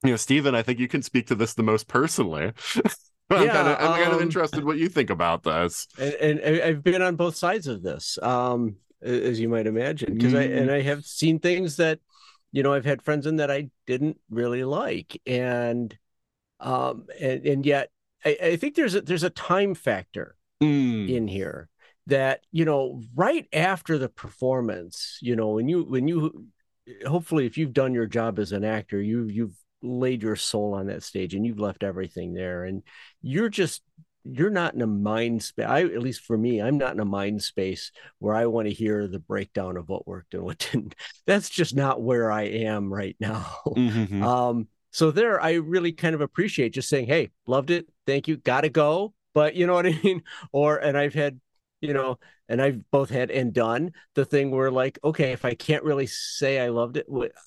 [0.04, 2.52] you know, Stephen, I think you can speak to this the most personally.
[3.30, 5.86] I'm, yeah, kind of, I'm um, kind of interested what you think about this.
[5.96, 10.32] And, and, I've been on both sides of this, um, as you might imagine, because
[10.32, 10.38] mm.
[10.38, 12.00] I and I have seen things that
[12.52, 15.96] you know, I've had friends in that I didn't really like, and
[16.60, 17.90] um, and and yet
[18.24, 21.08] I, I think there's a there's a time factor mm.
[21.08, 21.68] in here
[22.06, 26.46] that you know right after the performance, you know, when you when you
[27.06, 30.86] hopefully if you've done your job as an actor, you you've laid your soul on
[30.86, 32.82] that stage and you've left everything there, and
[33.22, 33.82] you're just
[34.24, 35.66] you're not in a mind space.
[35.66, 38.74] I, at least for me, I'm not in a mind space where I want to
[38.74, 40.94] hear the breakdown of what worked and what didn't.
[41.26, 43.46] That's just not where I am right now.
[43.72, 44.22] Mm-hmm.
[44.22, 48.36] Um, so there, I really kind of appreciate just saying, "Hey, loved it, thank you,
[48.36, 50.22] gotta go." But you know what I mean?
[50.52, 51.40] Or and I've had,
[51.80, 52.18] you know,
[52.48, 56.06] and I've both had and done the thing where like, okay, if I can't really
[56.06, 57.06] say I loved it,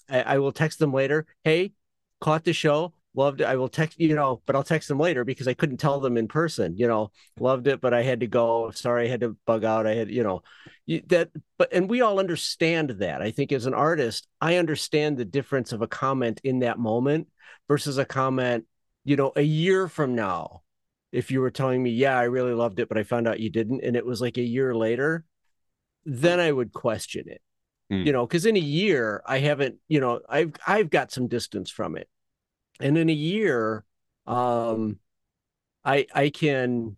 [0.10, 1.28] I, I will text them later.
[1.44, 1.74] Hey,
[2.20, 3.46] caught the show loved it.
[3.46, 6.18] I will text, you know, but I'll text them later because I couldn't tell them
[6.18, 8.72] in person, you know, loved it, but I had to go.
[8.72, 9.88] Sorry, I had to bug out.
[9.88, 10.44] I had, you know,
[11.08, 13.22] that, but, and we all understand that.
[13.22, 17.28] I think as an artist, I understand the difference of a comment in that moment
[17.68, 18.66] versus a comment,
[19.04, 20.62] you know, a year from now.
[21.12, 23.50] If you were telling me, yeah, I really loved it, but I found out you
[23.50, 25.24] didn't, and it was like a year later,
[26.06, 27.42] then I would question it
[27.90, 28.04] hmm.
[28.04, 31.70] you know because in a year i haven't you know i've i've got some distance
[31.70, 32.08] from it
[32.80, 33.84] and in a year
[34.28, 34.98] um
[35.84, 36.96] i i can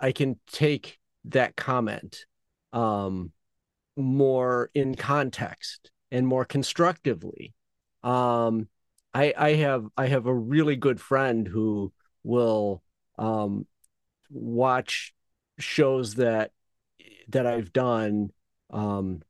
[0.00, 2.24] i can take that comment
[2.72, 3.32] um
[3.96, 7.52] more in context and more constructively.
[8.02, 8.68] Um
[9.12, 11.92] i i have i have a really good friend who
[12.22, 12.82] will
[13.18, 13.66] um
[14.30, 15.14] watch
[15.58, 16.52] shows that
[17.28, 18.30] that i've done
[18.70, 19.22] um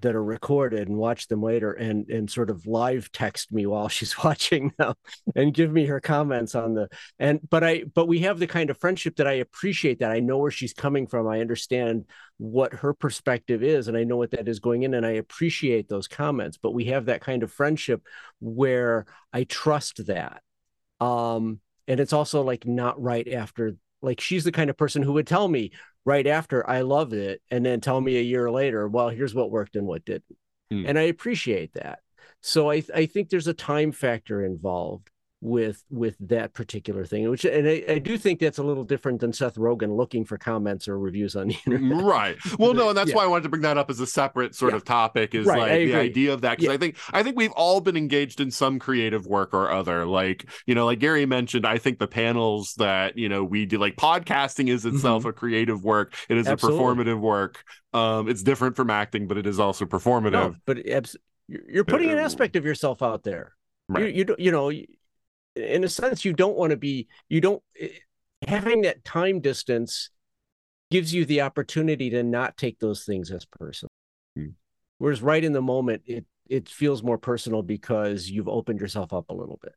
[0.00, 3.88] that are recorded and watch them later and and sort of live text me while
[3.88, 4.94] she's watching them
[5.34, 6.88] and give me her comments on the
[7.18, 10.10] and but I but we have the kind of friendship that I appreciate that.
[10.12, 11.26] I know where she's coming from.
[11.26, 12.04] I understand
[12.38, 15.88] what her perspective is and I know what that is going in and I appreciate
[15.88, 18.02] those comments but we have that kind of friendship
[18.40, 20.42] where I trust that.
[21.00, 25.14] Um and it's also like not right after like she's the kind of person who
[25.14, 25.72] would tell me
[26.06, 29.50] right after I loved it and then tell me a year later, well, here's what
[29.50, 30.36] worked and what didn't.
[30.70, 30.84] Hmm.
[30.86, 31.98] And I appreciate that.
[32.40, 35.10] So I I think there's a time factor involved
[35.46, 39.20] with with that particular thing, which and I, I do think that's a little different
[39.20, 42.02] than Seth Rogen looking for comments or reviews on the internet.
[42.04, 43.16] right well no and that's Yeah.
[43.16, 44.76] why i wanted to bring that up as a separate sort Yeah.
[44.78, 46.72] of topic is Right, like the idea of that because Yeah.
[46.72, 50.46] i think i think we've all been engaged in some creative work or other like
[50.66, 53.94] you know like gary mentioned i think the panels that you know we do like
[53.96, 56.52] podcasting is itself a creative work it is Mm-hmm.
[56.54, 56.80] Absolutely.
[56.80, 56.82] a
[57.14, 57.62] performative work
[57.94, 61.16] um it's different from acting but it is also performative No, but abs-
[61.48, 63.52] you're putting an aspect of yourself out there.
[63.90, 64.12] You Right.
[64.14, 64.86] you don't you know you-
[65.56, 67.88] in a sense you don't want to be you don't eh,
[68.46, 70.10] having that time distance
[70.90, 73.90] gives you the opportunity to not take those things as personal.
[74.36, 74.50] Hmm.
[74.98, 79.30] Whereas right in the moment it it feels more personal because you've opened yourself up
[79.30, 79.74] a little bit.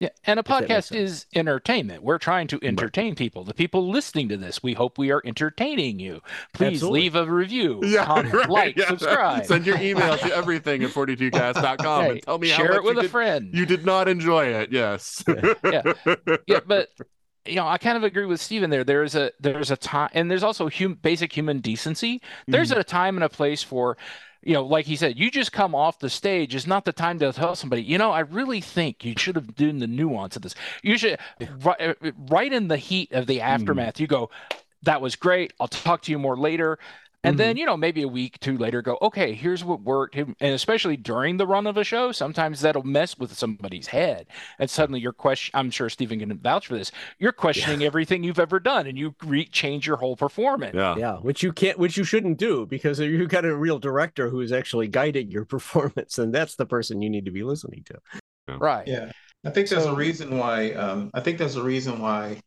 [0.00, 2.04] Yeah, and a podcast is entertainment.
[2.04, 3.42] We're trying to entertain people.
[3.42, 6.20] The people listening to this, we hope we are entertaining you.
[6.54, 7.00] Please Absolutely.
[7.00, 8.86] leave a review, yeah, comment, right, like, yeah.
[8.86, 9.44] subscribe.
[9.44, 12.84] Send your email to everything at 42cast.com Hey, and tell me how share much it
[12.84, 13.50] with you a did, friend.
[13.52, 14.70] you did not enjoy it.
[14.70, 15.24] Yes.
[15.64, 15.82] Yeah.
[16.46, 16.90] yeah, but
[17.44, 18.84] you know, I kind of agree with Stephen there.
[18.84, 22.20] There's a there's a time, and there's also hum, basic human decency.
[22.46, 22.80] There's Mm-hmm.
[22.80, 23.96] a time and a place for,
[24.42, 26.54] you know, like he said, you just come off the stage.
[26.54, 29.54] It's not the time to tell somebody, you know, I really think you should have
[29.54, 30.54] done the nuance of this.
[30.82, 31.18] You should
[31.62, 34.00] right, uh, right in the heat of the aftermath.
[34.00, 34.30] You go,
[34.82, 35.52] that was great.
[35.58, 36.78] I'll talk to you more later.
[37.24, 40.14] And then, you know, maybe a week, two later, go, okay, here's what worked.
[40.16, 44.28] And especially during the run of a show, sometimes that'll mess with somebody's head.
[44.60, 46.92] And suddenly you're question, I'm sure Stephen can vouch for this.
[47.18, 50.74] You're questioning everything you've ever done and you re- change your whole performance.
[50.76, 50.94] yeah.
[50.96, 54.40] Yeah, which you can't which you shouldn't do because you've got a real director who
[54.40, 58.56] is actually guiding your performance and that's the person you need to be listening to.
[58.58, 58.86] Right.
[58.86, 59.10] Yeah,
[59.44, 60.70] I think there's So- a reason why.
[60.72, 62.40] Um, I think there's a reason why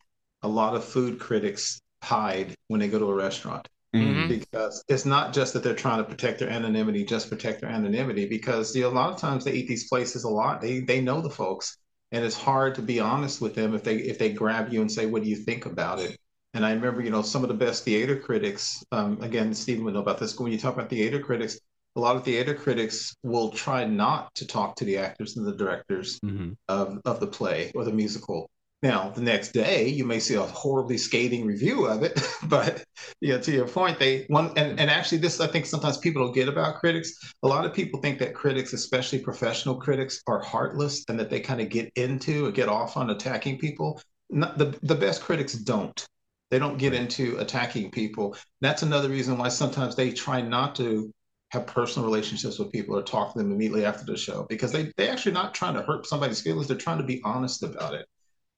[0.43, 4.27] a lot of food critics hide when they go to a restaurant Mhm.
[4.29, 8.25] because it's not just that they're trying to protect their anonymity, just protect their anonymity.
[8.27, 10.61] Because you know, a lot of times they eat these places a lot.
[10.61, 11.77] They they know the folks,
[12.11, 14.91] and it's hard to be honest with them if they if they grab you and
[14.91, 16.17] say, "What do you think about it?"
[16.53, 18.83] And I remember, you know, some of the best theater critics.
[18.91, 20.37] Um, again, Stephen would know about this.
[20.39, 21.59] When you talk about theater critics,
[21.95, 25.55] a lot of theater critics will try not to talk to the actors and the
[25.55, 26.19] directors
[26.67, 28.49] of, of the play or the musical.
[28.83, 32.83] Now, the next day, you may see a horribly scathing review of it, but
[33.19, 36.33] yeah, to your point, they one and, and actually, this I think sometimes people don't
[36.33, 37.13] get about critics.
[37.43, 41.39] A lot of people think that critics, especially professional critics, are heartless and that they
[41.39, 44.01] kind of get into or get off on attacking people.
[44.31, 46.03] Not, the the best critics don't.
[46.49, 48.35] They don't get into attacking people.
[48.61, 51.11] That's another reason why sometimes they try not to
[51.51, 54.91] have personal relationships with people or talk to them immediately after the show because they
[54.97, 56.67] they actually not trying to hurt somebody's feelings.
[56.67, 58.07] They're trying to be honest about it.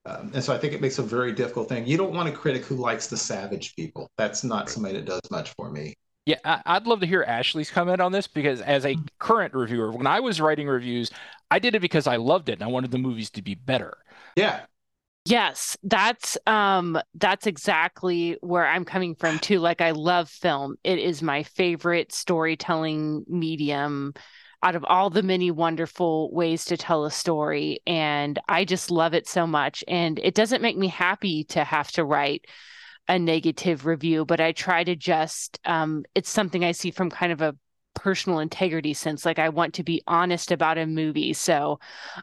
[0.06, 1.88] Um, and so I think it makes a very difficult thing.
[1.88, 4.10] You don't want a critic who likes the savage people.
[4.18, 5.94] That's not somebody that does much for me.
[6.26, 9.92] Yeah, I, I'd love to hear Ashley's comment on this because as a current reviewer,
[9.92, 11.10] when I was writing reviews,
[11.52, 13.98] I did it because I loved it and I wanted the movies to be better.
[14.36, 14.62] Yeah.
[15.26, 19.60] Yes, that's um that's exactly where I'm coming from too.
[19.60, 20.76] Like I love film.
[20.84, 24.14] It is my favorite storytelling medium
[24.64, 29.14] out of all the many wonderful ways to tell a story and I just love
[29.14, 32.46] it so much and it doesn't make me happy to have to write
[33.10, 37.34] a negative review, but I try to just um it's something I see from kind
[37.34, 37.56] of a
[37.94, 39.26] personal integrity sense.
[39.26, 41.34] Like I want to be honest about a movie.
[41.34, 41.80] So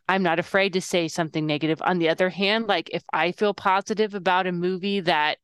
[0.09, 1.81] I'm not afraid to say something negative.
[1.83, 5.39] On the other hand, like if I feel positive about a movie that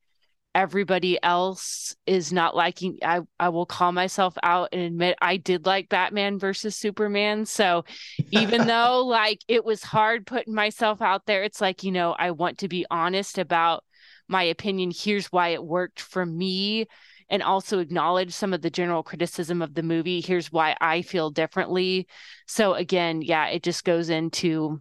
[0.56, 5.66] everybody else is not liking I I will call myself out and admit I did
[5.66, 7.44] like Batman versus Superman.
[7.44, 7.84] So
[8.30, 12.30] even though like it was hard putting myself out there it's like you know I
[12.30, 13.84] want to be honest about
[14.28, 14.92] my opinion.
[14.96, 16.86] Here's why it worked for me.
[17.28, 20.22] And also acknowledge some of the general criticism of the movie.
[20.22, 22.08] Here's why I feel differently.
[22.46, 24.80] So again yeah it just goes into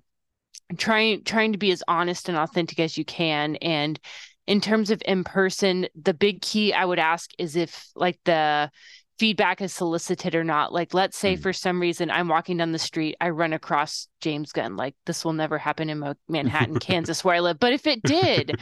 [0.77, 3.57] trying trying to be as honest and authentic as you can.
[3.57, 3.99] And
[4.47, 8.69] in terms of in person, the big key I would ask is if like the
[9.17, 10.73] feedback is solicited or not.
[10.73, 11.41] Like, let's say Mm.
[11.41, 14.75] for some reason I'm walking down the street, I run across James Gunn.
[14.75, 17.57] Like, this will never happen in Manhattan, Kansas, where I live.
[17.59, 18.59] But if it did,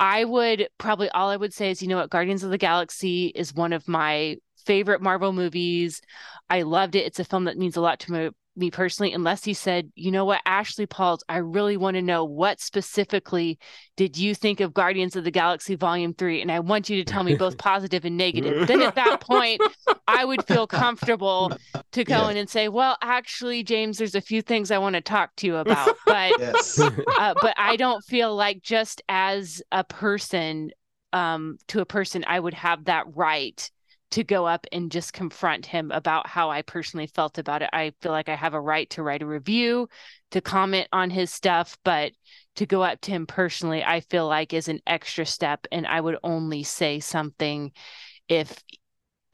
[0.00, 3.26] I would probably all I would say is, you know what, Guardians of the Galaxy
[3.26, 4.36] is one of my
[4.66, 6.00] favorite Marvel movies.
[6.50, 7.06] I loved it.
[7.06, 9.12] It's a film that means a lot to me, me personally.
[9.12, 13.58] Unless he said, you know what, Ashley Pauls, I really want to know what specifically
[13.96, 16.42] did you think of Guardians of the Galaxy Volume 3?
[16.42, 18.56] And I want you to tell me both positive and negative.
[18.66, 19.62] Then at that point,
[20.06, 21.54] I would feel comfortable
[21.92, 22.30] to go Yeah.
[22.30, 25.46] in and say, well, actually, James, there's a few things I want to talk to
[25.46, 25.96] you about.
[26.06, 26.78] But Yes.
[27.16, 30.70] uh, but I don't feel like just as a person,
[31.12, 33.70] um, to a person, I would have that right
[34.14, 37.70] to go up and just confront him about how I personally felt about it.
[37.72, 39.88] I feel like I have a right to write a review,
[40.30, 42.12] to comment on his stuff, but
[42.54, 45.66] to go up to him personally, I feel like is an extra step.
[45.72, 47.72] And I would only say something
[48.28, 48.62] if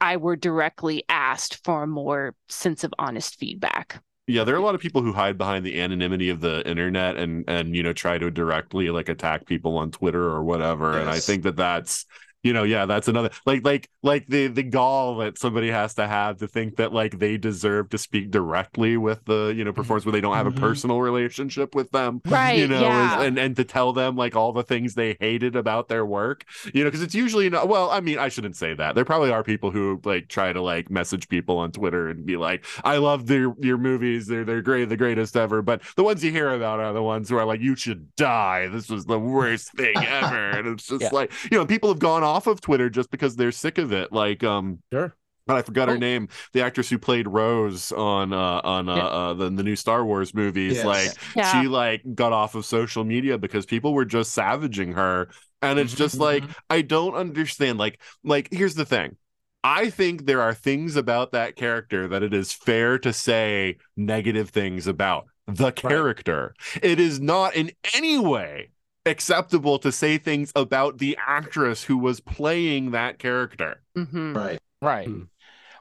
[0.01, 4.01] I were directly asked for a more sense of honest feedback.
[4.25, 7.17] Yeah, there are a lot of people who hide behind the anonymity of the internet
[7.17, 10.97] and and you know try to directly like attack people on Twitter or whatever.
[10.97, 12.05] And I think that that's
[12.43, 16.07] you know yeah that's another like like like the the gall that somebody has to
[16.07, 20.05] have to think that like they deserve to speak directly with the you know performers
[20.05, 20.59] where they don't have a mm-hmm.
[20.59, 22.57] personal relationship with them Right.
[22.57, 25.87] you know is- and and to tell them like all the things they hated about
[25.87, 28.95] their work you know because it's usually not well i mean i shouldn't say that.
[28.95, 32.37] There probably are people who like try to like message people on twitter and be
[32.37, 34.27] like i love their your movies.
[34.27, 35.61] They're they're great the greatest ever.
[35.61, 38.67] But the ones you hear about are the ones who are like you should die.
[38.67, 40.49] This was the worst thing ever.
[40.51, 41.09] And it's just Yeah.
[41.11, 44.11] like you know people have gone off of twitter just because they're sick of it
[44.11, 45.15] like um Sure.
[45.47, 45.97] God, I forgot her Oh.
[45.97, 46.29] name.
[46.53, 49.03] The actress who played Rose on uh, on uh, Yeah.
[49.05, 50.85] uh, the the new Star Wars movies, Yes.
[50.85, 51.51] like Yeah.
[51.61, 55.29] she like got off of social media because people were just savaging her
[55.61, 56.19] and it's just Mhm.
[56.29, 59.17] like i don't understand like like here's the thing
[59.63, 64.49] i think there are things about that character that it is fair to say negative
[64.49, 68.69] things about the character it is not in any way
[69.05, 74.35] acceptable to say things about the actress who was playing that character Mhm.
[74.35, 74.59] Right.
[74.81, 75.07] Right.
[75.07, 75.23] Hmm.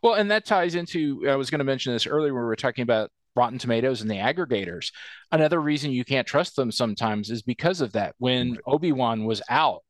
[0.02, 2.56] Well, and that ties into, I was going to mention this earlier when we were
[2.56, 4.92] talking about Rotten Tomatoes and the aggregators.
[5.30, 8.14] Another reason you can't trust them sometimes is because of that.
[8.18, 9.82] When Obi Wan was out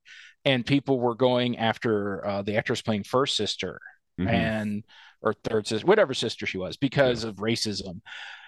[0.44, 3.80] and people were going after uh, the actress playing First Sister
[4.20, 4.28] Mhm.
[4.28, 4.84] and,
[5.22, 8.00] or Third Sister, whatever sister she was, because of racism.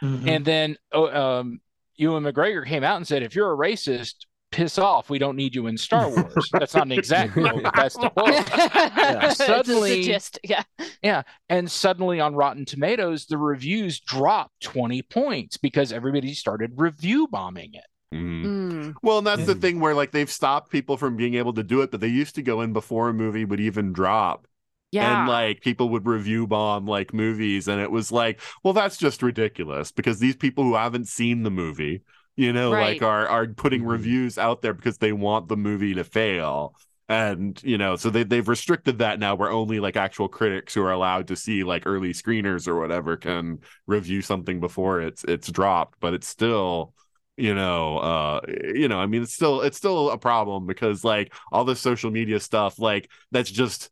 [0.02, 0.28] Mhm.
[0.28, 1.60] And then oh, um,
[1.96, 5.10] Ewan McGregor came out and said, if you're a racist, piss off.
[5.10, 6.48] We don't need you in Star Wars.
[6.52, 8.28] That's not an exact quote, but that's the quote.
[8.30, 10.62] It's the Suddenly- gist, yeah.
[11.02, 11.22] Yeah.
[11.48, 17.74] And suddenly on Rotten Tomatoes, the reviews dropped 20 points because everybody started review bombing
[17.74, 17.84] it.
[18.14, 18.44] Mhm.
[18.44, 18.94] Mm.
[19.02, 19.60] Well, and that's the Mhm.
[19.60, 22.34] thing where like they've stopped people from being able to do it, but they used
[22.34, 24.46] to go in before a movie would even drop.
[24.90, 25.20] Yeah.
[25.20, 29.22] And like people would review bomb like movies, and it was like, well, that's just
[29.22, 32.02] ridiculous because these people who haven't seen the movie,
[32.36, 32.76] you know, Right.
[32.76, 33.84] like are are putting Mhm.
[33.84, 36.74] reviews out there because they want the movie to fail.
[37.08, 40.82] And you know, so they they've restricted that now where only like actual critics who
[40.82, 45.50] are allowed to see like early screeners or whatever can review something before it's it's
[45.50, 46.94] dropped, but it's still
[47.36, 48.40] you know uh
[48.74, 52.10] you know i mean it's still it's still a problem because like all this social
[52.10, 53.90] media stuff like that's just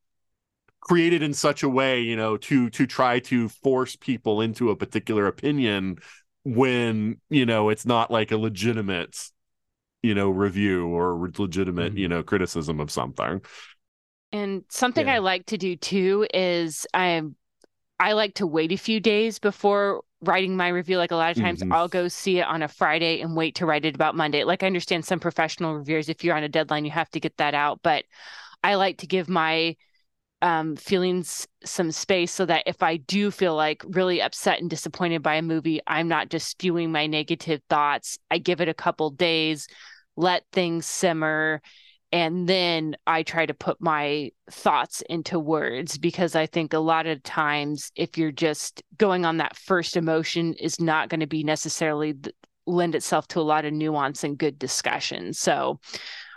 [0.81, 4.77] created in such a way you know to to try to force people into a
[4.77, 5.97] particular opinion
[6.45, 9.17] when you know it's not like a legitimate
[10.03, 13.43] you know review or legitimate you know criticism of something
[14.33, 15.15] And something Yeah.
[15.15, 17.37] I like to do too is I'm
[18.01, 20.99] I like to wait a few days before writing my review.
[20.99, 21.71] Like a lot of times Mhm.
[21.71, 24.45] I'll go see it on a Friday and wait to write it about Monday.
[24.45, 27.37] Like I understand some professional reviewers, if you're on a deadline, you have to get
[27.39, 27.81] that out.
[27.83, 28.05] But
[28.65, 29.77] I like to give my
[30.43, 35.23] um, feelings some space so that if I do feel like really upset and disappointed
[35.23, 38.19] by a movie, I'm not just spewing my negative thoughts.
[38.31, 39.69] I give it a couple days,
[40.17, 41.61] let things simmer,
[42.13, 47.07] and then I try to put my thoughts into words because I think a lot
[47.07, 51.45] of times if you're just going on that first emotion is not going to be
[51.45, 52.35] necessarily th-
[52.67, 55.33] lend itself to a lot of nuance and good discussion.
[55.33, 55.79] So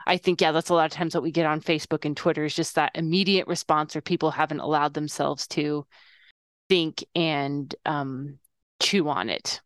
[0.05, 2.45] I think yeah, that's a lot of times what we get on Facebook and Twitter
[2.45, 5.85] is just that immediate response where people haven't allowed themselves to
[6.69, 8.39] think and um,
[8.81, 9.61] chew on it.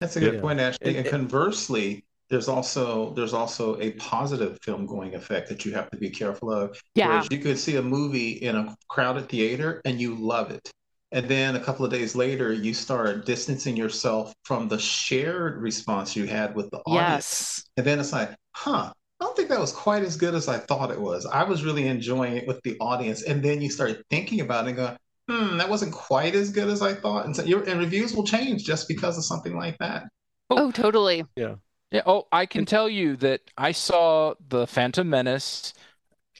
[0.00, 0.40] That's a good Yeah.
[0.40, 0.88] point, Ashley.
[0.88, 5.90] And- And conversely, there's also there's also a positive film going effect that you have
[5.90, 6.80] to be careful of.
[6.94, 7.08] Yeah.
[7.08, 10.68] Whereas you could see a movie in a crowded theater and you love it.
[11.12, 16.16] And then a couple of days later, you start distancing yourself from the shared response
[16.16, 17.04] you had with the audience.
[17.06, 17.64] Yes.
[17.76, 20.58] And then it's like, huh, I don't think that was quite as good as I
[20.58, 21.24] thought it was.
[21.26, 23.22] I was really enjoying it with the audience.
[23.22, 24.96] And then you start thinking about it and go,
[25.28, 27.24] hmm, that wasn't quite as good as I thought.
[27.24, 30.04] And so your and reviews will change just because of something like that.
[30.50, 31.24] Oh, totally.
[31.36, 31.56] Yeah.
[31.90, 32.02] Yeah.
[32.06, 35.72] Oh, I can tell you that I saw the Phantom Menace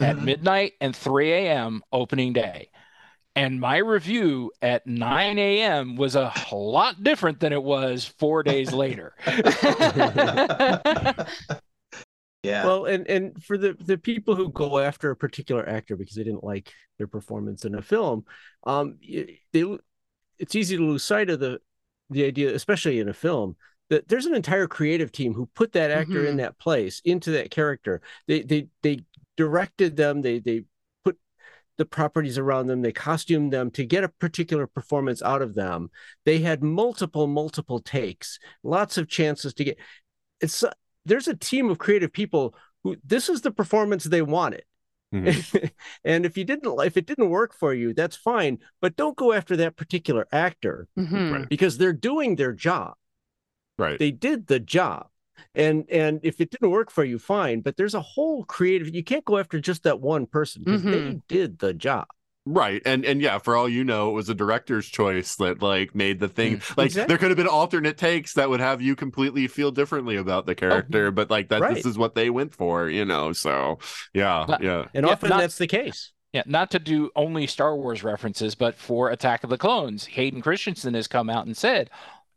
[0.02, 0.20] at Mhm.
[0.20, 1.82] midnight and 3 a.m.
[1.92, 2.70] opening day.
[3.36, 5.96] And my review at 9 a.m.
[5.96, 9.14] was a lot different than it was four days later.
[12.46, 12.64] Yeah.
[12.66, 16.24] Well, and and for the the people who go after a particular actor because they
[16.24, 18.24] didn't like their performance in a film,
[18.64, 18.98] um,
[19.52, 19.78] they
[20.38, 21.60] it's easy to lose sight of the
[22.10, 23.56] the idea, especially in a film,
[23.90, 26.38] that there's an entire creative team who put that actor in Mhm.
[26.38, 28.00] that place, into that character.
[28.28, 29.00] They they they
[29.36, 30.22] directed them.
[30.22, 30.64] They they
[31.04, 31.18] put
[31.78, 32.82] the properties around them.
[32.82, 35.90] They costumed them to get a particular performance out of them.
[36.24, 39.78] They had multiple multiple takes, lots of chances to get.
[40.40, 40.62] It's
[41.06, 42.54] there's a team of creative people
[42.84, 44.64] who this is the performance they wanted.
[45.12, 49.32] and if you didn't if it didn't work for you, that's fine, but don't go
[49.32, 51.32] after that particular actor Mhm.
[51.32, 51.48] Right.
[51.48, 52.94] because they're doing their job.
[53.78, 53.98] Right.
[53.98, 55.08] They did the job.
[55.54, 57.60] And and if it didn't work for you, fine.
[57.60, 58.94] But there's a whole creative.
[58.94, 61.22] You can't go after just that one person because they Mhm.
[61.28, 62.06] did the job.
[62.48, 62.80] Right.
[62.86, 66.20] And and yeah, for all you know, it was a director's choice that like made
[66.20, 67.08] the thing mm, like Exactly.
[67.10, 70.52] there could have been alternate takes that would have you completely feel differently about the
[70.52, 71.74] oh, character, but like that right.
[71.74, 73.32] this is what they went for, you know.
[73.32, 73.80] So
[74.14, 74.86] yeah, Not- yeah.
[74.94, 76.12] And Yeah, often not- that's the case.
[76.32, 80.42] Yeah, not to do only Star Wars references, but for Attack of the Clones, Hayden
[80.42, 81.90] Christensen has come out and said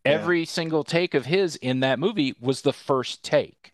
[0.05, 0.13] Yeah.
[0.13, 3.68] every single take of his in that movie was the first take.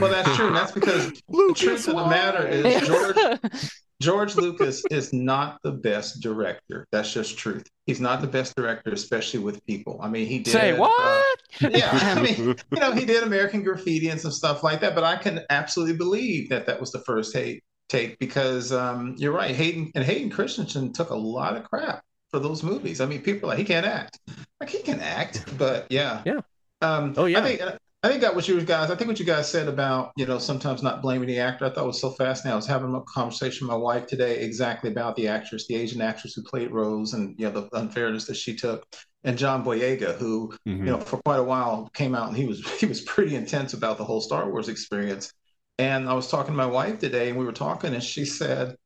[0.00, 0.48] Well, that's true.
[0.48, 3.16] And that's because the Lucas, truth of the matter is George
[4.02, 6.86] George Lucas is not the best director.
[6.90, 7.66] That's just truth.
[7.86, 10.00] He's not the best director, especially with people.
[10.02, 11.38] I mean, he did Say uh, what?
[11.60, 14.94] yeah, I mean, you know, he did American Graffiti and some stuff like that.
[14.94, 19.32] But I can absolutely believe that that was the first take, take because um, you're
[19.32, 19.54] right.
[19.54, 23.00] Hayden and Hayden Christensen took a lot of crap for those movies.
[23.00, 24.18] I mean, people are like he can't act.
[24.60, 26.40] Like he can act, but yeah, Yeah.
[26.84, 27.38] Um, Oh, yeah.
[27.40, 27.60] I think
[28.02, 28.90] I think that what you guys.
[28.90, 31.64] I think what you guys said about you know sometimes not blaming the actor.
[31.64, 32.52] I thought was so fascinating.
[32.52, 36.02] I was having a conversation with my wife today exactly about the actress, the Asian
[36.02, 38.84] actress who played Rose, and you know the unfairness that she took,
[39.24, 40.78] and John Boyega, who Mhm.
[40.78, 43.72] you know for quite a while came out and he was he was pretty intense
[43.72, 45.32] about the whole Star Wars experience.
[45.78, 48.76] And I was talking to my wife today, and we were talking, and she said,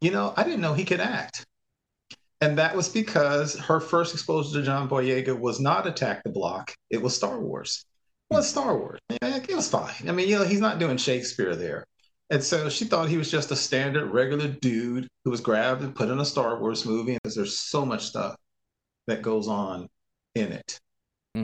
[0.00, 1.44] "You know, I didn't know he could act."
[2.42, 6.74] And that was because her first exposure to John Boyega was not Attack the Block;
[6.90, 7.86] it was Star Wars.
[8.30, 8.98] It was Star Wars.
[9.10, 10.08] It was fine.
[10.08, 11.86] I mean, you know, he's not doing Shakespeare there.
[12.30, 15.94] And so she thought he was just a standard, regular dude who was grabbed and
[15.94, 17.14] put in a Star Wars movie.
[17.22, 18.34] Because there's so much stuff
[19.06, 19.86] that goes on
[20.34, 20.80] in it,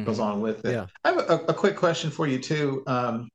[0.05, 0.73] goes on with it.
[0.73, 0.87] Yeah.
[1.05, 2.83] I have a, a quick question for you too.
[2.89, 3.29] Um,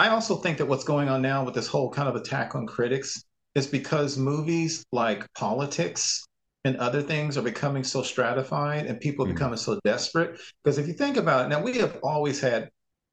[0.00, 2.66] I also think that what's going on now with this whole kind of attack on
[2.66, 3.22] critics
[3.54, 6.26] is because movies like politics
[6.64, 9.30] and other things are becoming so stratified and people Mhm.
[9.30, 10.38] becoming so desperate.
[10.62, 12.70] Because if you think about it, now we have always had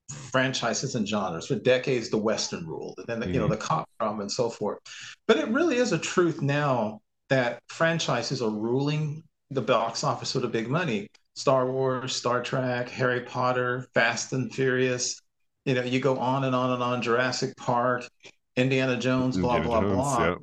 [0.10, 3.52] franchises and genres for decades the western ruled and then the, you know Mhm.
[3.52, 4.80] the cop drama and so forth
[5.28, 7.00] but it really is a truth now
[7.30, 12.90] that franchises are ruling the box office with the big money star wars star trek
[12.90, 15.20] harry potter fast and furious
[15.66, 18.08] you know you go on and on and on jurassic park
[18.56, 20.36] indiana jones blah Indiana blah Jones, blah yeah.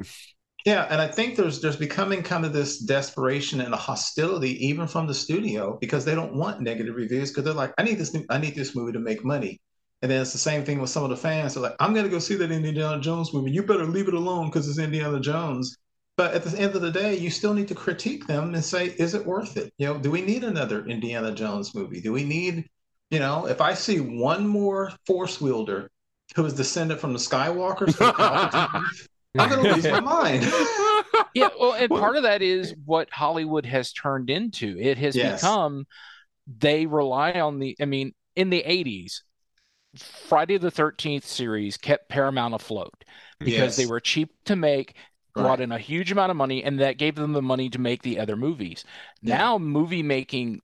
[0.64, 4.86] Yeah, and I think there's there's becoming kind of this desperation and a hostility even
[4.88, 8.16] from the studio because they don't want negative reviews because they're like, I need this
[8.30, 9.60] I need this movie to make money.
[10.00, 11.54] And then it's the same thing with some of the fans.
[11.54, 13.50] They're like, I'm gonna go see that Indiana Jones movie.
[13.50, 15.76] You better leave it alone because it's Indiana Jones.
[16.16, 18.86] But at the end of the day, you still need to critique them and say,
[18.86, 19.72] is it worth it?
[19.78, 22.00] You know, do we need another Indiana Jones movie?
[22.00, 22.68] Do we need,
[23.10, 25.90] you know, if I see one more force wielder
[26.36, 27.98] who is descended from the Skywalkers,
[29.38, 30.44] I'm gonna lose my mind.
[31.34, 34.78] yeah, well, and part of that is what Hollywood has turned into.
[34.78, 35.40] It has Yes.
[35.42, 35.86] become
[36.46, 37.76] they rely on the.
[37.80, 39.22] I mean, in the '80s,
[39.96, 43.04] Friday the 13th series kept Paramount afloat
[43.42, 44.94] because they were cheap to make,
[45.36, 45.60] brought Right.
[45.60, 48.18] in a huge amount of money, and that gave them the money to make the
[48.18, 48.84] other movies.
[49.22, 49.38] Yeah.
[49.38, 50.60] Now, movie making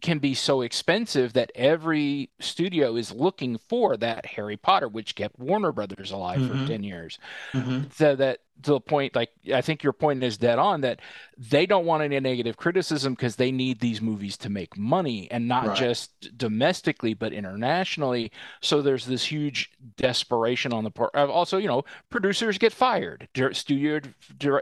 [0.00, 5.38] can be so expensive that every studio is looking for that Harry Potter, which kept
[5.38, 6.62] Warner Brothers alive Mhm.
[6.62, 7.18] for 10 years
[7.52, 7.92] Mhm.
[7.92, 11.00] so that to the point like i think your point is dead on that
[11.38, 15.48] they don't want any negative criticism because they need these movies to make money and
[15.48, 15.78] not Right.
[15.78, 21.68] just domestically but internationally so there's this huge desperation on the part of also you
[21.68, 24.00] know producers get fired studio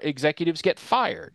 [0.02, 1.34] executives get fired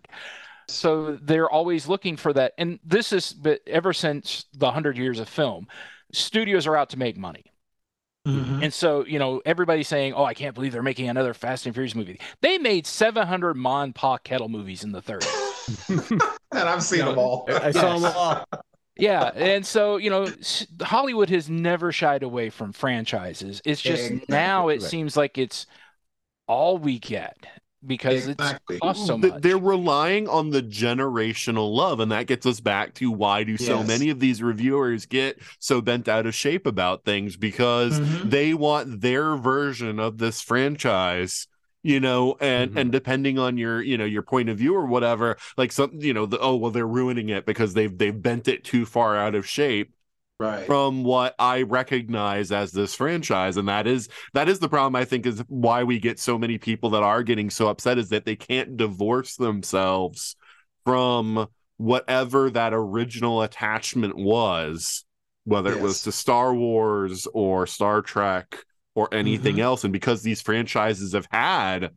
[0.67, 5.19] so they're always looking for that and this is but ever since the 100 years
[5.19, 5.67] of film
[6.11, 7.45] studios are out to make money
[8.25, 8.63] Mhm.
[8.63, 11.75] and so, you know, everybody's saying, "Oh, I can't believe they're making another Fast and
[11.75, 15.27] Furious movie." They made 700 Ma and Pa Kettle movies in the 30s.
[16.53, 17.45] And I've seen them all.
[17.49, 18.45] I saw them all.
[18.95, 20.27] yeah, and so you know,
[20.81, 23.61] Hollywood has never shied away from franchises.
[23.65, 24.25] It's just Exactly.
[24.33, 24.89] now it Right.
[24.89, 25.65] seems like it's
[26.47, 27.35] all we get
[27.85, 28.75] because Exactly.
[28.77, 29.41] it's cost so much.
[29.41, 33.83] They're relying on the generational love, and that gets us back to why do so
[33.83, 38.29] many of these reviewers get so bent out of shape about things because Mhm.
[38.29, 41.47] they want their version of this franchise
[41.85, 42.77] you know and Mm-hmm.
[42.79, 46.13] and depending on your you know your point of view or whatever like some you
[46.13, 49.35] know the oh well they're ruining it because they've they've bent it too far out
[49.35, 49.91] of shape
[50.39, 50.65] Right.
[50.65, 53.55] from what I recognize as this franchise.
[53.55, 56.57] And that is that is the problem I think is why we get so many
[56.57, 60.35] people that are getting so upset is that they can't divorce themselves
[60.85, 61.47] from
[61.77, 65.05] whatever that original attachment was,
[65.45, 66.03] whether it was Yes.
[66.03, 68.57] to Star Wars or Star Trek
[68.95, 69.61] or anything Mhm.
[69.61, 69.83] else.
[69.83, 71.91] And because these franchises have had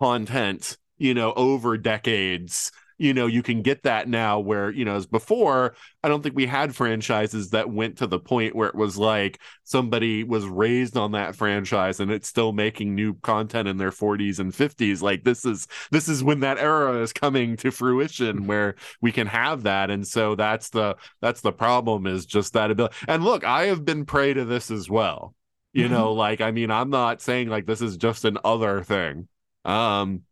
[0.00, 2.70] content, you know, over decades,
[3.00, 5.74] you know, you can get that now where, you know, as before,
[6.04, 9.40] I don't think we had franchises that went to the point where it was like
[9.64, 14.38] somebody was raised on that franchise and it's still making new content in their 40s
[14.38, 15.02] and 50s.
[15.02, 19.26] Like this is this is when that era is coming to fruition where we can
[19.28, 19.90] have that.
[19.90, 22.94] And so that's the that's the problem is just that ability.
[23.08, 25.34] And look, I have been prey to this as well.
[25.72, 25.90] You Mhm.
[25.90, 29.28] know, like I mean, I'm not saying like this is just an other thing.
[29.64, 30.22] Um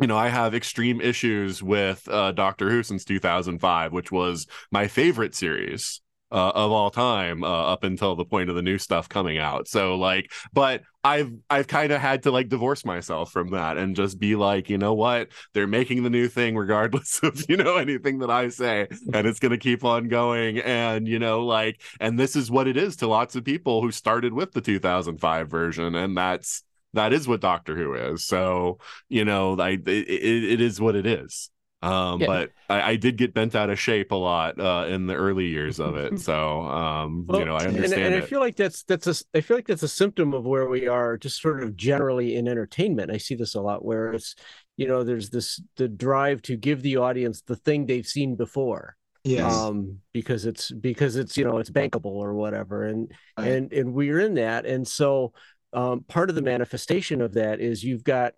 [0.00, 4.86] you know, I have extreme issues with uh, Doctor Who since 2005, which was my
[4.86, 6.00] favorite series
[6.30, 9.66] uh, of all time uh, up until the point of the new stuff coming out.
[9.66, 13.96] So, like, but I've I've kind of had to like divorce myself from that and
[13.96, 17.76] just be like, you know what, they're making the new thing regardless of you know
[17.76, 20.58] anything that I say, and it's gonna keep on going.
[20.58, 23.90] And you know, like, and this is what it is to lots of people who
[23.90, 26.62] started with the 2005 version, and that's
[26.94, 28.24] that is what Doctor Who is.
[28.26, 28.78] So
[29.08, 31.50] you know, I it, it, it is what it is.
[31.80, 32.26] Um, Yeah.
[32.26, 35.46] but I, I did get bent out of shape a lot uh, in the early
[35.46, 36.18] years of it.
[36.28, 38.24] So um, you know, I and- understand and, it.
[38.24, 40.88] I feel like that's that's a I feel like that's a symptom of where we
[40.88, 43.12] are just sort of generally in entertainment.
[43.12, 44.34] I see this a lot where it's
[44.76, 48.96] you know there's this the drive to give the audience the thing they've seen before.
[49.24, 49.52] Yes.
[49.54, 53.48] Um, because it's because it's you know it's bankable or whatever, and Right.
[53.52, 55.32] and and we're in that, and so
[55.72, 58.34] um, part of the manifestation of that is you've got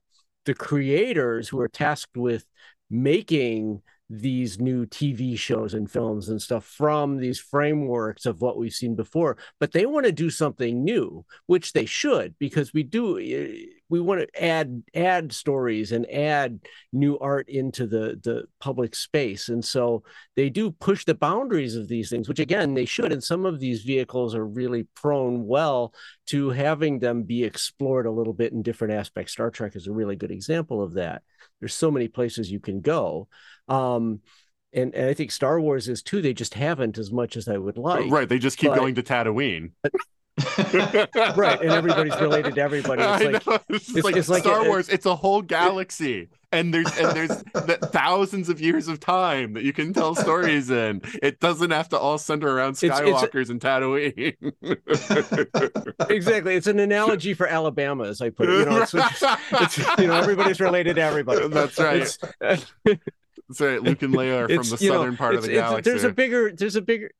[0.46, 2.44] the creators who are tasked with
[2.90, 8.72] making these new TV shows and films and stuff from these frameworks of what we've
[8.72, 13.18] seen before, but they want to do something new, which they should because we do
[13.20, 16.60] eh, we want to add add stories and add
[16.92, 20.04] new art into the the public space, and so
[20.36, 23.12] they do push the boundaries of these things, which again they should.
[23.12, 25.92] And some of these vehicles are really prone well
[26.28, 29.32] to having them be explored a little bit in different aspects.
[29.32, 31.22] Star Trek is a really good example of that.
[31.58, 33.28] There's so many places you can go.
[33.68, 34.20] Um,
[34.72, 36.22] and, and I think Star Wars is too.
[36.22, 38.10] They just haven't as much as I would like.
[38.10, 39.72] right, they just keep but- going to Tatooine.
[41.36, 43.02] Right, and everybody's related to everybody.
[43.02, 43.58] It's I like know.
[43.68, 44.88] It's, it's- like it's like Star a- Wars.
[44.88, 49.62] It's a whole galaxy, and there's and there's th- thousands of years of time that
[49.64, 51.00] you can tell stories in.
[51.22, 54.34] It doesn't have to all center around Skywalkers and Tatooine.
[56.10, 56.54] exactly.
[56.56, 58.58] It's an analogy for Alabama, as I put it.
[58.60, 61.48] You know, it's, you know everybody's related to everybody.
[61.48, 62.18] That's right.
[62.40, 63.82] That's right.
[63.82, 65.90] Luke and Leia are from the you know, southern part of the galaxy.
[65.90, 66.52] There's a bigger.
[66.52, 67.10] There's a bigger.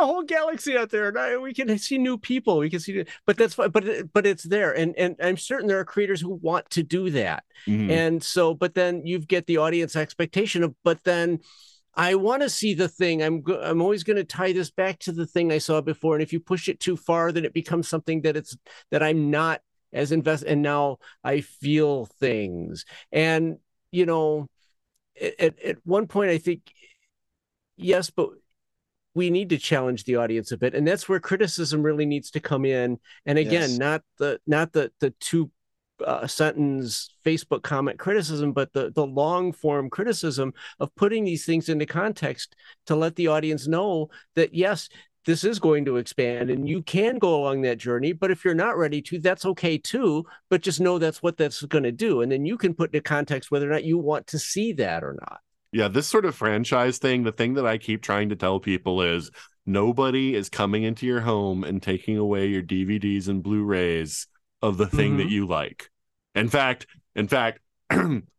[0.00, 2.58] A whole galaxy out there, and I, we can see new people.
[2.58, 3.54] We can see, but that's.
[3.54, 6.82] But it- but it's there, and and I'm certain there are creators who want to
[6.82, 7.44] do that.
[7.66, 7.90] Mhm.
[7.90, 11.40] And so, but then you get the audience expectation of, but then
[11.94, 13.22] I want to see the thing.
[13.22, 16.14] I'm go- I'm always going to tie this back to the thing I saw before.
[16.14, 18.56] And if you push it too far, then it becomes something that it's
[18.90, 19.60] that I'm not
[19.92, 20.44] as invest.
[20.44, 22.86] And now I feel things.
[23.12, 23.58] And
[23.90, 24.48] you know,
[25.38, 26.72] at at one point, I think
[27.76, 28.30] yes, but
[29.14, 32.40] we need to challenge the audience a bit and that's where criticism really needs to
[32.40, 32.98] come in.
[33.26, 33.78] And again Yes.
[33.78, 35.50] not the not the the two
[36.04, 41.68] uh, sentence facebook comment criticism but the the long form criticism of putting these things
[41.68, 42.56] into context
[42.86, 44.88] to let the audience know that yes
[45.26, 48.54] this is going to expand and you can go along that journey but if you're
[48.54, 52.22] not ready to that's okay too but just know that's what that's going to do.
[52.22, 55.04] And then you can put into context whether or not you want to see that
[55.04, 55.40] or not
[55.72, 59.02] Yeah, this sort of franchise thing, the thing that I keep trying to tell people
[59.02, 59.30] is
[59.66, 64.26] nobody is coming into your home and taking away your DVDs and Blu-rays
[64.62, 65.30] of the thing that Mhm.
[65.30, 65.90] you like.
[66.34, 67.60] In fact, in fact,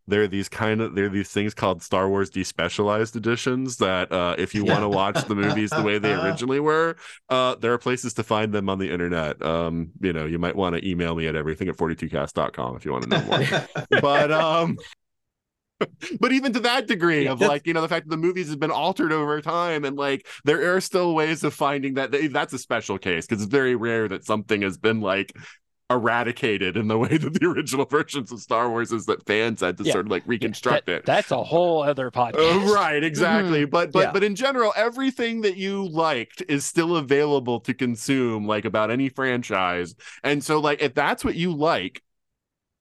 [0.07, 4.11] there are these kind of there are these things called Star Wars despecialized editions that
[4.11, 6.95] uh if you want to watch the movies the way they originally were,
[7.29, 9.41] uh there are places to find them on the internet.
[9.41, 12.91] Um, you know, you might want to email me at everything at 42cast.com if you
[12.91, 13.45] want to know more.
[14.01, 14.77] but um
[16.19, 18.59] but even to that degree of like you know the fact that the movies have
[18.59, 22.59] been altered over time and like there are still ways of finding that that's a
[22.59, 25.33] special case because it's very rare that something has been like
[25.91, 29.77] eradicated in the way that the original versions of Star Wars is that fans had
[29.77, 29.93] to Yeah.
[29.93, 31.05] sort of like reconstruct That- it.
[31.05, 32.33] That's a whole other oh, podcast.
[32.37, 33.61] Oh, right, exactly.
[33.63, 33.69] Mm-hmm.
[33.69, 34.11] But but Yeah.
[34.11, 39.09] but in general, everything that you liked is still available to consume, like about any
[39.09, 39.95] franchise.
[40.23, 42.01] And so, like, if that's what you like,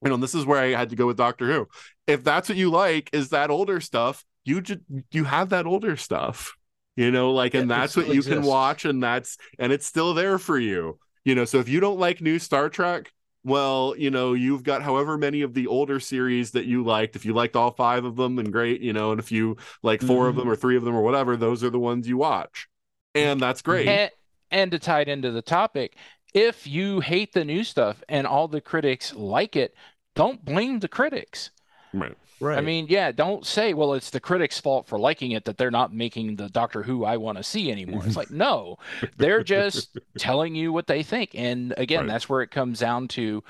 [0.03, 1.67] you know, and this is where I had to go with Doctor Who.
[2.07, 5.95] If that's what you like, is that older stuff, you just you have that older
[5.95, 6.55] stuff.
[6.95, 9.85] You know, like, and it that's what still you can watch, and that's and it's
[9.85, 10.99] still there for you.
[11.23, 13.11] You know, so if you don't like new Star Trek,
[13.43, 17.15] well, you know, you've got however many of the older series that you liked.
[17.15, 20.01] If you liked all five of them, then great, you know, and if you like
[20.01, 20.39] 4 of mm-hmm.
[20.39, 22.67] them or three of them or whatever, those are the ones you watch.
[23.15, 23.87] And that's great.
[23.87, 24.11] And,
[24.51, 25.95] and to tie it into the topic,
[26.33, 29.73] if you hate the new stuff and all the critics like it,
[30.15, 31.51] don't blame the critics.
[31.93, 32.17] Right.
[32.39, 35.57] right I mean, yeah, don't say, well, it's the critics' fault for liking it that
[35.57, 38.05] they're not making the Doctor Who I want to see anymore.
[38.05, 38.77] It's like, no,
[39.17, 41.31] they're just telling you what they think.
[41.33, 42.07] And again, Right.
[42.07, 43.43] that's where it comes down to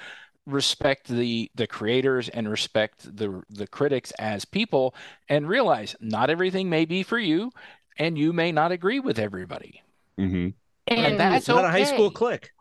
[0.47, 4.95] respect the the creators and respect the the critics as people
[5.30, 7.51] and realize not everything may be for you
[7.97, 9.84] and you may not agree with everybody.
[10.18, 10.49] hmm
[10.95, 12.51] And that's it's not a high school okay.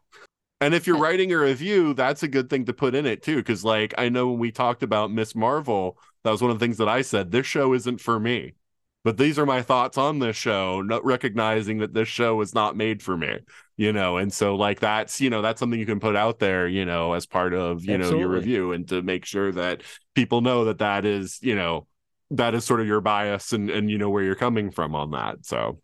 [0.61, 3.37] And if you're writing a review, that's a good thing to put in it too.
[3.37, 6.65] Because, like, I know when we talked about Miss Marvel, that was one of the
[6.65, 7.31] things that I said.
[7.31, 8.55] This show isn't for me,
[9.03, 10.83] but these are my thoughts on this show.
[10.83, 13.39] Not recognizing that this show is not made for me,
[13.79, 14.19] you know.
[14.19, 17.15] And so, like, that's you know, that's something you can put out there, you know,
[17.15, 19.83] as part of you know your review, and to make sure that
[20.15, 21.87] people know that that is you know
[22.33, 25.13] that is sort of your bias and and you know where you're coming from on
[25.13, 25.47] that.
[25.47, 25.81] So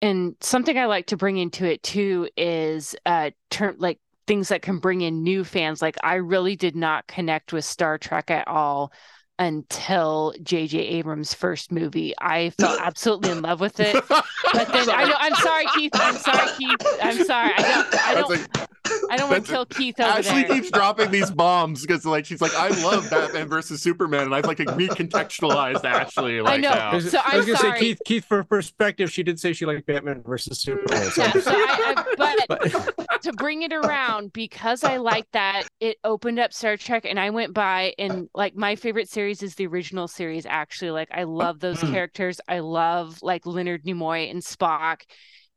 [0.00, 3.98] And something I like to bring into it too is uh term like
[4.28, 5.82] things that can bring in new fans.
[5.82, 8.92] Like I really did not connect with Star Trek at all
[9.40, 10.78] until J.J.
[10.78, 12.14] Abrams' first movie.
[12.20, 13.96] I fell absolutely in love with it.
[14.50, 15.92] But then I know I'm sorry, Keith.
[15.94, 16.86] I'm sorry, Keith.
[17.02, 17.52] I'm sorry.
[17.54, 18.67] I don't I don't
[19.10, 20.54] I don't want to kill Keith over Ashley there.
[20.54, 24.44] keeps dropping these bombs because like she's like, I love Batman versus Superman, and I've
[24.44, 26.40] like recontextualized Ashley.
[26.40, 26.70] Like, know.
[26.70, 26.90] now.
[26.90, 27.78] I was, So I was I'm gonna sorry.
[27.78, 31.32] say Keith Keith for perspective she did say she liked Batman versus Superman so Yeah,
[31.32, 36.38] so I, I, but but to bring it around because I like that it opened
[36.38, 40.08] up Star Trek and I went by and like my favorite series is the original
[40.08, 41.90] series actually like I love those mm.
[41.90, 45.02] characters I love like Leonard Nimoy and Spock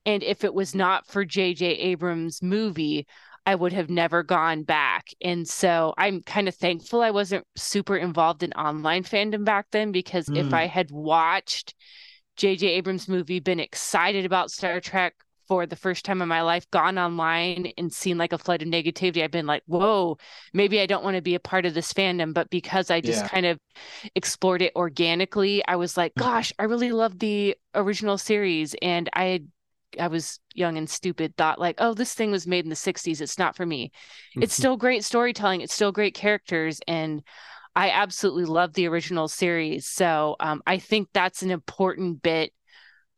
[0.06, 3.08] and if it was not for JJ Abrams movie
[3.46, 7.98] I would have never gone back and so I'm kind of thankful I wasn't super
[7.98, 10.54] involved in online fandom back then because if Mm.
[10.54, 11.74] I had watched
[12.38, 15.16] JJ Abrams movie been excited about Star Trek
[15.48, 18.70] for the first time in my life, gone online and seen like a flood of
[18.70, 20.18] negativity, I've been like, whoa,
[20.54, 22.34] maybe I don't want to be a part of this fandom.
[22.34, 23.30] But because I just Yeah.
[23.30, 23.60] kind of
[24.16, 28.76] explored it organically, I was like, gosh, I really love the original series.
[28.82, 29.48] And I had
[30.00, 33.22] I was young and stupid, thought like, oh, this thing was made in the 60s.
[33.22, 33.92] It's not for me.
[34.36, 36.80] It's still great storytelling, it's still great characters.
[36.88, 37.24] And
[37.76, 39.88] I absolutely love the original series.
[39.88, 42.52] So um, I think that's an important bit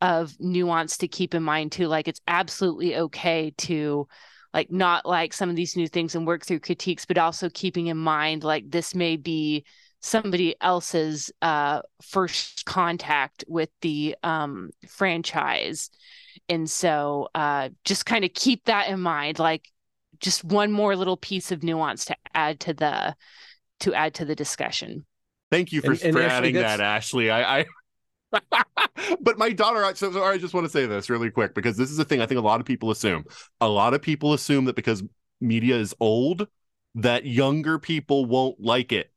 [0.00, 1.88] of nuance to keep in mind too.
[1.88, 4.06] Like it's absolutely okay to
[4.52, 7.88] like not like some of these new things and work through critiques, but also keeping
[7.88, 9.64] in mind like this may be
[10.04, 15.88] somebody else's uh first contact with the um franchise.
[16.48, 19.38] And so uh just kind of keep that in mind.
[19.38, 19.70] Like
[20.20, 23.16] just one more little piece of nuance to add to the
[23.80, 25.06] to add to the discussion.
[25.50, 27.30] Thank you for, And- and for Ashley, adding that's- that, Ashley.
[27.30, 27.64] I, I...
[29.20, 29.90] but my daughter.
[29.94, 32.20] So, so I just want to say this really quick because this is a thing
[32.20, 33.24] I think a lot of people assume.
[33.60, 35.02] A lot of people assume that because
[35.40, 36.46] media is old,
[36.96, 39.10] that younger people won't like it.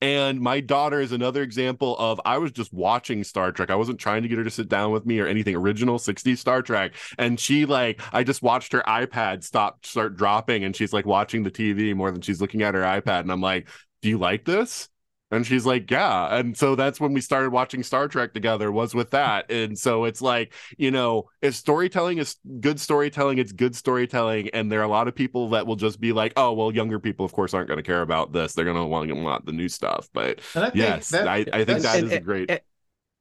[0.00, 3.70] And my daughter is another example of I was just watching Star Trek.
[3.70, 6.36] I wasn't trying to get her to sit down with me or anything original 60s
[6.36, 6.92] Star Trek.
[7.16, 11.42] And she like I just watched her iPad stop start dropping and she's like watching
[11.42, 13.20] the TV more than she's looking at her iPad.
[13.20, 13.68] And I'm like,
[14.02, 14.88] do you like this?
[15.30, 16.36] And she's like, yeah.
[16.36, 19.50] And so that's when we started watching Star Trek together, was with that.
[19.50, 24.50] And so it's like, you know, if storytelling is good storytelling, it's good storytelling.
[24.50, 27.00] And there are a lot of people that will just be like, oh, well, younger
[27.00, 28.52] people, of course, aren't going to care about this.
[28.52, 30.08] They're going to want to want the new stuff.
[30.12, 32.50] But I think yes, that- I, I think that's- that and- is a great.
[32.50, 32.60] and,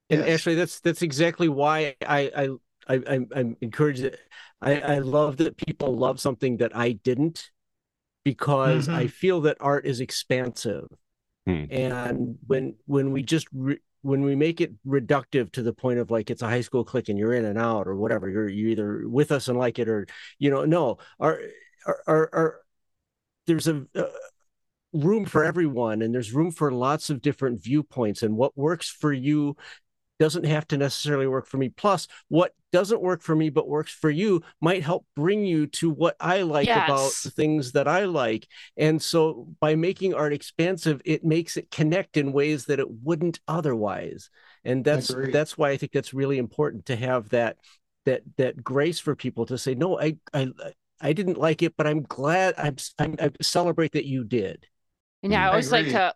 [0.09, 0.29] and Yes.
[0.29, 2.49] actually that's that's exactly why I I
[2.93, 4.19] I I'm, I'm encouraged that
[4.61, 7.49] I I love that people love something that I didn't
[8.25, 8.93] because Mhm.
[8.93, 10.87] I feel that art is expansive
[11.45, 11.65] Hmm.
[11.69, 16.11] and when when we just re, when we make it reductive to the point of
[16.11, 18.69] like it's a high school clique and you're in and out or whatever you're you
[18.69, 20.05] either with us and like it or
[20.39, 21.39] you know no our
[21.85, 22.59] our our, our
[23.47, 24.03] there's a uh,
[24.93, 29.11] room for everyone and there's room for lots of different viewpoints and what works for
[29.11, 29.55] you
[30.19, 31.69] doesn't have to necessarily work for me.
[31.69, 35.91] Plus what doesn't work for me but works for you might help bring you to
[35.91, 38.47] what i like about the things that i like.
[38.77, 43.39] And so by making art expansive it makes it connect in ways that it wouldn't
[43.47, 44.29] otherwise.
[44.65, 47.57] And that's that's why i think that's really important to have that
[48.05, 50.47] that that grace for people to say no i i
[50.99, 54.65] i didn't like it but i'm glad i'm, I'm i celebrate that you did.
[55.21, 56.13] And yeah, I I always like to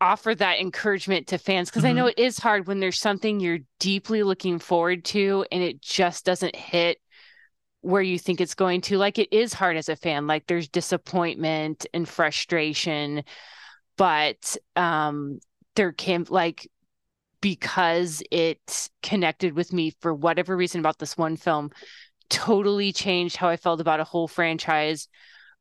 [0.00, 3.60] offer that encouragement to fans because I know it is hard when there's something you're
[3.80, 6.98] deeply looking forward to and it just doesn't hit
[7.80, 8.98] where you think it's going to.
[8.98, 10.26] Like it is hard as a fan.
[10.26, 13.24] Like there's disappointment and frustration,
[13.96, 15.40] but um
[15.76, 16.68] there can like
[17.40, 21.70] because it connected with me for whatever reason about this one film
[22.28, 25.06] totally changed how I felt about a whole franchise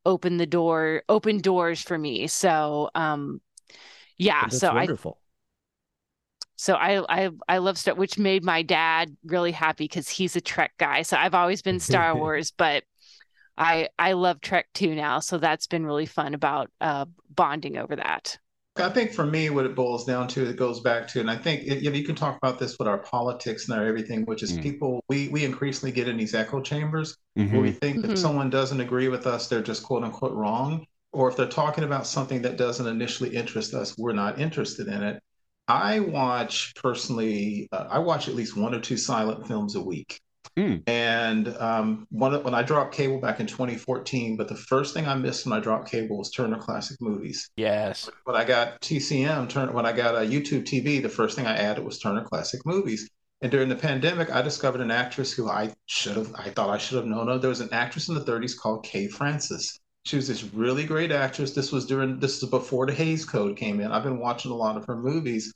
[0.06, 3.40] opened the door opened doors for me so um
[4.18, 4.90] yeah that's so i
[6.56, 10.42] so i i i love star which made my dad really happy because he's a
[10.42, 12.84] trek guy so i've always been star wars but
[13.58, 17.06] i i love trek too now so that's been really fun about uh
[17.36, 18.38] bonding over that
[18.78, 21.38] I think for me, what it boils down to, it goes back to, and I
[21.38, 24.26] think it, you know, you can talk about this with our politics and our everything,
[24.26, 24.62] which is Mm.
[24.62, 27.16] people, we we increasingly get in these echo chambers
[27.50, 27.64] where Mhm.
[27.64, 28.18] we think that Mhm.
[28.18, 30.86] someone doesn't agree with us, they're just quote unquote wrong.
[31.16, 35.02] Or if they're talking about something that doesn't initially interest us, we're not interested in
[35.02, 35.24] it.
[35.68, 40.20] I watch personally, uh, I watch at least one or two silent films a week.
[40.58, 40.76] Hmm.
[40.88, 45.08] And um, one of- when I dropped cable back in 2014, but the first thing
[45.08, 48.10] I missed when I dropped cable was Turner Classic Movies Yes.
[48.26, 51.56] when I got TCM, turn when I got a YouTube TV, the first thing I
[51.56, 53.10] added was Turner Classic Movies.
[53.42, 56.78] And during the pandemic, I discovered an actress who I should have, I thought I
[56.78, 57.42] should have known of.
[57.42, 59.80] There was an actress in the 30s called Kay Francis.
[60.06, 61.54] She was this really great actress.
[61.54, 63.92] This was during, this is before the Hays Code came in.
[63.92, 65.54] I've been watching a lot of her movies.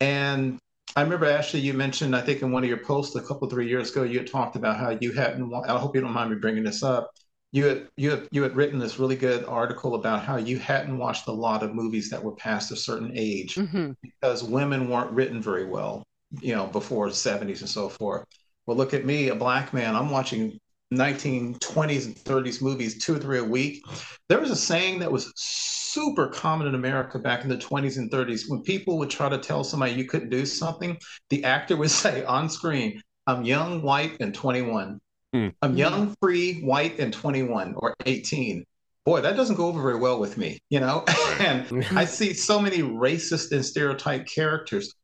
[0.00, 0.58] And
[0.94, 3.68] I remember, Ashley, you mentioned, I think in one of your posts a couple, three
[3.68, 6.36] years ago, you had talked about how you hadn't, I hope you don't mind me
[6.36, 7.10] bringing this up.
[7.52, 10.98] You had, you had, you had written this really good article about how you hadn't
[10.98, 15.10] watched a lot of movies that were past a certain age hmm because women weren't
[15.10, 16.02] written very well,
[16.40, 18.24] you know, before the 70s and so forth.
[18.66, 19.96] Well, look at me, a black man.
[19.96, 20.58] I'm watching
[20.92, 23.84] 1920s and 30s movies two or three a week.
[24.28, 28.10] There was a saying that was super common in America back in the 20s and
[28.10, 28.48] 30s.
[28.48, 30.96] When people would try to tell somebody you couldn't do something,
[31.30, 35.00] the actor would say on screen, I'm young, white, and 21.
[35.32, 35.48] Hmm.
[35.62, 38.64] I'm young, free, white, and 21 or 18.
[39.04, 41.04] Boy, that doesn't go over very well with me, you know?
[41.40, 44.94] and I see so many racist and stereotype characters,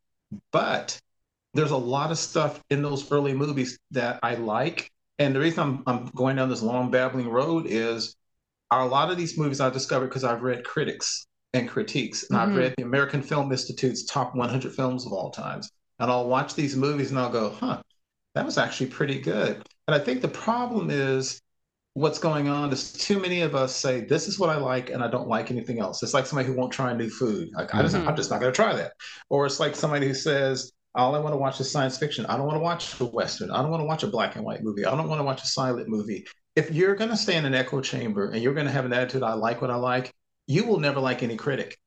[0.51, 0.99] but
[1.53, 4.89] there's a lot of stuff in those early movies that I like.
[5.19, 8.15] And the reason I'm, I'm going down this long babbling road is
[8.71, 12.49] a lot of these movies I discovered because I've read critics and critiques, and I've
[12.49, 12.55] Mhm.
[12.55, 15.69] read the American Film Institute's top 100 films of all times.
[15.99, 17.81] And I'll watch these movies and I'll go, huh,
[18.35, 19.61] that was actually pretty good.
[19.87, 21.41] And I think the problem is
[21.93, 25.03] what's going on is too many of us say this is what I like and
[25.03, 26.01] I don't like anything else.
[26.01, 27.49] It's like somebody who won't try new food.
[27.53, 27.95] Like I just.
[27.95, 28.93] I'm just not going to try that.
[29.29, 32.25] Or it's like somebody who says all I want to watch is science fiction.
[32.27, 33.51] I don't want to watch a western.
[33.51, 34.85] I don't want to watch a black and white movie.
[34.85, 36.25] I don't want to watch a silent movie.
[36.55, 38.93] If you're going to stay in an echo chamber and you're going to have an
[38.93, 40.13] attitude, I like what I like,
[40.45, 41.77] you will never like any critic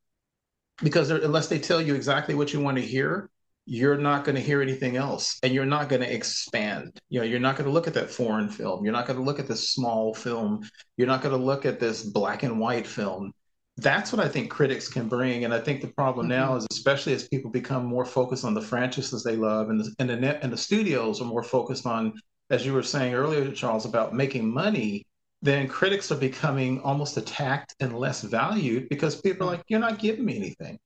[0.83, 3.31] because unless they tell you exactly what you want to hear,
[3.67, 7.27] you're not going to hear anything else and you're not going to expand you know
[7.27, 9.49] you're not going to look at that foreign film you're not going to look at
[9.49, 10.63] this small film
[10.97, 13.33] you're not going to look at this black and white film
[13.79, 16.59] that's what i think critics can bring and i think the problem now mm-hmm.
[16.59, 20.09] is especially as people become more focused on the franchises they love and the, and
[20.09, 22.13] the net and the studios are more focused on
[22.51, 25.05] as you were saying earlier charles about making money
[25.43, 29.59] then critics are becoming almost attacked and less valued because people are mm-hmm.
[29.59, 30.79] like you're not giving me anything.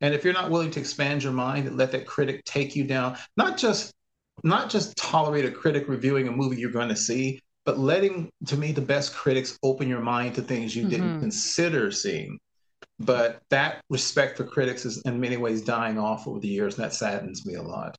[0.00, 2.84] And if you're not willing to expand your mind and let that critic take you
[2.84, 3.92] down, not just
[4.44, 8.56] not just tolerate a critic reviewing a movie you're going to see, but letting to
[8.56, 11.20] me the best critics open your mind to things you didn't Mhm.
[11.20, 12.38] consider seeing.
[12.98, 16.84] But that respect for critics is in many ways dying off over the years, and
[16.84, 17.94] that saddens me a lot.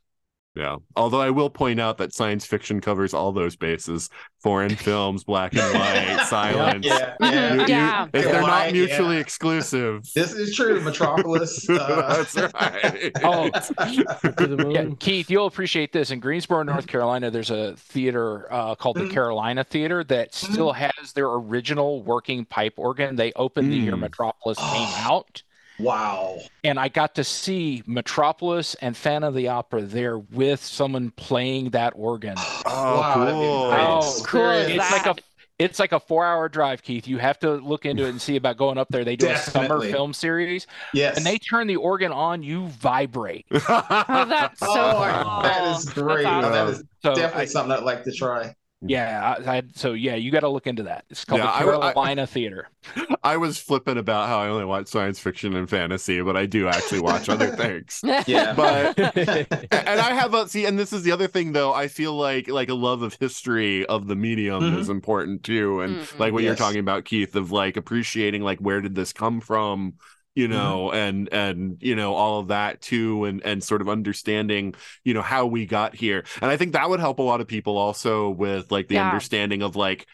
[0.60, 0.76] Yeah.
[0.98, 4.10] Although I will point out that science fiction covers all those bases:
[4.42, 6.86] foreign films, black and white, silence.
[6.86, 7.54] Yeah, You- yeah.
[7.54, 8.08] you- Yeah.
[8.14, 9.22] If they're not mutually yeah.
[9.22, 10.04] exclusive.
[10.16, 10.82] This is true.
[10.82, 11.70] Metropolis.
[11.70, 13.12] uh, That's right.
[13.24, 14.72] Oh, To the moon.
[14.72, 16.12] Yeah, Keith, you'll appreciate this.
[16.12, 19.12] In Greensboro, North Carolina, there's a theater uh, called the Mhm.
[19.12, 23.16] Carolina Theater that still has their original working pipe organ.
[23.16, 24.00] They opened the year Mm.
[24.00, 25.06] Metropolis came Oh.
[25.10, 25.44] out,
[25.80, 26.40] wow.
[26.64, 31.72] and I got to see Metropolis and Phantom of the Opera there with someone playing
[31.72, 32.36] that organ.
[32.72, 33.72] Oh, wow, that'd be a cool.
[33.74, 34.84] Oh, cool is oh, experience.
[34.84, 35.16] It's like a
[35.58, 37.08] it's like a four hour drive, Keith.
[37.08, 39.04] You have to look into it and see about going up there.
[39.04, 41.18] They do a summer film series, Yes.
[41.18, 43.46] and they turn the organ on, you vibrate.
[43.52, 46.24] Oh, that's so Oh, that is great.
[46.24, 46.52] That's awesome.
[46.54, 48.56] That is So definitely I- something I'd like to try.
[48.82, 51.04] Yeah, I, I, so yeah, you got to look into that.
[51.10, 52.70] It's called Yeah, the I I- Carolina Theater.
[53.24, 56.70] I was flipping about how I only watch science fiction and fantasy, but I do
[56.70, 58.00] actually watch other things.
[58.26, 58.54] Yeah.
[58.56, 61.74] But and I have a see, and this is the other thing though.
[61.74, 64.80] I feel like like a love of history of the medium Mhm.
[64.80, 66.20] is important too, and Mhm.
[66.20, 69.96] like what you're talking about, Keith, of like appreciating like where did this come from,
[70.36, 74.74] you know, and and you know all of that too, and and sort of understanding
[75.04, 77.48] you know how we got here, and I think that would help a lot of
[77.48, 79.00] people also with like the Yeah.
[79.00, 80.08] understanding of like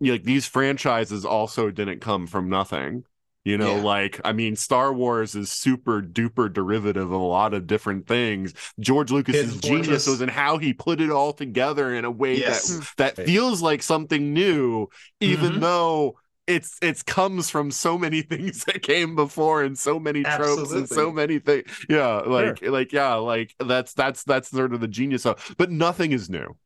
[0.00, 3.04] you know, like these franchises also didn't come from nothing.
[3.44, 3.80] You know, Yeah.
[3.80, 8.54] like I mean, Star Wars is super duper derivative of a lot of different things.
[8.78, 12.78] George Lucas's genius was in how he put it all together in a way Yes.
[12.78, 14.86] that that feels like something new,
[15.20, 15.58] even Mhm.
[15.58, 20.74] though it's it's comes from so many things that came before and so many tropes
[20.74, 21.66] and so many things.
[21.88, 25.54] Yeah, like like yeah, like that's that's that's sort of the genius of.
[25.58, 26.56] But nothing is new.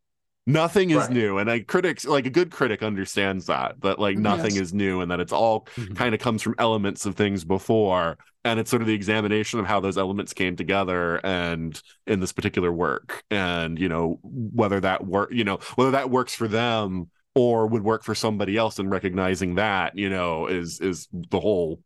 [0.48, 1.10] Nothing is Right.
[1.10, 4.62] new, and I critics like a good critic understands that that like nothing Yes.
[4.62, 5.96] is new, and that it's all Mhm.
[5.96, 9.66] kind of comes from elements of things before, and it's sort of the examination of
[9.66, 15.04] how those elements came together, and in this particular work, and you know whether that
[15.04, 18.90] work, you know whether that works for them or would work for somebody else, and
[18.90, 21.80] recognizing that you know is is the whole,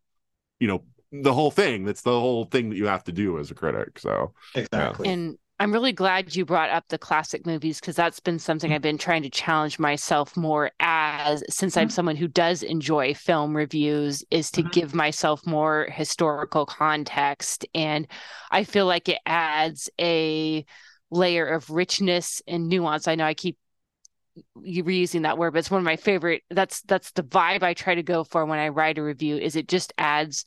[0.61, 1.85] you know the whole thing.
[1.85, 3.99] That's the whole thing that you have to do as a critic.
[3.99, 5.09] So Exactly.
[5.09, 8.81] And I'm really glad you brought up the classic movies because that's been something I've
[8.81, 11.93] been trying to challenge myself more as since I'm Mhm.
[11.93, 14.71] someone who does enjoy film reviews is to Mhm.
[14.71, 18.07] give myself more historical context and
[18.51, 20.65] I feel like it adds a
[21.11, 23.07] layer of richness and nuance.
[23.09, 23.59] I know I keep
[24.63, 27.75] you reusing that word, but it's one of my favorite that's that's the vibe I
[27.75, 30.45] try to go for when I write a review is it just adds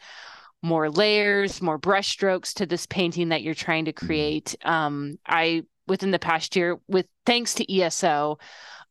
[0.62, 4.56] more layers, more brushstrokes to this painting that you're trying to create.
[4.64, 8.38] Um, I within the past year, with thanks to ESO,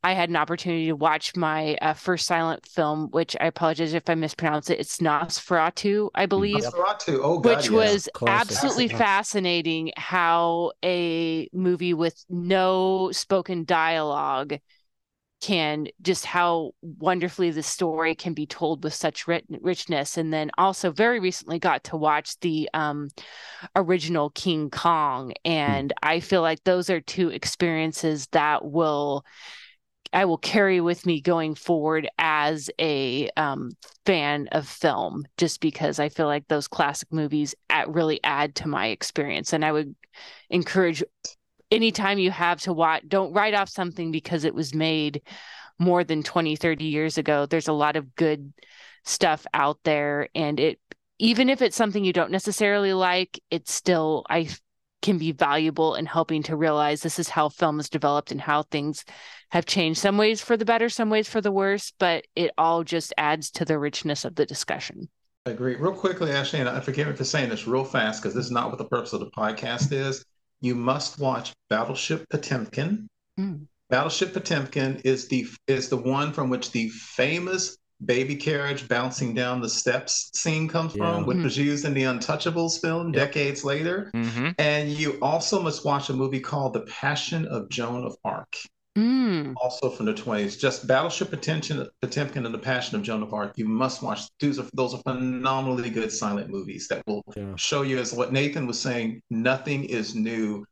[0.04, 4.10] I had an opportunity to watch my uh, first silent film, which I apologize if
[4.10, 4.80] I mispronounce it.
[4.80, 7.20] It's Nosferatu, I believe Nosferatu.
[7.22, 7.70] Oh, God, which yes.
[7.70, 8.40] was Classic.
[8.40, 9.06] absolutely Classic.
[9.06, 14.58] fascinating how a movie with no spoken dialogue
[15.42, 20.16] can just how wonderfully the story can be told with such ri- richness.
[20.16, 23.08] And then also very recently got to watch the um
[23.76, 25.32] original King Kong.
[25.44, 29.24] And I feel like those are two experiences that will
[30.12, 33.70] I will carry with me going forward as a um,
[34.04, 38.68] fan of film, just because I feel like those classic movies at, really add to
[38.68, 39.54] my experience.
[39.54, 39.94] And I would
[40.50, 41.02] encourage
[41.72, 45.22] anytime you have to watch, don't write off something because it was made
[45.78, 47.46] more than 20, 30 years ago.
[47.46, 48.52] There's a lot of good
[49.04, 50.28] stuff out there.
[50.34, 50.78] And it,
[51.18, 54.48] even if it's something you don't necessarily like, it's still, I
[55.00, 58.62] can be valuable in helping to realize this is how film is developed and how
[58.62, 59.04] things
[59.50, 62.84] have changed some ways for the better some ways for the worse but it all
[62.84, 65.08] just adds to the richness of the discussion
[65.44, 65.74] I agree.
[65.74, 68.52] Real quickly, Ashley, and I forgive me for saying this real fast because this is
[68.52, 70.24] not what the purpose of the podcast is.
[70.62, 73.08] You must watch Battleship Potemkin.
[73.38, 73.66] Mm.
[73.90, 79.60] Battleship Potemkin is the is the one from which the famous baby carriage bouncing down
[79.60, 81.02] the steps scene comes Yeah.
[81.14, 81.44] from, which Mhm.
[81.44, 83.14] was used in the Untouchables film Yep.
[83.14, 84.10] decades later.
[84.14, 84.48] Mm-hmm.
[84.58, 88.56] And you also must watch a movie called The Passion of Joan of Arc,
[88.96, 89.54] Mm.
[89.56, 90.58] also from the 20s.
[90.58, 93.56] Just Battleship Potemkin, Potemkin and The Passion of Joan of Arc.
[93.56, 94.20] You must watch.
[94.38, 97.54] Those are those are phenomenally good silent movies that will Yeah.
[97.56, 100.64] show you, as what Nathan was saying, nothing is new.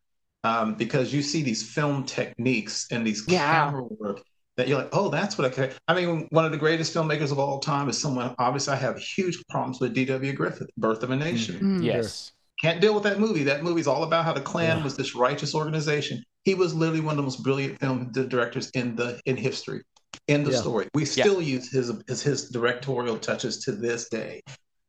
[0.42, 3.66] Um, because you see these film techniques and these Yeah.
[3.66, 4.22] camera work
[4.56, 5.74] that you're like, oh, that's what I could.
[5.86, 8.34] I mean, one of the greatest filmmakers of all time is someone.
[8.38, 10.32] Obviously, I have huge problems with D.W.
[10.32, 11.58] Griffith, Birth of a Nation.
[11.80, 11.84] Mm.
[11.84, 12.32] Yes.
[12.62, 13.42] can't deal with that movie.
[13.44, 14.84] That movie's all about how the Klan Yeah.
[14.84, 16.22] was this righteous organization.
[16.44, 19.82] He was literally one of the most brilliant film directors in the in history.
[20.28, 20.60] End of Yeah.
[20.60, 20.88] story.
[20.94, 24.40] We still use his his his directorial touches to this day.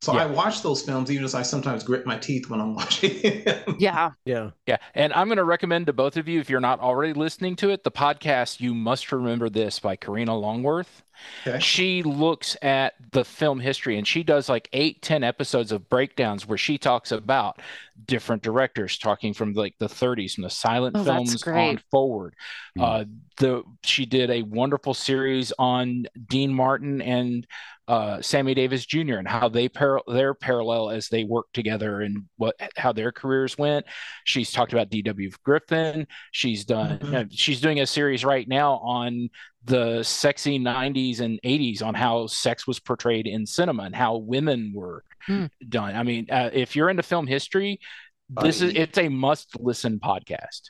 [0.01, 0.23] So Yeah.
[0.23, 3.75] I watch those films even as I sometimes grit my teeth when I'm watching them.
[3.77, 4.11] Yeah.
[4.25, 4.49] Yeah.
[4.65, 4.77] Yeah.
[4.95, 7.69] And I'm going to recommend to both of you, if you're not already listening to
[7.69, 11.03] it, the podcast You Must Remember This by Karina Longworth.
[11.45, 11.59] Okay.
[11.59, 16.47] She looks at the film history and she does like eight, ten episodes of breakdowns
[16.47, 17.59] where she talks about
[18.05, 22.35] different directors, talking from like the 30s, from the silent Oh, films on forward.
[22.77, 22.81] Mm.
[22.83, 23.05] Uh,
[23.37, 27.47] the she did a wonderful series on Dean Martin and
[27.91, 29.15] uh, Sammy Davis Jr.
[29.15, 33.57] and how they par- their parallel as they work together and what how their careers
[33.57, 33.85] went.
[34.23, 35.29] She's talked about D.W.
[35.43, 36.07] Griffin.
[36.31, 36.99] She's done.
[36.99, 37.05] Mhm.
[37.05, 39.29] you know, she's doing a series right now on
[39.65, 44.71] the sexy 90s and 80s on how sex was portrayed in cinema and how women
[44.73, 45.45] were Hmm.
[45.69, 45.95] done.
[45.95, 47.79] I mean, uh, if you're into film history,
[48.41, 50.61] this is it's a must listen podcast.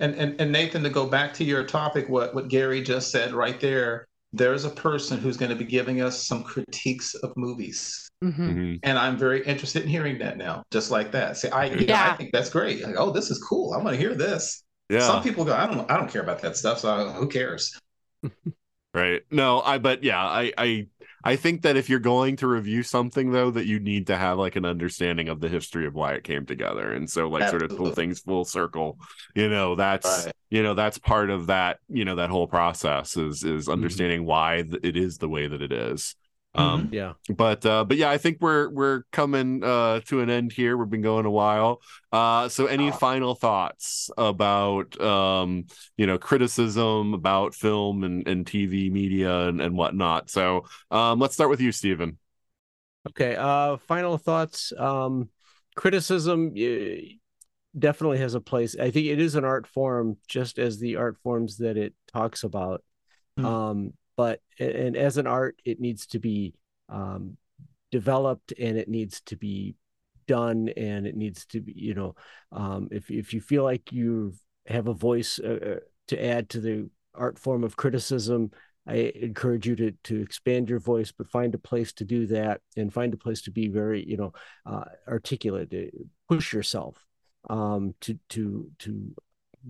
[0.00, 3.32] And, and and Nathan, to go back to your topic, what what Gary just said
[3.32, 8.08] right there, there's a person who's going to be giving us some critiques of movies,
[8.22, 8.80] hmm Mhm.
[8.82, 11.36] and I'm very interested in hearing that now, just like that.
[11.36, 11.86] See, I yeah.
[12.06, 12.82] know, I think that's great.
[12.82, 13.72] Like, oh, this is cool.
[13.72, 14.64] I want to hear this.
[14.90, 15.00] Yeah.
[15.00, 17.78] Some people go, I don't I don't care about that stuff, so who cares?
[18.94, 19.22] Right.
[19.30, 20.86] No, I but yeah, I I
[21.24, 24.38] I think that if you're going to review something though, that you need to have
[24.38, 26.92] like an understanding of the history of why it came together.
[26.92, 28.98] And so like sort of pull things full circle,
[29.34, 30.32] you know, that's Right.
[30.50, 33.72] you know, that's part of that, you know, that whole process is is mm-hmm.
[33.72, 36.14] understanding why it is the way that it is.
[36.54, 37.12] Um Yeah.
[37.28, 40.88] but uh but yeah i think we're we're coming uh to an end here we've
[40.90, 41.80] been going a while
[42.10, 42.96] uh so any Ah.
[42.96, 45.66] final thoughts about um
[45.96, 51.34] you know criticism about film and, and tv media and, and whatnot so um let's
[51.34, 52.18] start with you Stephen.
[53.10, 53.36] Okay.
[53.36, 54.72] Uh, final thoughts.
[54.76, 55.30] Um,
[55.76, 56.52] criticism
[57.78, 58.76] definitely has a place.
[58.76, 62.44] I think it is an art form, just as the art forms that it talks
[62.44, 62.82] about.
[63.36, 63.44] Hmm.
[63.44, 66.52] Um, but and as an art, it needs to be
[66.88, 67.36] um,
[67.92, 69.76] developed and it needs to be
[70.26, 72.16] done and it needs to be, you know,
[72.50, 74.34] um, if if you feel like you
[74.66, 78.50] have a voice uh, uh, to add to the art form of criticism,
[78.88, 82.60] I encourage you to to expand your voice, but find a place to do that
[82.76, 84.32] and find a place to be very, you know,
[84.66, 85.72] uh, articulate.
[85.72, 85.96] uh,
[86.28, 87.06] Push yourself
[87.48, 89.14] um, to to to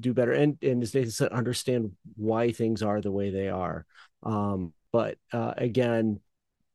[0.01, 3.85] do better, and and as Nathan said, understand why things are the way they are.
[4.23, 6.21] Um, but uh, again,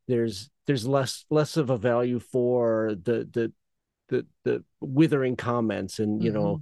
[0.08, 3.52] there's there's less less of a value for the the
[4.10, 6.60] the the withering comments and you know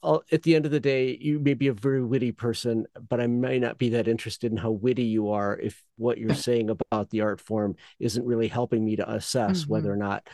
[0.00, 3.20] I'll- at the end of the day you may be a very witty person but
[3.20, 6.70] i may not be that interested in how witty you are if what you're saying
[6.70, 9.68] about the art form isn't really helping me to assess Mhm.
[9.68, 10.26] whether or not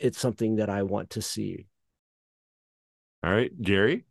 [0.00, 1.66] it's something that i want to see.
[3.22, 4.04] All right gary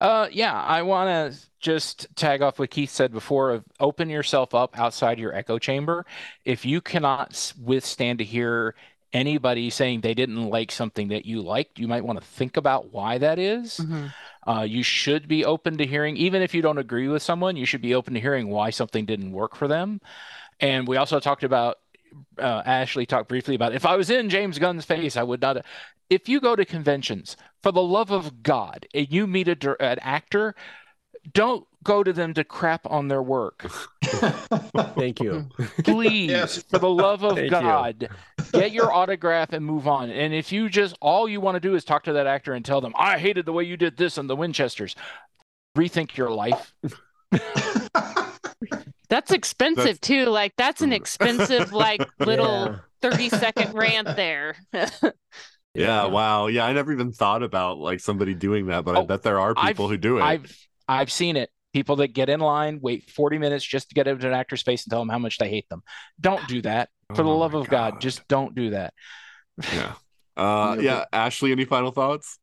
[0.00, 4.54] Uh, yeah, I want to just tag off what Keith said before of open yourself
[4.54, 6.04] up outside your echo chamber.
[6.44, 8.74] If you cannot withstand to hear
[9.12, 12.92] anybody saying they didn't like something that you liked, you might want to think about
[12.92, 13.78] why that is.
[13.78, 14.06] hmm
[14.46, 17.64] Uh, you should be open to hearing, even if you don't agree with someone, you
[17.64, 20.02] should be open to hearing why something didn't work for them.
[20.60, 21.78] And we also talked about,
[22.38, 25.64] uh, Ashley talked briefly about if I was in James Gunn's face, I would not.
[26.10, 29.76] If you go to conventions, for the love of God, and you meet a, dir-
[29.80, 30.54] an actor,
[31.32, 33.66] don't go to them to crap on their work.
[34.96, 35.48] thank you
[35.82, 36.62] Please, Yes.
[36.62, 37.50] for the love of Thank you.
[37.50, 38.08] God,
[38.52, 40.10] get your autograph and move on.
[40.10, 42.64] And if you just all you want to do is talk to that actor and
[42.64, 44.94] tell them, I hated the way you did this on the Winchesters,
[45.76, 46.74] rethink your life.
[49.14, 50.24] That's expensive That's- too.
[50.26, 52.76] Like that's an expensive like little Yeah.
[53.00, 54.56] 30 second rant there.
[55.74, 59.04] yeah, wow yeah i never even thought about like somebody doing that but i Oh,
[59.04, 60.56] bet there are I've- people who do it I've
[60.88, 61.50] I've seen it.
[61.72, 64.84] People that get in line, wait 40 minutes just to get into an actor's face
[64.84, 65.82] and tell them how much they hate them.
[66.20, 66.88] Don't do that.
[67.14, 68.00] For the Oh love of God, God.
[68.00, 68.92] just don't do that.
[69.72, 69.92] yeah
[70.36, 72.38] uh Yeah, yeah ashley any final thoughts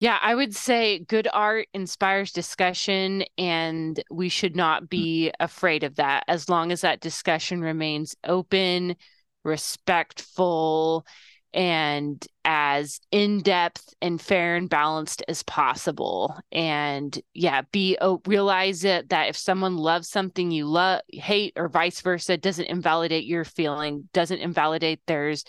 [0.00, 4.88] Yeah, I would say good art inspires discussion, and we should not mm.
[4.88, 8.96] be afraid of that as long as that discussion remains open,
[9.44, 11.06] respectful,
[11.52, 16.34] and as in depth and fair and balanced as possible.
[16.50, 21.68] And yeah, be oh, realize it that if someone loves something you love, hate, or
[21.68, 25.44] vice versa, doesn't invalidate your feeling, doesn't invalidate theirs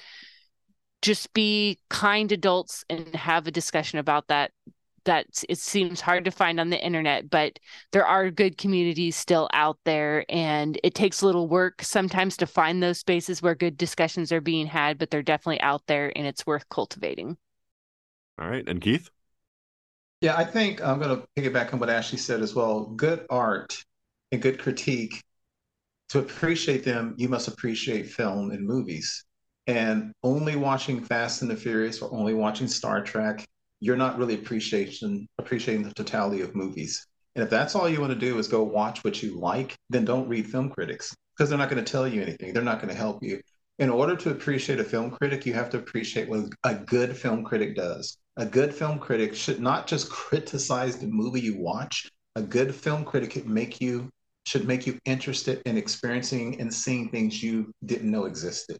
[1.01, 4.51] just be kind adults and have a discussion about that
[5.03, 7.57] that it seems hard to find on the internet but
[7.91, 12.45] there are good communities still out there and it takes a little work sometimes to
[12.45, 16.27] find those spaces where good discussions are being had but they're definitely out there and
[16.27, 17.37] it's worth cultivating
[18.39, 19.09] All right, and Keith.
[20.21, 22.85] Yeah, I think I'm going to piggyback on what Ashley said as well.
[22.85, 23.83] Good art
[24.31, 25.23] and good critique.
[26.09, 29.25] To appreciate them, you must appreciate film and movies.
[29.67, 33.45] And only watching Fast and the Furious or only watching Star Trek,
[33.79, 37.05] you're not really appreciation appreciating the totality of movies.
[37.35, 40.05] And if that's all you want to do is go watch what you like, then
[40.05, 42.53] don't read film critics because they're not going to tell you anything.
[42.53, 43.41] They're not going to help you.
[43.79, 47.43] In order to appreciate a film critic, you have to appreciate what a good film
[47.43, 48.17] critic does.
[48.37, 52.09] A good film critic should not just criticize the movie you watch.
[52.35, 54.09] A good film critic make you
[54.45, 58.77] should make you interested in experiencing and seeing things you didn't know existed.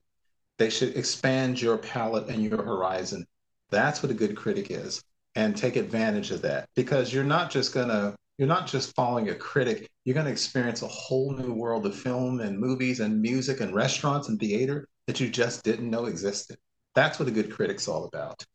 [0.62, 3.26] They should expand your palette and your horizon.
[3.72, 5.02] That's what a good critic is.
[5.34, 9.34] And take advantage of that because you're not just gonna you're not just following a
[9.34, 13.60] critic, you're going to experience a whole new world of film and movies and music
[13.60, 16.58] and restaurants and theater that you just didn't know existed.
[16.94, 18.46] That's what a good critic's all about.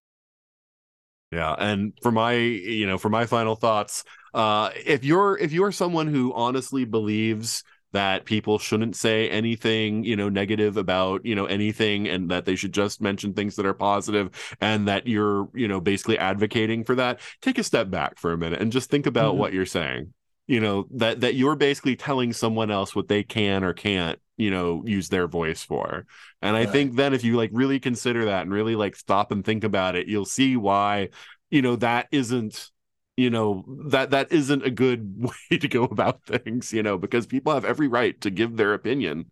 [1.33, 5.73] Yeah, and for my, you know, for my final thoughts, uh if you're if you're
[5.73, 11.47] someone who honestly believes that people shouldn't say anything, you know, negative about, you know,
[11.47, 14.31] anything and that they should just mention things that are positive
[14.61, 18.39] and that you're, you know, basically advocating for that, take a step back for a
[18.39, 19.39] minute and just think about Mhm.
[19.39, 20.13] what you're saying.
[20.49, 24.51] You know, that that you're basically telling someone else what they can or can't, you
[24.51, 26.07] know, use their voice for.
[26.41, 29.45] And I think then if you like really consider that and really like stop and
[29.45, 31.09] think about it, you'll see why,
[31.51, 32.71] you know, that isn't
[33.17, 35.15] you know that that isn't a good
[35.51, 38.75] way to go about things you know because people have every right to give their
[38.75, 39.31] opinion.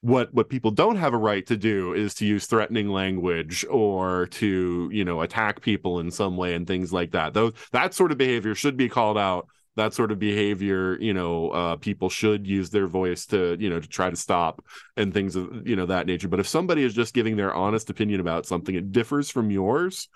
[0.00, 4.26] What what people don't have a right to do is to use threatening language or
[4.26, 7.34] to you know attack people in some way and things like that.
[7.34, 9.48] Though that sort of behavior should be called out.
[9.76, 13.78] That sort of behavior you know uh, people should use their voice to you know
[13.80, 14.64] to try to stop
[14.96, 16.28] and things of you know that nature.
[16.28, 20.08] But if somebody is just giving their honest opinion about something it differs from yours.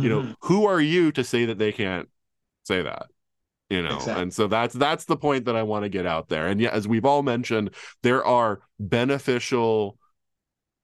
[0.00, 0.34] You know Mhm.
[0.42, 2.08] who are you to say that they can't
[2.68, 3.06] say that
[3.70, 4.22] you know Exactly.
[4.22, 6.70] and so that's that's the point that i want to get out there and yeah
[6.70, 9.98] as we've all mentioned there are beneficial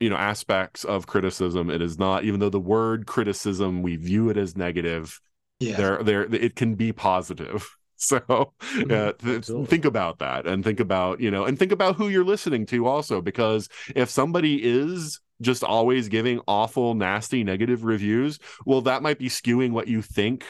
[0.01, 4.28] you know aspects of criticism it is not even though the word criticism we view
[4.28, 5.20] it as negative
[5.61, 5.77] yeah.
[5.77, 8.52] there there it can be positive so
[8.90, 12.24] uh, th- think about that and think about you know and think about who you're
[12.24, 18.81] listening to also because if somebody is just always giving awful nasty negative reviews well
[18.82, 20.44] that might be skewing what you think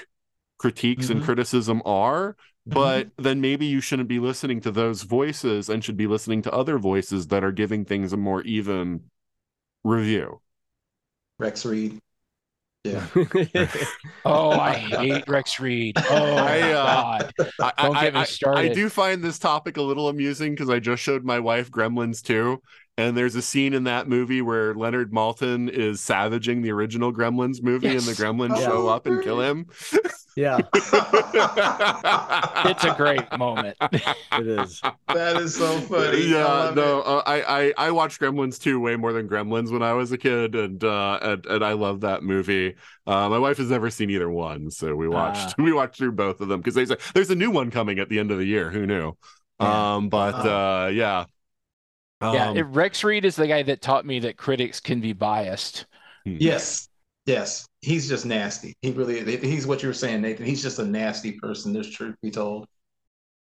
[0.64, 1.24] critiques and Mhm.
[1.24, 2.36] criticism are
[2.66, 6.52] but then maybe you shouldn't be listening to those voices and should be listening to
[6.52, 9.02] other voices that are giving things a more even
[9.84, 10.40] review
[11.38, 12.00] Rex Reed.
[12.84, 13.06] Yeah.
[14.26, 15.96] Oh, I hate Rex Reed.
[16.10, 17.32] Oh I, uh, god.
[17.60, 18.58] I, Don't I, get me started.
[18.58, 22.22] I do find this topic a little amusing because I just showed my wife Gremlins
[22.22, 22.62] 2,
[22.96, 27.62] and there's a scene in that movie where Leonard Maltin is savaging the original Gremlins
[27.62, 29.66] movie, and the Gremlins Oh, show up and kill him.
[30.36, 30.58] yeah,
[32.66, 33.76] It's a great moment.
[33.80, 34.80] it is.
[35.08, 36.22] that is so funny.
[36.22, 39.82] Yeah, love no, uh, I, I I watched Gremlins 2 way more than Gremlins when
[39.82, 42.74] I was a kid, and uh, and, and I love that movie.
[43.06, 46.40] Uh, my wife has never seen either one, so we watched we watched through both
[46.40, 48.44] of them because there's a there's a new one coming at the end of the
[48.46, 48.70] year.
[48.70, 49.12] Who knew?
[49.60, 49.94] Yeah.
[49.96, 50.84] Um, but Wow.
[50.84, 51.24] uh, yeah.
[52.22, 55.12] Yeah, Um, it- Rex Reed is the guy that taught me that critics can be
[55.12, 55.86] biased.
[56.24, 56.88] Yes.
[57.26, 57.66] Yes.
[57.80, 58.74] He's just nasty.
[58.82, 60.46] He really he's what you were saying, Nathan.
[60.46, 61.72] He's just a nasty person.
[61.72, 62.66] There's truth be told.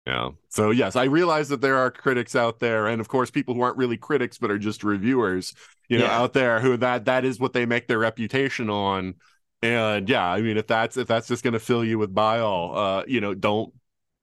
[0.07, 0.31] Yeah.
[0.51, 3.63] So yes, I realize that there are critics out there, and of course, people who
[3.63, 5.53] aren't really critics but are just reviewers,
[5.89, 6.19] you know, Yeah.
[6.19, 9.15] out there who that that is what they make their reputation on.
[9.63, 12.73] And yeah, I mean, if that's if that's just going to fill you with bile,
[12.75, 13.73] uh, you know, don't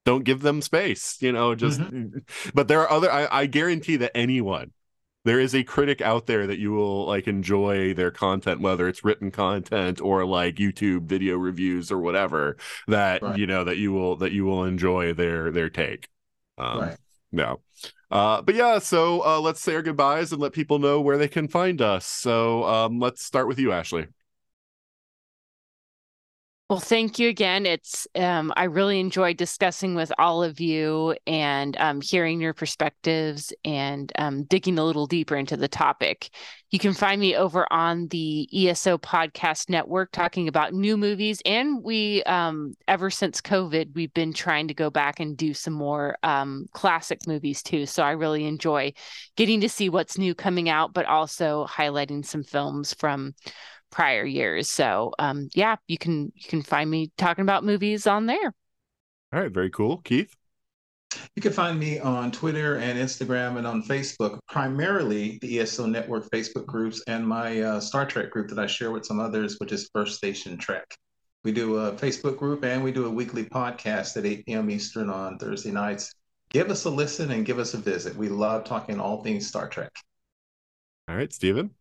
[0.06, 1.18] don't give them space.
[1.22, 1.82] You know, just.
[2.54, 3.12] But there are other.
[3.12, 4.72] I, I guarantee that anyone.
[5.26, 9.06] There is a critic out there that you will like enjoy their content, whether it's
[9.06, 12.58] written content or like YouTube video reviews or whatever.
[12.90, 13.38] That Right.
[13.38, 16.10] you know that you will that you will enjoy their their take.
[16.58, 16.98] Um, Right.
[17.32, 17.62] No.
[18.12, 21.28] Uh, but yeah, so uh, let's say our goodbyes and let people know where they
[21.28, 22.06] can find us.
[22.06, 24.08] So um, let's start with you, Ashley.
[26.74, 27.68] Well, thank you again.
[27.68, 33.54] It's um, I really enjoyed discussing with all of you and um, hearing your perspectives
[33.64, 36.32] and um, digging a little deeper into the topic.
[36.72, 41.84] You can find me over on the ESO Podcast Network talking about new movies, and
[41.84, 46.18] we um, ever since COVID, we've been trying to go back and do some more
[46.24, 47.86] um, classic movies too.
[47.86, 48.94] So I really enjoy
[49.38, 53.36] getting to see what's new coming out, but also highlighting some films from
[53.94, 54.70] prior years.
[54.70, 58.54] So um yeah, you can you can find me talking about movies on there.
[59.32, 59.98] All right, very cool.
[59.98, 60.36] Keith.
[61.36, 66.30] You can find me on Twitter and Instagram and on Facebook, primarily the ESO Network
[66.32, 69.72] Facebook groups and my uh, Star Trek group that I share with some others, which
[69.72, 70.86] is First Station Trek.
[71.44, 74.70] We do a Facebook group and we do a weekly podcast at 8 p.m.
[74.72, 76.12] Eastern on Thursday nights.
[76.50, 78.16] Give us a listen and give us a visit.
[78.16, 79.92] We love talking all things Star Trek.
[81.08, 81.72] All right, Stephen.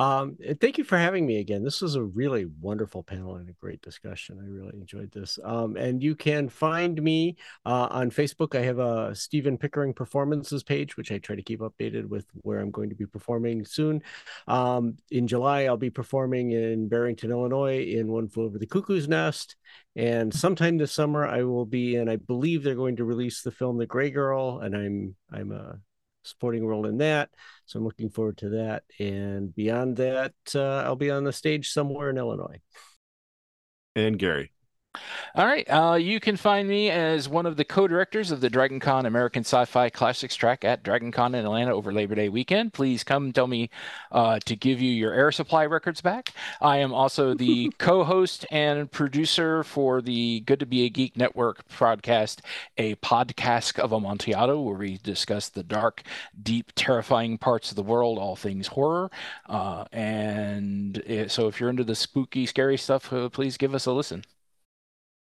[0.00, 1.62] Um, and thank you for having me again.
[1.62, 4.38] This was a really wonderful panel and a great discussion.
[4.42, 5.38] I really enjoyed this.
[5.44, 7.36] Um, and you can find me
[7.66, 8.58] uh, on Facebook.
[8.58, 12.60] I have a Stephen Pickering performances page, which I try to keep updated with where
[12.60, 14.00] I'm going to be performing soon.
[14.48, 19.06] Um, in July, I'll be performing in Barrington, Illinois, in One Flew Over the Cuckoo's
[19.06, 19.56] Nest.
[19.96, 22.08] And sometime this summer, I will be in.
[22.08, 25.78] I believe they're going to release the film The Gray Girl, and I'm I'm a
[26.22, 27.30] supporting role in that.
[27.66, 28.84] So I'm looking forward to that.
[28.98, 32.60] And beyond that, uh, I'll be on the stage somewhere in Illinois.
[33.96, 34.52] And Gary.
[35.36, 35.64] All right.
[35.70, 39.88] Uh, you can find me as one of the co-directors of the DragonCon American Sci-Fi
[39.90, 42.72] Classics track at DragonCon in Atlanta over Labor Day weekend.
[42.72, 43.70] Please come tell me
[44.10, 46.32] uh, to give you your air supply records back.
[46.60, 51.68] I am also the co-host and producer for the Good to Be a Geek Network
[51.68, 52.40] podcast,
[52.76, 56.02] a podcast of Amontillado, where we discuss the dark,
[56.42, 59.08] deep, terrifying parts of the world, all things horror.
[59.46, 63.86] Uh, and uh, so, if you're into the spooky, scary stuff, uh, please give us
[63.86, 64.24] a listen.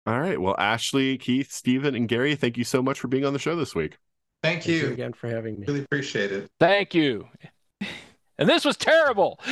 [0.05, 0.39] All right.
[0.41, 3.55] Well, Ashley, Keith, Stephen, and Gary, thank you so much for being on the show
[3.55, 3.97] this week.
[4.43, 4.93] Thank Thank you you.
[4.93, 5.67] again for having me.
[5.67, 6.49] Really appreciate it.
[6.59, 7.27] Thank you.
[8.39, 9.39] And this was terrible.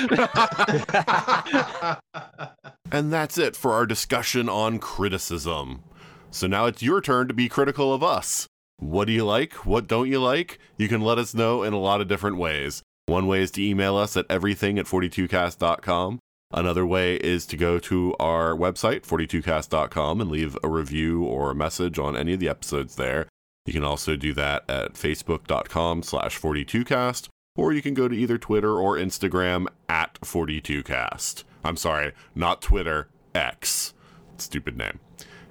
[2.91, 5.84] And that's it for our discussion on criticism.
[6.31, 8.47] So now it's your turn to be critical of us.
[8.77, 9.65] What do you like?
[9.65, 10.57] What don't you like?
[10.77, 12.81] You can let us know in a lot of different ways.
[13.05, 16.19] One way is to email us at everything at 42cast.com.
[16.51, 21.55] Another way is to go to our website, 42cast.com, and leave a review or a
[21.55, 23.27] message on any of the episodes there.
[23.65, 28.39] You can also do that at facebook.com slash 42cast, or you can go to either
[28.39, 31.43] Twitter or Instagram at 42cast.
[31.63, 33.93] I'm sorry, not Twitter, X.
[34.38, 34.99] Stupid name.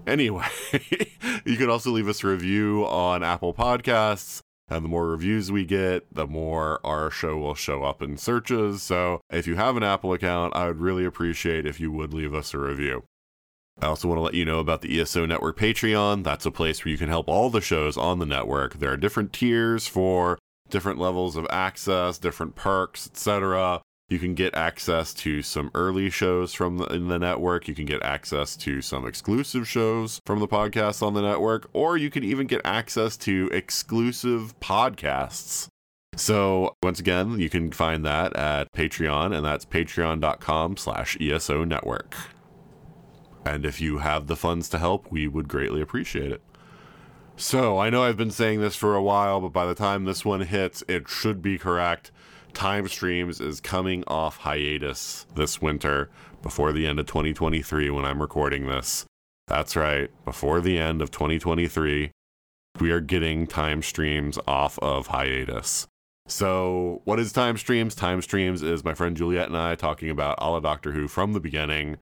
[0.05, 0.47] Anyway,
[1.45, 4.41] you can also leave us a review on Apple Podcasts.
[4.71, 8.83] And the more reviews we get, the more our show will show up in searches.
[8.83, 12.35] So if you have an Apple account, I would really appreciate if you would leave
[12.35, 13.05] us a review.
[13.81, 16.25] I also want to let you know about the ESO Network Patreon.
[16.25, 18.75] That's a place where you can help all the shows on the network.
[18.75, 20.39] There are different tiers for
[20.69, 23.81] different levels of access, different perks, etc.
[24.09, 27.69] You can get access to some early shows from the, in the network.
[27.69, 31.99] You can get access to some exclusive shows from the podcast on the network, or
[31.99, 35.69] you can even get access to exclusive podcasts.
[36.17, 42.17] So once again, you can find that at Patreon, and that's patreon.com slash ESO network.
[43.45, 46.43] And if you have the funds to help, we would greatly appreciate it.
[47.37, 50.25] So I know I've been saying this for a while, but by the time this
[50.25, 52.11] one hits, it should be correct.
[52.55, 56.11] Time Streams is coming off hiatus this winter
[56.43, 59.05] before the end of 2023 when I'm recording this.
[59.47, 62.11] That's right, before the end of 2023,
[62.81, 65.87] we are getting Time Streams off of hiatus.
[66.27, 67.95] So, what is Time Streams?
[67.95, 71.33] Time Streams is my friend Juliet and I talking about all la Doctor Who from
[71.33, 71.97] the beginning.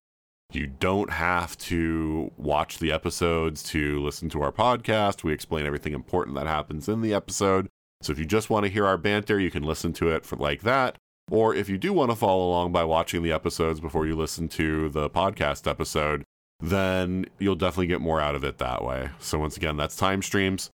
[0.52, 5.22] You don't have to watch the episodes to listen to our podcast.
[5.22, 7.68] We explain everything important that happens in the episode.
[8.02, 10.36] So if you just want to hear our banter, you can listen to it for
[10.36, 10.96] like that.
[11.30, 14.48] Or if you do want to follow along by watching the episodes before you listen
[14.50, 16.22] to the podcast episode,
[16.60, 19.10] then you'll definitely get more out of it that way.
[19.18, 20.70] So once again, that's Time Streams.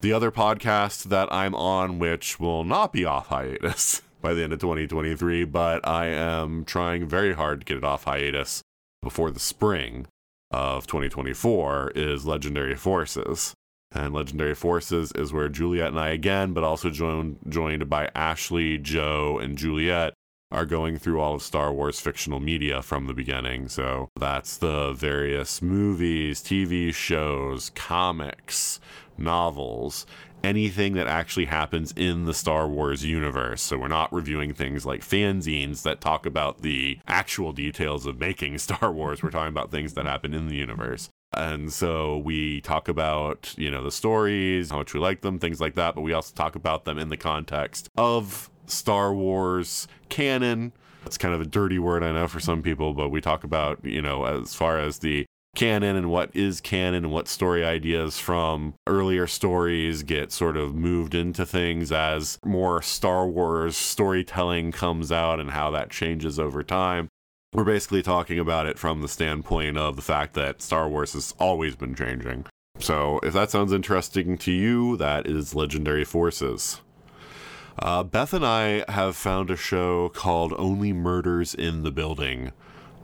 [0.00, 4.52] The other podcast that I'm on, which will not be off hiatus by the end
[4.52, 8.62] of 2023, but I am trying very hard to get it off hiatus
[9.00, 10.06] before the spring
[10.50, 13.54] of 2024, is Legendary Forces.
[13.94, 18.78] And Legendary Forces is where Juliet and I again, but also joined joined by Ashley,
[18.78, 20.14] Joe, and Juliet
[20.52, 23.68] are going through all of Star Wars fictional media from the beginning.
[23.68, 28.78] So that's the various movies, TV shows, comics,
[29.16, 30.06] novels,
[30.44, 33.62] anything that actually happens in the Star Wars universe.
[33.62, 38.58] So we're not reviewing things like fanzines that talk about the actual details of making
[38.58, 39.22] Star Wars.
[39.22, 41.08] We're talking about things that happen in the universe.
[41.34, 45.60] And so we talk about, you know, the stories, how much we like them, things
[45.60, 50.72] like that, but we also talk about them in the context of Star Wars canon.
[51.06, 53.84] It's kind of a dirty word, I know, for some people, but we talk about,
[53.84, 58.18] you know, as far as the canon and what is canon and what story ideas
[58.18, 65.12] from earlier stories get sort of moved into things as more Star Wars storytelling comes
[65.12, 67.08] out and how that changes over time.
[67.52, 71.34] We're basically talking about it from the standpoint of the fact that Star Wars has
[71.38, 72.46] always been changing.
[72.78, 76.80] So, if that sounds interesting to you, that is Legendary Forces.
[77.78, 82.52] Uh, Beth and I have found a show called Only Murders in the Building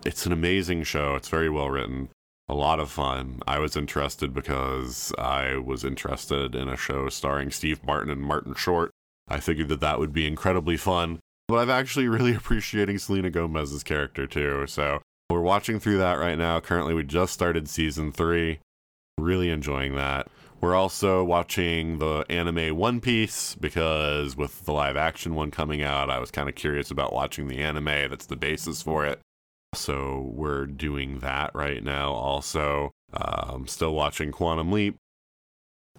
[0.04, 1.14] it's an amazing show.
[1.16, 2.08] It's very well written,
[2.48, 3.40] a lot of fun.
[3.46, 8.54] I was interested because I was interested in a show starring Steve Martin and Martin
[8.54, 8.90] Short.
[9.28, 11.20] I figured that that would be incredibly fun.
[11.48, 14.66] But I'm actually really appreciating Selena Gomez's character too.
[14.66, 15.00] So
[15.30, 16.60] we're watching through that right now.
[16.60, 18.60] Currently, we just started season three.
[19.18, 20.28] Really enjoying that.
[20.60, 26.10] We're also watching the anime One Piece because with the live action one coming out,
[26.10, 29.20] I was kind of curious about watching the anime that's the basis for it.
[29.74, 32.12] So we're doing that right now.
[32.12, 34.96] Also, um, still watching Quantum Leap.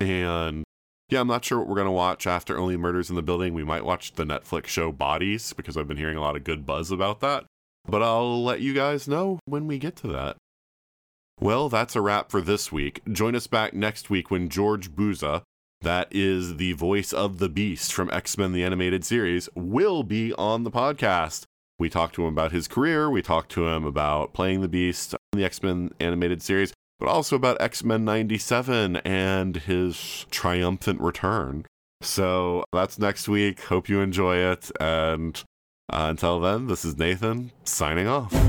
[0.02, 0.64] And
[1.10, 3.54] yeah, I'm not sure what we're going to watch after Only Murders in the Building.
[3.54, 6.66] We might watch the Netflix show Bodies because I've been hearing a lot of good
[6.66, 7.46] buzz about that.
[7.88, 10.38] But I'll let you guys know when we get to that.
[11.42, 13.02] Well, that's a wrap for this week.
[13.12, 15.42] Join us back next week when George Buza,
[15.82, 20.34] that is the voice of the Beast from X Men the Animated Series, will be
[20.34, 21.46] on the podcast.
[21.80, 25.16] We talked to him about his career, we talked to him about playing the Beast
[25.32, 31.00] in the X Men Animated Series, but also about X Men 97 and his triumphant
[31.02, 31.66] return.
[32.02, 33.62] So that's next week.
[33.66, 34.72] Hope you enjoy it.
[34.80, 35.42] And
[35.92, 38.49] uh, until then, this is Nathan signing off.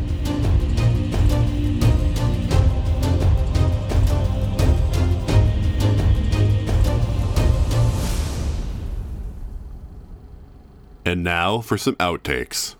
[11.05, 12.75] And now for some outtakes.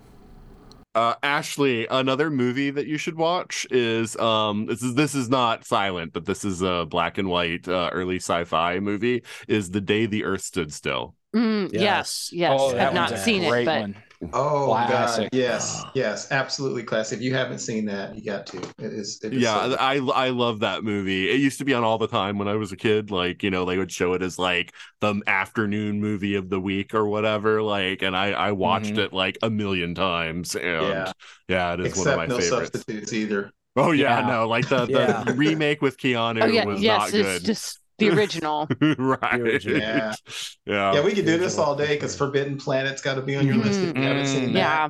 [0.94, 5.64] Uh, Ashley, another movie that you should watch is um this is this is not
[5.64, 9.22] silent, but this is a black and white uh, early sci-fi movie.
[9.48, 11.14] Is The Day the Earth Stood Still.
[11.34, 12.60] Mm, yes, yes.
[12.60, 13.96] Oh, I've not seen it, but one.
[14.32, 15.30] Oh Classic.
[15.32, 17.18] God, yes, yes, absolutely classic.
[17.18, 18.58] If you haven't seen that, you got to.
[18.78, 19.18] It is.
[19.24, 21.28] It is Yeah, so- I I love that movie.
[21.28, 23.10] It used to be on all the time when I was a kid.
[23.10, 26.94] Like you know, they would show it as like the afternoon movie of the week
[26.94, 27.62] or whatever.
[27.62, 28.98] Like, and I I watched Mhm.
[29.06, 30.54] it like a million times.
[30.54, 31.12] And Yeah.
[31.48, 32.70] yeah, it is except one of my no favorites.
[32.72, 33.50] substitutes either.
[33.74, 34.26] Oh yeah, Yeah.
[34.28, 34.92] no, like the, the
[35.26, 35.32] Yeah.
[35.34, 37.44] remake with Keanu oh yeah, was yes, not it's good.
[37.44, 37.80] just
[38.10, 38.68] the original.
[38.98, 39.40] right.
[39.40, 39.78] original.
[39.78, 40.14] Yeah.
[40.66, 40.94] yeah.
[40.94, 43.56] Yeah, we could do this all day because Forbidden Planet's got to be on your
[43.56, 44.58] list if you haven't seen Mm, that.
[44.58, 44.88] yeah.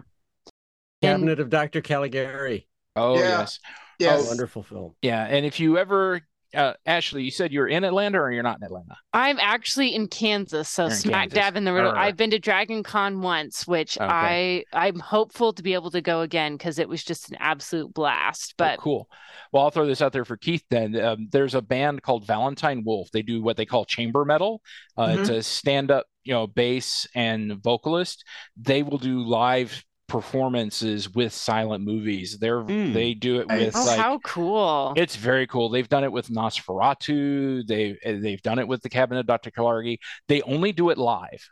[1.02, 1.80] Cabinet of Dr.
[1.80, 2.68] Caligari.
[2.96, 3.40] Oh Yeah.
[3.40, 3.58] yes,
[3.98, 4.26] Yes.
[4.26, 4.94] Wonderful film.
[5.02, 5.24] yeah.
[5.24, 6.20] And if you ever,
[6.54, 8.96] uh, Ashley, you said you're in Atlanta or you're not in Atlanta?
[9.12, 11.34] I'm actually in Kansas, so in smack Kansas.
[11.38, 11.88] dab in the middle.
[11.88, 12.04] Alright.
[12.08, 14.64] I've been to Dragon Con once, which Okay.
[14.72, 17.92] I I'm hopeful to be able to go again because it was just an absolute
[17.94, 18.54] blast.
[18.58, 19.08] But Oh, cool.
[19.52, 20.64] Well, I'll throw this out there for Keith.
[20.70, 23.10] Then um, there's a band called Valentine Wolf.
[23.12, 24.62] They do what they call chamber metal.
[24.96, 28.24] Uh, It's a stand-up, you know, bass and vocalist.
[28.56, 32.38] They will do live performances with silent movies.
[32.38, 32.92] They're Mm.
[32.92, 34.92] they do it with oh, like how cool!
[34.96, 35.68] it's very cool.
[35.70, 37.66] They've done it with Nosferatu.
[37.66, 39.50] They they've done it with the Cabinet of Dr.
[39.50, 39.98] Caligari.
[40.28, 41.48] They only do it live.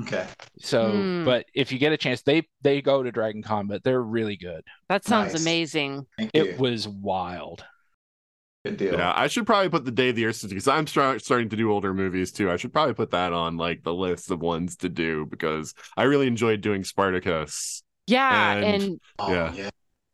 [0.00, 0.26] Okay.
[0.60, 1.24] So, Hmm.
[1.24, 4.36] but if you get a chance, they they go to Dragon Con, but they're really
[4.36, 4.62] good.
[4.88, 5.42] that sounds Nice.
[5.42, 6.06] amazing.
[6.18, 6.44] Thank you.
[6.44, 7.64] It was wild.
[8.64, 8.92] Good deal.
[8.94, 11.48] Yeah, I should probably put the Day of the Earth Stood because I'm start, starting
[11.48, 12.50] to do older movies too.
[12.50, 16.02] I should probably put that on like the list of ones to do because I
[16.02, 17.82] really enjoyed doing Spartacus.
[18.06, 19.52] Yeah, And- and Oh, Yeah.
[19.54, 19.70] yeah.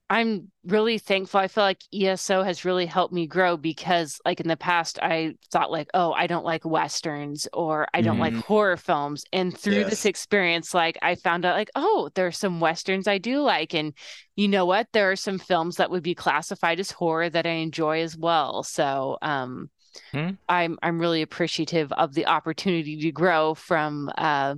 [0.09, 1.41] I'm really thankful.
[1.41, 5.35] I feel like ESO has really helped me grow because, like in the past, I
[5.51, 8.41] thought like, oh, I don't like westerns or I don't like Mhm.
[8.41, 9.25] horror films.
[9.33, 9.91] And through Yes.
[9.91, 13.75] this experience, like I found out like, oh, there are some westerns I do like,
[13.75, 13.95] and
[14.37, 14.87] you know what?
[14.93, 18.63] There are some films that would be classified as horror that I enjoy as well.
[18.63, 19.71] So, um,
[20.13, 20.39] Hmm.
[20.49, 24.57] I'm I'm really appreciative of the opportunity to grow from uh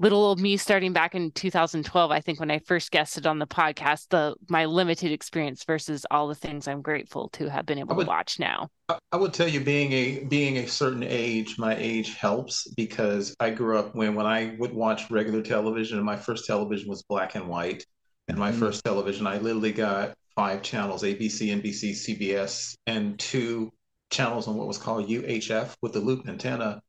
[0.00, 3.46] little old me starting back in 2012 i think when i first guested on the
[3.46, 7.94] podcast the my limited experience versus all the things i'm grateful to have been able
[7.94, 11.58] would- to watch now I- I would tell you, being a being a certain age,
[11.58, 16.04] my age helps because I grew up when when I would watch regular television, and
[16.04, 17.86] my first television was black and white,
[18.26, 18.58] and my Mhm.
[18.58, 23.70] first television, I literally got five channels: ABC, NBC, CBS, and two
[24.10, 26.82] channels on what was called UHF with the loop antenna.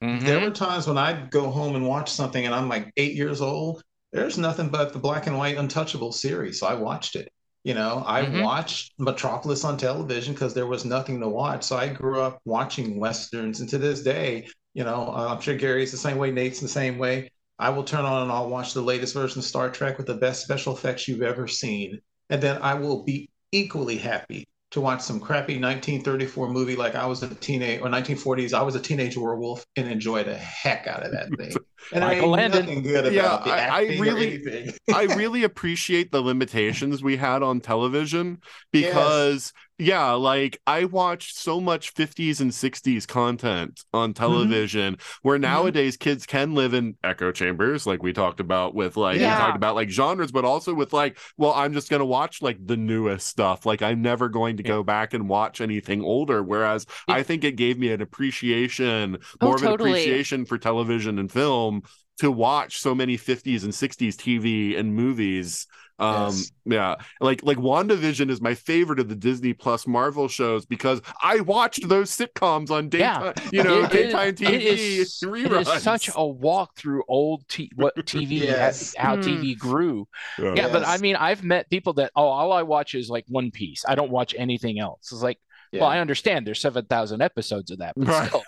[0.00, 3.40] There were times when I'd go home and watch something, and I'm like eight years
[3.40, 3.82] old.
[4.12, 7.30] There's nothing but the black and white Untouchable series, so I watched it.
[7.64, 8.40] You know, I Mhm.
[8.42, 11.64] watched Metropolis on television because there was nothing to watch.
[11.64, 15.56] So I grew up watching westerns, and to this day, You know, uh, I'm sure
[15.56, 16.30] Gary's the same way.
[16.30, 17.30] Nate's the same way.
[17.58, 20.16] I will turn on and I'll watch the latest version of Star Trek with the
[20.16, 25.00] best special effects you've ever seen, and then I will be equally happy to watch
[25.00, 28.52] some crappy 1934 movie like I was a teenage or 1940s.
[28.52, 31.52] I was a teenage werewolf and enjoyed the heck out of that thing.
[31.92, 32.60] And Michael ain't Landon.
[32.66, 34.72] nothing good Yeah, about the I- I acting or really- anything.
[34.92, 38.40] I really appreciate the limitations we had on television
[38.72, 44.22] because yeah, like I watched so much 50s and 60s content on mm-hmm.
[44.22, 45.42] television where mm-hmm.
[45.42, 49.56] nowadays kids can live in echo chambers like we talked about with like we talked
[49.56, 52.76] about like genres but also with like well I'm just going to watch like the
[52.76, 53.66] newest stuff.
[53.66, 57.56] Like I'm never going to go back and watch anything older whereas I think it
[57.56, 61.82] gave me an appreciation Oh, more of an appreciation for television and film
[62.18, 65.66] to watch so many 50s and 60s TV and movies.
[65.98, 66.52] Um Yes.
[66.66, 71.40] yeah, like like WandaVision is my favorite of the Disney Plus Marvel shows because I
[71.40, 75.74] watched those sitcoms on daytime, you know, It is- daytime TV it is, it reruns.
[75.76, 78.94] is such a walk through old t- what TV Yes.
[78.98, 79.22] how Mm.
[79.22, 80.06] TV grew.
[80.38, 80.52] Yeah.
[80.54, 83.50] Yeah, but I mean, I've met people that oh, all I watch is like One
[83.50, 83.84] Piece.
[83.88, 85.10] I don't watch anything else.
[85.12, 85.38] It's like,
[85.72, 85.80] Yeah.
[85.82, 88.28] well, I understand there's seven thousand episodes of that, but Right.
[88.28, 88.42] still,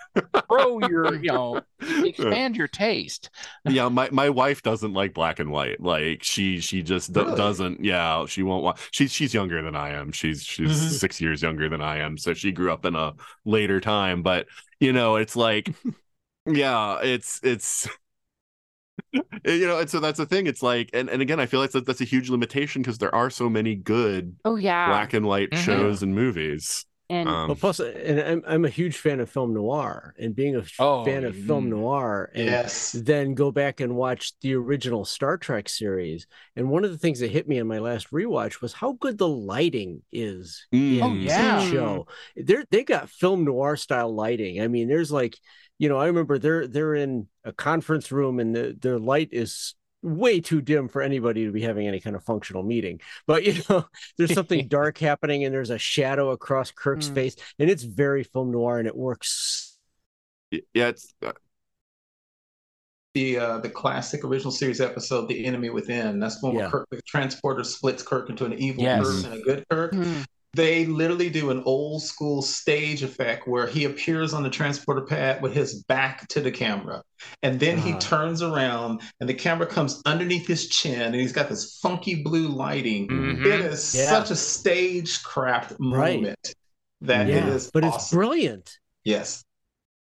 [0.47, 3.29] grow your, you know, expand your taste.
[3.65, 7.35] yeah my, my wife doesn't like black and white like she she just do- Really?
[7.37, 10.99] doesn't yeah she won't watch she's she's younger than i am she's she's Mhm.
[10.99, 13.13] six years younger than i am so she grew up in a
[13.45, 14.47] later time but
[14.79, 15.73] you know it's like
[16.45, 17.87] yeah it's it's
[19.13, 21.71] you know and so that's the thing it's like and, and again i feel like
[21.71, 24.87] that's, that's a huge limitation because there are so many good Oh yeah.
[24.89, 25.57] black and white Mhm.
[25.63, 29.53] shows and movies and um, Well, plus, and I'm I'm a huge fan of film
[29.53, 31.69] noir, and being a Oh, fan of film mm.
[31.69, 32.91] noir, and yes.
[32.93, 36.27] then go back and watch the original Star Trek series.
[36.55, 39.17] And one of the things that hit me in my last rewatch was how good
[39.17, 40.97] the lighting is Mm.
[40.97, 41.55] in Oh, yeah.
[41.65, 42.07] the show.
[42.35, 44.61] They're they got film noir style lighting.
[44.61, 45.37] I mean, there's like,
[45.79, 49.75] you know, I remember they're they're in a conference room and the, their light is
[50.01, 53.01] way too dim for anybody to be having any kind of functional meeting.
[53.27, 53.85] But you know,
[54.17, 57.13] there's something dark happening and there's a shadow across Kirk's Mm.
[57.15, 59.77] face, and it's very film noir and it works.
[60.51, 61.31] yeah it's uh,
[63.15, 66.69] the uh, the classic original series episode, "The Enemy Within." That's when Yeah.
[66.69, 69.05] Kirk, the transporter splits Kirk into an evil Yes.
[69.05, 69.91] Kirk and a good Kirk.
[69.93, 70.25] Mm.
[70.53, 75.41] They literally do an old school stage effect where he appears on the transporter pad
[75.43, 77.03] with his back to the camera,
[77.43, 77.99] and then he Ah.
[77.99, 82.47] turns around and the camera comes underneath his chin, and he's got this funky blue
[82.47, 83.07] lighting.
[83.07, 83.45] Mhm.
[83.45, 84.09] It is Yeah.
[84.09, 86.15] such a stagecraft Right.
[86.15, 86.55] moment
[87.01, 88.77] that yeah, it is but it's brilliant.
[89.03, 89.43] yes.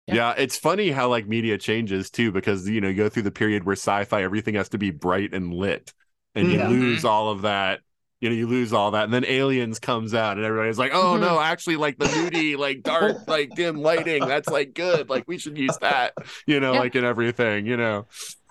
[0.08, 0.16] Yeah.
[0.16, 0.34] Yeah.
[0.38, 3.64] it's funny how like media changes too, because you know, you go through the period
[3.66, 5.94] where sci-fi everything has to be bright and lit,
[6.36, 6.68] and you Yeah.
[6.70, 7.82] lose all of that.
[8.24, 11.18] You know, you lose all that, and then Aliens comes out, and everybody's like, "Oh
[11.18, 11.44] no, mm-hmm.
[11.44, 15.10] actually, like the moody, like dark, like dim lighting, that's like good.
[15.10, 16.14] Like we should use that."
[16.48, 16.80] You know, Yeah.
[16.80, 17.66] like in everything.
[17.66, 18.06] You know,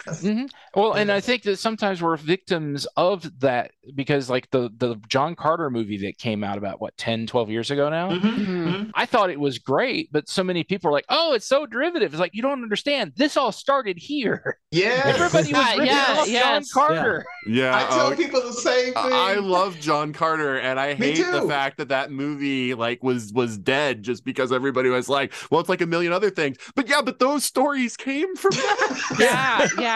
[0.06, 0.48] Mhm.
[0.74, 5.34] Well, and I think that sometimes we're victims of that because, like the the John
[5.36, 8.10] Carter movie that came out about what 10, 12 years ago now.
[8.10, 8.46] Mhm, Mhm.
[8.66, 8.90] mhm.
[8.94, 12.12] I thought it was great, but so many people are like, "Oh, it's so derivative."
[12.12, 13.12] It's like you don't understand.
[13.16, 14.58] This all started here.
[14.72, 15.02] Yeah.
[15.04, 16.64] Everybody was Yeah, ripping yeah, off John.
[16.72, 17.24] Carter.
[17.46, 17.76] yeah.
[17.76, 19.12] I tell oh, people the same thing.
[19.12, 23.32] I love John Carter, and I Me hate the fact that that movie like was
[23.32, 26.88] was dead just because everybody was like, "Well, it's like a million other things." But
[26.88, 29.16] yeah, but those stories came from that.
[29.18, 29.91] Yeah, yeah.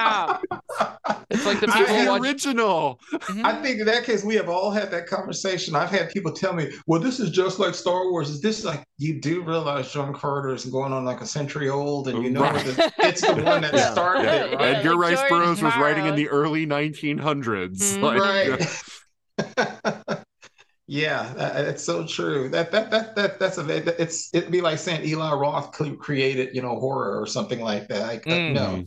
[1.30, 2.22] It's like the It's I people had the watch.
[2.22, 3.00] original.
[3.44, 5.74] I think in that case, we have all had that conversation.
[5.74, 8.30] I've had people tell me, well, this is just like Star Wars.
[8.30, 12.08] Is this like, you do realize John Carter is going on like a century old,
[12.08, 12.64] and you know Right.
[12.76, 13.92] that it's the one that Yeah.
[13.92, 14.44] started Yeah.
[14.44, 14.76] it, right?
[14.76, 17.96] Edgar like Rice George Burroughs was writing in the early 1900s.
[17.98, 18.02] Mhm.
[18.02, 20.18] Like, right.
[20.86, 22.48] yeah, that- it's so true.
[22.48, 26.62] That that that that that's a it's it'd be like saying Eli Roth created you
[26.62, 28.02] know horror or something like that.
[28.06, 28.52] Like, uh, Mm.
[28.54, 28.84] No,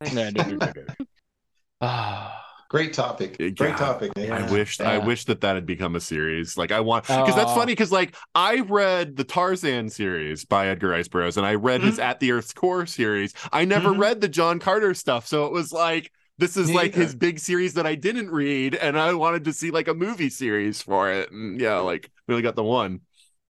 [0.12, 1.06] No, no, no, no, no.
[1.80, 2.44] Ah.
[2.68, 3.36] great topic.
[3.40, 3.48] Yeah.
[3.48, 4.16] Great topic.
[4.16, 4.30] Nick.
[4.30, 6.56] I wish I wish that that had become a series.
[6.56, 10.88] Like I want because that's funny because like I read the Tarzan series by Edgar
[10.88, 13.34] Rice Burroughs and I read his At the Earth's Core series.
[13.52, 13.98] I never Mhm.
[13.98, 17.40] read the John Carter stuff, so it was like this is Me like his big
[17.40, 21.10] series that I didn't read, and I wanted to see like a movie series for
[21.10, 21.32] it.
[21.32, 23.00] And yeah, like really got the one.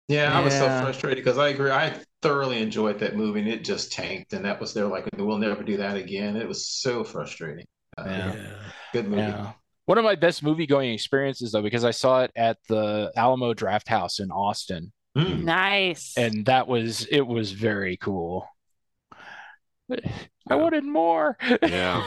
[0.08, 1.70] Yeah, I was so frustrated because I agree.
[1.72, 4.34] I thoroughly enjoyed that movie and it just tanked.
[4.34, 6.36] And that was their like, we'll never do that again.
[6.36, 7.66] It was so frustrating.
[7.98, 8.36] Uh, Yeah.
[8.94, 9.22] Good movie.
[9.22, 9.54] Yeah.
[9.86, 13.54] One of my best movie going experiences though, because I saw it at the Alamo
[13.54, 14.92] Drafthouse in Austin.
[15.18, 15.44] Mm.
[15.44, 16.14] Nice.
[16.18, 18.48] And that was it was very cool.
[20.50, 21.38] I wanted more.
[21.68, 22.04] Yeah.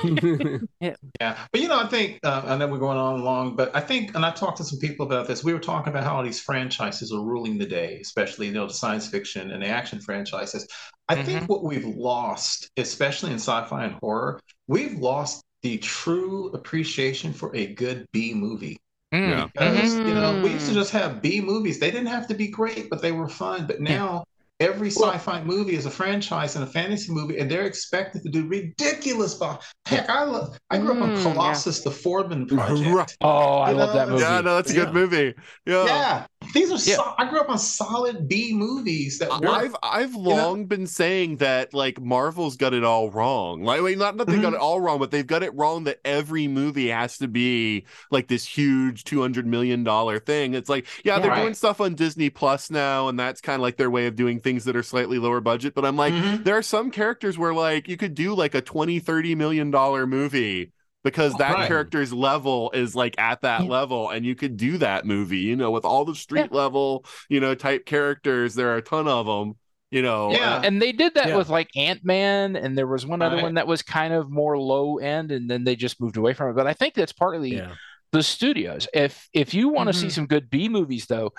[1.21, 3.81] Yeah, but you know, I think uh, I know we're going on long, but I
[3.81, 5.45] think, and I talked to some people about this.
[5.45, 8.67] We were talking about how all these franchises are ruling the day, especially you know
[8.67, 10.67] the science fiction and the action franchises.
[11.09, 11.25] I Mhm.
[11.25, 17.55] think what we've lost, especially in sci-fi and horror, we've lost the true appreciation for
[17.55, 18.79] a good B movie.
[19.13, 19.29] Mm.
[19.31, 19.47] Yeah.
[19.53, 20.75] Because you know, we used to Mm.
[20.77, 21.79] just have B movies.
[21.81, 23.67] They didn't have to be great, but they were fun.
[23.67, 24.25] But now
[24.61, 28.31] every Well- sci-fi movie is a franchise and a fantasy movie, and they're expected to
[28.31, 29.35] do ridiculous.
[29.35, 30.57] bo- Heck, I love.
[30.71, 31.23] I grew up Mm, on yeah.
[31.23, 32.89] Colossus, the Forbin Project.
[32.91, 33.17] Right.
[33.23, 34.23] Oh, I You love know, that movie.
[34.23, 34.93] Yeah, no, that's a good Yeah.
[34.93, 35.35] movie.
[35.67, 35.85] Yeah.
[35.87, 36.91] Yeah, these are.
[36.91, 36.97] Yeah.
[36.97, 39.31] So, I grew up on solid B movies that.
[39.33, 43.63] I've I've long been saying that like Marvel's got it all wrong.
[43.63, 44.57] Like, wait, not that they got Mhm.
[44.57, 48.29] it all wrong, but they've got it wrong that every movie has to be like
[48.29, 50.55] this huge two hundred million dollar thing.
[50.55, 51.43] It's like, yeah, they're Right.
[51.43, 54.41] doing stuff on Disney Plus now, and that's kind of like their way of doing
[54.41, 55.75] things that are slightly lower budget.
[55.75, 56.45] But I'm like, Mhm.
[56.45, 60.07] there are some characters where like you could do like a 20 30 million dollar
[60.07, 60.73] movie
[61.05, 61.69] because that Right.
[61.69, 63.69] character's level is like at that Yeah.
[63.71, 67.41] level and you could do that movie you know with all the street level you
[67.41, 69.57] know type characters there are a ton of them
[69.91, 70.57] you know Yeah.
[70.57, 71.37] uh, And they did that Yeah.
[71.37, 73.43] with like Ant Man, and there was one other Right.
[73.43, 76.51] one that was kind of more low end, and then they just moved away from
[76.51, 76.55] it.
[76.55, 77.73] But I think that's partly yeah.
[78.13, 78.87] the studios.
[78.95, 80.13] If if you want to see Mhm.
[80.13, 81.33] some good B movies, though,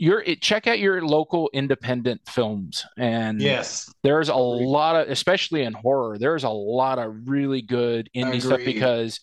[0.00, 5.62] you're it, check out your local independent films, and yes, there's a lot of, especially
[5.62, 9.20] in horror, there's a lot of really good indie stuff because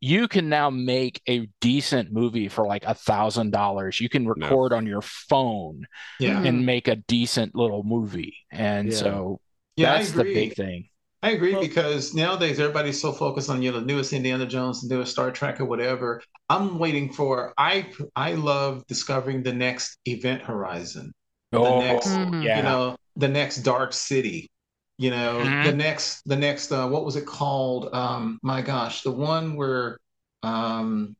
[0.00, 4.00] you can now make a decent movie for like a thousand dollars.
[4.00, 5.86] You can record on your phone
[6.18, 8.98] yeah, and make a decent little movie, and Yeah.
[8.98, 9.40] so
[9.76, 9.96] yeah.
[9.96, 10.88] that's the big thing.
[11.22, 14.82] I agree Well- because nowadays everybody's so focused on you know the newest Indiana Jones,
[14.86, 16.22] the newest Star Trek or whatever.
[16.48, 21.12] I'm waiting for I I love discovering the next Event Horizon,
[21.52, 22.44] Oh, next- Mhm.
[22.44, 22.58] yeah.
[22.58, 24.50] you know, the next Dark City,
[24.98, 25.64] you know, Mhm.
[25.64, 27.88] the next the next uh, what was it called?
[27.94, 29.98] Um, my gosh, the one where
[30.42, 31.16] um,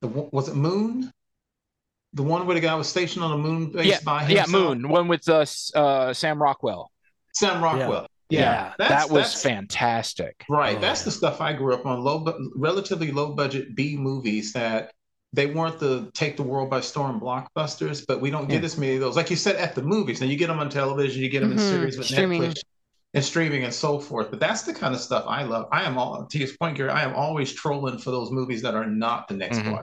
[0.00, 1.10] the was it Moon?
[2.14, 4.46] The one where the guy was stationed on a moon base yeah, by yeah.
[4.48, 6.90] Moon, one with uh, uh, Sam Rockwell.
[7.34, 8.06] Sam Rockwell.
[8.30, 10.44] Yeah, that was that's- fantastic.
[10.48, 10.76] Right.
[10.76, 12.00] Oh, That's the stuff I grew up on.
[12.00, 12.24] Low,
[12.56, 14.92] relatively low budget B movies that
[15.32, 18.66] they weren't the take the world by storm blockbusters, but we don't get Yeah.
[18.66, 19.16] as many of those.
[19.16, 20.20] Like you said, at the movies.
[20.20, 21.68] Now you get them on television, you get them in Mhm.
[21.70, 22.42] series with Streaming.
[22.42, 22.60] Netflix
[23.14, 24.30] and streaming and so forth.
[24.30, 25.68] But that's the kind of stuff I love.
[25.70, 26.90] I am all to your point, Gary.
[26.90, 29.64] I am always trolling for those movies that are not the next Mhm.
[29.72, 29.82] blockbuster.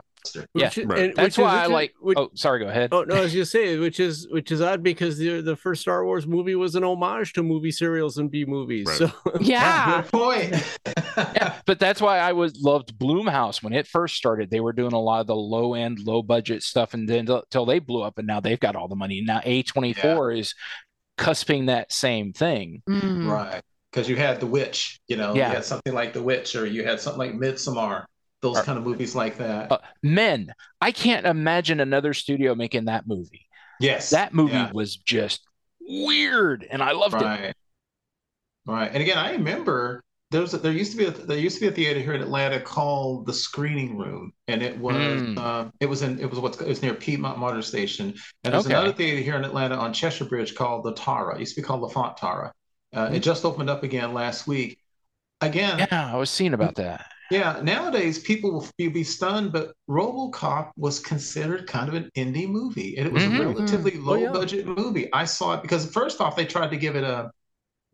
[0.54, 0.98] Yeah, Which right.
[1.00, 1.94] and- That's which is- why I like.
[2.00, 2.60] which- oh, sorry.
[2.60, 2.90] Go ahead.
[2.92, 5.82] Oh no, I was just saying, which is which is odd because the the first
[5.82, 8.86] Star Wars movie was an homage to movie serials and B movies.
[8.86, 8.98] Right.
[8.98, 9.10] So
[9.40, 10.02] Yeah.
[10.10, 10.78] Good point.
[11.16, 14.50] yeah, but that's why I was loved Blumhouse when it first started.
[14.50, 17.66] They were doing a lot of the low end, low budget stuff, and then until
[17.66, 19.22] they blew up, and now they've got all the money.
[19.26, 20.54] Now A twenty four is
[21.18, 22.82] cusping that same thing.
[22.88, 23.30] Mm.
[23.30, 23.62] Right.
[23.92, 25.48] Because you had The Witch, you know, Yeah.
[25.50, 28.04] you had something like The Witch, or you had something like Midsommar,
[28.42, 29.70] those kind of movies like that.
[29.72, 33.46] Uh, Men, I can't imagine another studio making that movie.
[33.80, 34.10] yes.
[34.10, 34.70] That movie Yeah.
[34.72, 35.42] was just
[35.80, 37.24] weird, and I loved it.
[37.24, 37.54] Right.
[38.66, 38.90] Right.
[38.92, 41.60] And again, I remember there was a, there used to be a, there used to
[41.62, 45.38] be a theater here in Atlanta called the Screening Room, and it was Mm.
[45.38, 48.14] uh, it was in it was what's it was near Piedmont Motor Station,
[48.44, 48.74] and there's Okay.
[48.74, 51.34] another theater here in Atlanta on Cheshire Bridge called the Tara.
[51.36, 52.52] It used to be called the Font Tara.
[52.94, 53.14] Uh, Mm.
[53.14, 54.78] It just opened up again last week.
[55.40, 57.04] Again, Yeah, I was seeing about that.
[57.32, 62.46] Yeah, nowadays people will be, be stunned, but RoboCop was considered kind of an indie
[62.48, 63.38] movie, and it was Mhm.
[63.38, 64.28] a relatively Oh, yeah.
[64.28, 65.08] low budget movie.
[65.14, 67.30] I saw it because first off, they tried to give it a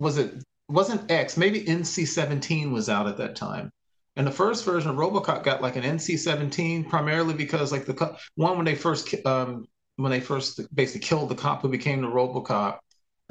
[0.00, 0.34] was it
[0.68, 3.70] wasn't X, maybe NC-17 was out at that time.
[4.17, 8.57] And the first version of RoboCop got like an NC-17 primarily because like the one
[8.57, 12.78] when they first um when they first basically killed the cop who became the RoboCop.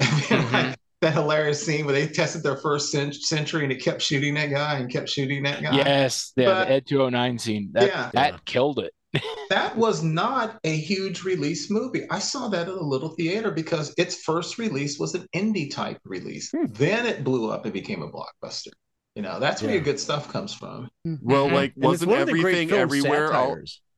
[0.30, 0.76] Mhm.
[1.00, 4.50] That hilarious scene where they tested their first cent- century and it kept shooting that
[4.50, 5.76] guy and kept shooting that guy.
[5.76, 7.70] Yes, yeah, But- the Ed 209 scene.
[7.72, 8.10] That Yeah.
[8.14, 8.92] that killed it.
[9.50, 12.02] That was not a huge release movie.
[12.10, 15.98] I saw that at a little theater because its first release was an indie type
[16.04, 16.50] release.
[16.50, 16.66] Hmm.
[16.66, 18.68] Then it blew up and became a blockbuster.
[19.14, 19.76] You know, that's where Yeah.
[19.76, 20.90] your good stuff comes from.
[21.22, 21.52] well Mhm.
[21.52, 23.56] like wasn't one of the great everything film everywhere all,